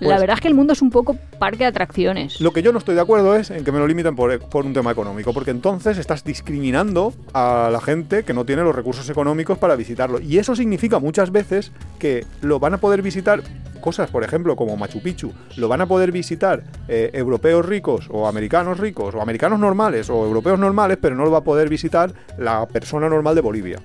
La 0.00 0.06
Pues- 0.08 0.20
verdad 0.20 0.34
es 0.34 0.40
que 0.40 0.48
el 0.48 0.54
mundo 0.54 0.72
es 0.72 0.82
un 0.82 0.90
poco 0.90 1.16
parque 1.38 1.58
de 1.58 1.66
atracciones. 1.66 2.40
Lo 2.40 2.52
que 2.52 2.62
yo 2.62 2.72
no 2.72 2.78
estoy 2.78 2.94
de 2.94 3.00
acuerdo 3.02 3.36
es 3.36 3.50
en 3.50 3.64
que 3.64 3.72
me 3.72 3.78
lo 3.78 3.86
limiten 3.86 4.16
por, 4.16 4.38
por 4.48 4.64
un 4.66 4.72
tema 4.72 4.90
económico, 4.90 5.32
porque 5.32 5.50
entonces 5.50 5.98
estás 5.98 6.24
discriminando 6.24 7.12
a 7.32 7.68
la 7.72 7.80
gente 7.80 8.24
que 8.24 8.32
no 8.34 8.44
tiene 8.44 8.62
los 8.62 8.74
recursos 8.74 9.08
económicos 9.10 9.58
para 9.58 9.76
visitarlo. 9.76 10.20
Y 10.20 10.38
eso 10.38 10.56
significa 10.56 10.98
muchas 10.98 11.30
veces 11.30 11.72
que 11.98 12.24
lo 12.40 12.58
van 12.58 12.74
a 12.74 12.78
poder 12.78 13.02
visitar 13.02 13.42
cosas, 13.80 14.10
por 14.10 14.24
ejemplo, 14.24 14.56
como 14.56 14.76
Machu 14.76 15.02
Picchu, 15.02 15.32
lo 15.56 15.68
van 15.68 15.80
a 15.80 15.86
poder 15.86 16.12
visitar 16.12 16.62
eh, 16.88 17.10
europeos 17.14 17.64
ricos 17.64 18.08
o 18.10 18.26
americanos 18.28 18.78
ricos 18.78 19.14
o 19.14 19.22
americanos 19.22 19.58
normales 19.58 20.10
o 20.10 20.24
europeos 20.26 20.58
normales, 20.58 20.98
pero 21.00 21.14
no 21.16 21.24
lo 21.24 21.30
va 21.30 21.38
a 21.38 21.44
poder 21.44 21.68
visitar 21.68 22.12
la 22.38 22.66
persona 22.66 23.08
normal 23.08 23.34
de 23.34 23.40
Bolivia. 23.40 23.78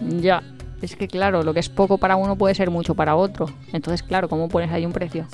Ya. 0.00 0.42
Es 0.82 0.96
que 0.96 1.08
claro, 1.08 1.42
lo 1.42 1.54
que 1.54 1.60
es 1.60 1.68
poco 1.68 1.98
para 1.98 2.16
uno 2.16 2.36
puede 2.36 2.54
ser 2.54 2.70
mucho 2.70 2.94
para 2.94 3.16
otro. 3.16 3.46
Entonces, 3.72 4.02
claro, 4.02 4.28
¿cómo 4.28 4.48
pones 4.48 4.70
ahí 4.70 4.84
un 4.84 4.92
precio? 4.92 5.26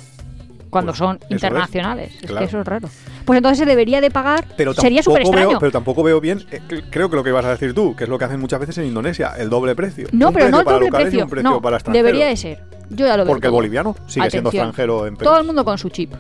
Cuando 0.71 0.93
Pues, 0.93 0.99
son 0.99 1.19
es. 1.23 1.31
internacionales. 1.33 2.13
Es, 2.15 2.27
Claro. 2.29 2.39
que 2.39 2.45
eso 2.45 2.61
es 2.61 2.67
raro. 2.67 2.89
Pues 3.25 3.37
entonces 3.39 3.59
se 3.59 3.65
debería 3.67 4.01
de 4.01 4.11
pagar. 4.11 4.47
Pero 4.57 4.73
Sería 4.75 5.03
súper 5.03 5.23
extraño. 5.23 5.49
veo, 5.49 5.59
pero 5.59 5.73
tampoco 5.73 6.05
veo 6.05 6.21
bien, 6.21 6.45
eh, 6.53 6.61
cre- 6.69 6.85
creo 6.91 7.11
que 7.11 7.17
lo 7.17 7.25
que 7.25 7.31
ibas 7.31 7.45
a 7.45 7.51
decir 7.51 7.75
tú, 7.75 7.97
que 7.97 8.05
es 8.05 8.11
lo 8.11 8.19
que 8.19 8.27
hacen 8.27 8.39
muchas 8.39 8.61
veces 8.61 8.79
en 8.79 8.85
Indonesia, 8.87 9.33
el 9.37 9.51
doble 9.51 9.75
precio. 9.75 10.07
No, 10.13 10.29
Un 10.29 10.35
pero 10.35 10.45
precio 10.47 10.51
no 10.53 10.59
el 10.61 10.65
para 10.65 10.75
doble 10.77 10.87
y 10.87 10.91
precio. 10.93 11.25
un 11.25 11.31
precio 11.31 11.51
no, 11.51 11.61
para 11.61 11.79
debería 11.79 12.27
de 12.27 12.37
ser. 12.37 12.63
Yo 12.91 13.07
ya 13.07 13.17
lo 13.17 13.25
veo. 13.25 13.33
Porque 13.33 13.49
el 13.49 13.53
boliviano 13.53 13.97
sigue 14.07 14.31
siendo 14.31 14.51
extranjero 14.51 15.07
en 15.09 15.17
Perú. 15.17 15.29
Todo 15.31 15.41
el 15.41 15.47
mundo 15.47 15.65
con 15.65 15.77
su 15.77 15.89
chip. 15.89 16.13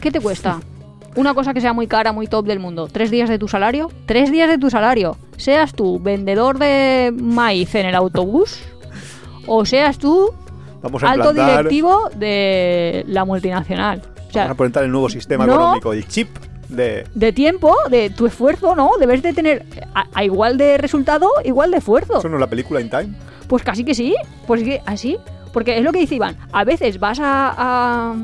¿Qué 0.00 0.12
te 0.12 0.20
cuesta? 0.20 0.60
Una 1.16 1.32
cosa 1.32 1.54
que 1.54 1.62
sea 1.62 1.72
muy 1.72 1.86
cara, 1.86 2.12
muy 2.12 2.26
top 2.26 2.46
del 2.46 2.60
mundo. 2.60 2.88
¿Tres 2.92 3.10
días 3.10 3.30
de 3.30 3.38
tu 3.38 3.48
salario? 3.48 3.90
¿Tres 4.04 4.30
días 4.30 4.50
de 4.50 4.58
tu 4.58 4.68
salario? 4.68 5.16
Seas 5.38 5.72
tú 5.72 5.98
vendedor 5.98 6.58
de 6.58 7.12
maíz 7.18 7.74
en 7.74 7.86
el 7.86 7.94
autobús 7.94 8.60
o 9.46 9.64
seas 9.64 9.96
tú 9.98 10.30
Vamos 10.82 11.02
a 11.02 11.10
alto 11.10 11.30
implantar, 11.30 11.56
directivo 11.56 12.10
de 12.14 13.04
la 13.08 13.24
multinacional. 13.24 14.02
O 14.28 14.32
sea, 14.32 14.42
vamos 14.42 14.48
a 14.48 14.52
implantar 14.52 14.84
el 14.84 14.92
nuevo 14.92 15.08
sistema 15.08 15.46
no. 15.46 15.54
económico, 15.54 15.92
el 15.94 16.06
chip 16.06 16.28
de... 16.68 17.06
de 17.14 17.32
tiempo, 17.32 17.74
de 17.88 18.10
tu 18.10 18.26
esfuerzo, 18.26 18.76
¿no? 18.76 18.90
Debes 19.00 19.22
de 19.22 19.32
tener 19.32 19.64
a, 19.94 20.06
a 20.12 20.22
igual 20.22 20.58
de 20.58 20.76
resultado, 20.76 21.30
igual 21.44 21.70
de 21.70 21.78
esfuerzo. 21.78 22.18
¿Eso 22.18 22.28
no 22.28 22.36
es 22.36 22.40
la 22.40 22.50
película 22.50 22.80
In 22.80 22.90
Time? 22.90 23.14
Pues 23.48 23.62
casi 23.62 23.84
que 23.84 23.94
sí. 23.94 24.14
Pues 24.46 24.62
que 24.62 24.82
así. 24.84 25.16
Porque 25.54 25.78
es 25.78 25.82
lo 25.82 25.92
que 25.92 26.00
dice 26.00 26.16
Iván. 26.16 26.36
A 26.52 26.64
veces 26.64 27.00
vas 27.00 27.18
a, 27.20 27.54
a 27.56 28.14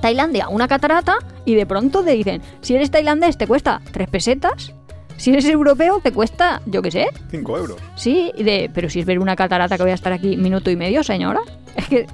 Tailandia, 0.00 0.48
una 0.48 0.66
catarata, 0.66 1.18
y 1.46 1.54
de 1.54 1.64
pronto 1.64 2.02
te 2.04 2.10
dicen, 2.10 2.42
si 2.60 2.74
eres 2.74 2.90
tailandés 2.90 3.38
te 3.38 3.46
cuesta 3.46 3.80
tres 3.92 4.08
pesetas. 4.08 4.74
Si 5.16 5.30
eres 5.30 5.46
europeo 5.46 6.00
te 6.02 6.12
cuesta, 6.12 6.60
yo 6.66 6.82
qué 6.82 6.90
sé. 6.90 7.06
5 7.30 7.56
euros. 7.56 7.78
Sí, 7.94 8.32
y 8.36 8.42
de, 8.42 8.70
pero 8.74 8.90
si 8.90 9.00
es 9.00 9.06
ver 9.06 9.18
una 9.18 9.34
catarata 9.34 9.78
que 9.78 9.82
voy 9.82 9.92
a 9.92 9.94
estar 9.94 10.12
aquí 10.12 10.36
minuto 10.36 10.70
y 10.70 10.76
medio, 10.76 11.02
señora. 11.02 11.40
Es 11.74 11.86
que 11.88 12.06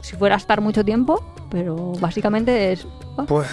si 0.00 0.16
fuera 0.16 0.34
a 0.34 0.38
estar 0.38 0.60
mucho 0.60 0.84
tiempo, 0.84 1.22
pero 1.48 1.92
básicamente 2.00 2.72
es... 2.72 2.88
ah, 3.18 3.24
Pues 3.28 3.46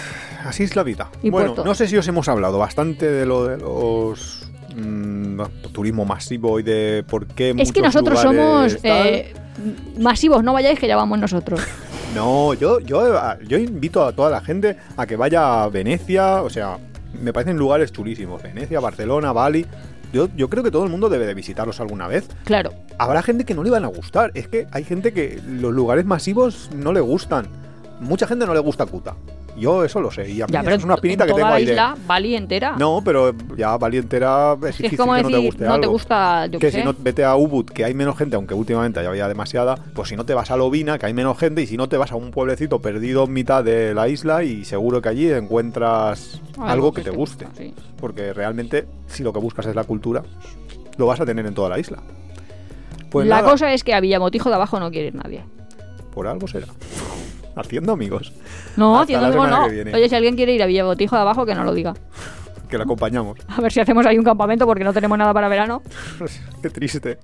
así 0.44 0.64
es 0.64 0.74
la 0.74 0.82
vida. 0.82 1.08
Y 1.22 1.30
bueno, 1.30 1.48
puerto. 1.54 1.64
no 1.64 1.74
sé 1.76 1.86
si 1.86 1.96
os 1.96 2.08
hemos 2.08 2.28
hablado 2.28 2.58
bastante 2.58 3.08
de 3.08 3.24
lo 3.24 3.44
de 3.44 3.58
los... 3.58 4.50
mm, 4.74 5.42
turismo 5.72 6.04
masivo 6.04 6.58
y 6.58 6.64
de 6.64 7.04
por 7.06 7.26
qué 7.28 7.54
es 7.58 7.70
que 7.70 7.82
nosotros 7.82 8.20
somos 8.20 8.78
eh, 8.82 9.32
masivos, 10.00 10.42
no 10.42 10.52
vayáis 10.52 10.78
que 10.80 10.88
ya 10.88 10.96
vamos 10.96 11.18
nosotros. 11.20 11.60
No, 12.16 12.54
yo, 12.54 12.80
yo, 12.80 13.38
yo 13.46 13.58
invito 13.58 14.02
a 14.02 14.10
toda 14.12 14.30
la 14.30 14.40
gente 14.40 14.78
a 14.96 15.06
que 15.06 15.16
vaya 15.16 15.62
a 15.62 15.68
Venecia, 15.68 16.40
o 16.40 16.48
sea, 16.48 16.78
me 17.20 17.30
parecen 17.30 17.58
lugares 17.58 17.92
chulísimos. 17.92 18.42
Venecia, 18.42 18.80
Barcelona, 18.80 19.32
Bali. 19.32 19.66
Yo, 20.14 20.30
yo 20.34 20.48
creo 20.48 20.62
que 20.64 20.70
todo 20.70 20.84
el 20.84 20.90
mundo 20.90 21.10
debe 21.10 21.26
de 21.26 21.34
visitarlos 21.34 21.78
alguna 21.78 22.08
vez. 22.08 22.26
Claro. 22.44 22.72
Habrá 22.96 23.22
gente 23.22 23.44
que 23.44 23.54
no 23.54 23.62
le 23.62 23.68
van 23.68 23.84
a 23.84 23.88
gustar. 23.88 24.30
Es 24.32 24.48
que 24.48 24.66
hay 24.70 24.84
gente 24.84 25.12
que 25.12 25.38
los 25.46 25.74
lugares 25.74 26.06
masivos 26.06 26.70
no 26.74 26.94
le 26.94 27.00
gustan. 27.00 27.48
Mucha 28.00 28.26
gente 28.26 28.46
no 28.46 28.54
le 28.54 28.60
gusta 28.60 28.86
Kuta. 28.86 29.14
Yo 29.56 29.82
eso 29.84 30.00
lo 30.00 30.10
sé. 30.10 30.28
Y 30.30 30.42
a 30.42 30.46
mí 30.46 30.52
Ya, 30.52 30.60
eso 30.60 30.64
pero 30.66 30.76
es 30.76 30.84
una 30.84 30.94
en 30.94 31.00
pinita 31.00 31.24
que 31.24 31.30
toda 31.30 31.38
tengo 31.40 31.50
la 31.50 31.56
ahí 31.56 31.64
de- 31.64 31.72
isla, 31.72 31.96
Bali 32.06 32.34
entera. 32.36 32.74
No, 32.78 33.00
pero 33.04 33.34
ya 33.56 33.76
Bali 33.78 33.96
entera 33.96 34.52
es 34.68 34.76
difícil 34.78 34.98
como 34.98 35.12
que 35.14 35.22
decir, 35.22 35.32
no 35.32 35.38
te 35.40 35.46
guste 35.46 35.64
no 35.64 35.80
te 35.80 35.86
gusta, 35.86 36.46
yo 36.46 36.58
que 36.58 36.70
si 36.70 36.82
no 36.84 36.94
vete 36.98 37.24
a 37.24 37.34
Ubud, 37.36 37.64
que 37.66 37.84
hay 37.84 37.94
menos 37.94 38.16
gente, 38.18 38.36
aunque 38.36 38.54
últimamente 38.54 39.02
ya 39.02 39.08
había 39.08 39.28
demasiada, 39.28 39.76
pues 39.94 40.08
si 40.10 40.16
no 40.16 40.26
te 40.26 40.34
vas 40.34 40.50
a 40.50 40.56
Lovina, 40.56 40.98
que 40.98 41.06
hay 41.06 41.14
menos 41.14 41.38
gente, 41.38 41.62
y 41.62 41.66
si 41.66 41.76
no 41.76 41.88
te 41.88 41.96
vas 41.96 42.12
a 42.12 42.16
un 42.16 42.30
pueblecito 42.30 42.80
perdido 42.82 43.24
en 43.24 43.32
mitad 43.32 43.64
de 43.64 43.94
la 43.94 44.08
isla 44.08 44.44
y 44.44 44.64
seguro 44.66 45.00
que 45.00 45.08
allí 45.08 45.30
encuentras 45.32 46.40
algo, 46.60 46.92
que, 46.92 47.02
te 47.02 47.10
guste. 47.10 47.46
gusta, 47.46 47.58
sí. 47.62 47.72
Porque 47.98 48.32
realmente, 48.34 48.86
si 49.06 49.22
lo 49.22 49.32
que 49.32 49.38
buscas 49.38 49.64
es 49.66 49.74
la 49.74 49.84
cultura, 49.84 50.22
lo 50.98 51.06
vas 51.06 51.20
a 51.20 51.24
tener 51.26 51.46
en 51.46 51.54
toda 51.54 51.68
la 51.70 51.78
isla. 51.78 51.98
Pues 53.10 53.26
la 53.26 53.36
nada, 53.36 53.50
cosa 53.50 53.72
es 53.72 53.84
que 53.84 53.94
a 53.94 54.00
Villamotijo 54.00 54.48
de 54.50 54.56
abajo 54.56 54.78
no 54.80 54.90
quiere 54.90 55.08
ir 55.08 55.14
nadie. 55.14 55.44
por 56.12 56.26
algo 56.26 56.46
será. 56.48 56.66
Haciendo 57.56 57.92
amigos, 57.92 58.32
No, 58.76 59.00
Hasta 59.00 59.04
haciendo 59.04 59.32
semana 59.32 59.66
no. 59.66 59.96
Oye, 59.96 60.08
si 60.08 60.14
alguien 60.14 60.36
quiere 60.36 60.52
ir 60.52 60.62
a 60.62 60.66
Villamotijo 60.66 61.16
de 61.16 61.22
abajo, 61.22 61.46
que 61.46 61.54
no 61.54 61.64
lo 61.64 61.72
diga. 61.72 61.94
que 62.68 62.76
la 62.76 62.84
acompañamos. 62.84 63.38
A 63.48 63.60
ver 63.60 63.72
si 63.72 63.80
hacemos 63.80 64.04
ahí 64.06 64.18
un 64.18 64.24
campamento 64.24 64.66
porque 64.66 64.84
no 64.84 64.92
tenemos 64.92 65.16
nada 65.16 65.32
para 65.32 65.48
verano. 65.48 65.82
Qué 66.62 66.70
triste. 66.70 67.18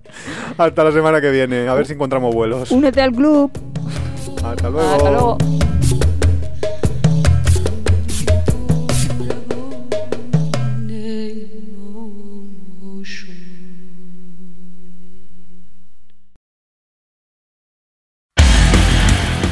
Hasta 0.56 0.84
la 0.84 0.92
semana 0.92 1.20
que 1.20 1.30
viene, 1.30 1.68
a 1.68 1.74
ver 1.74 1.86
si 1.86 1.92
encontramos 1.92 2.34
vuelos. 2.34 2.70
Únete 2.70 3.02
al 3.02 3.12
club. 3.12 3.50
Hasta 4.42 4.70
luego. 4.70 4.90
Hasta 4.90 5.10
luego. 5.10 5.38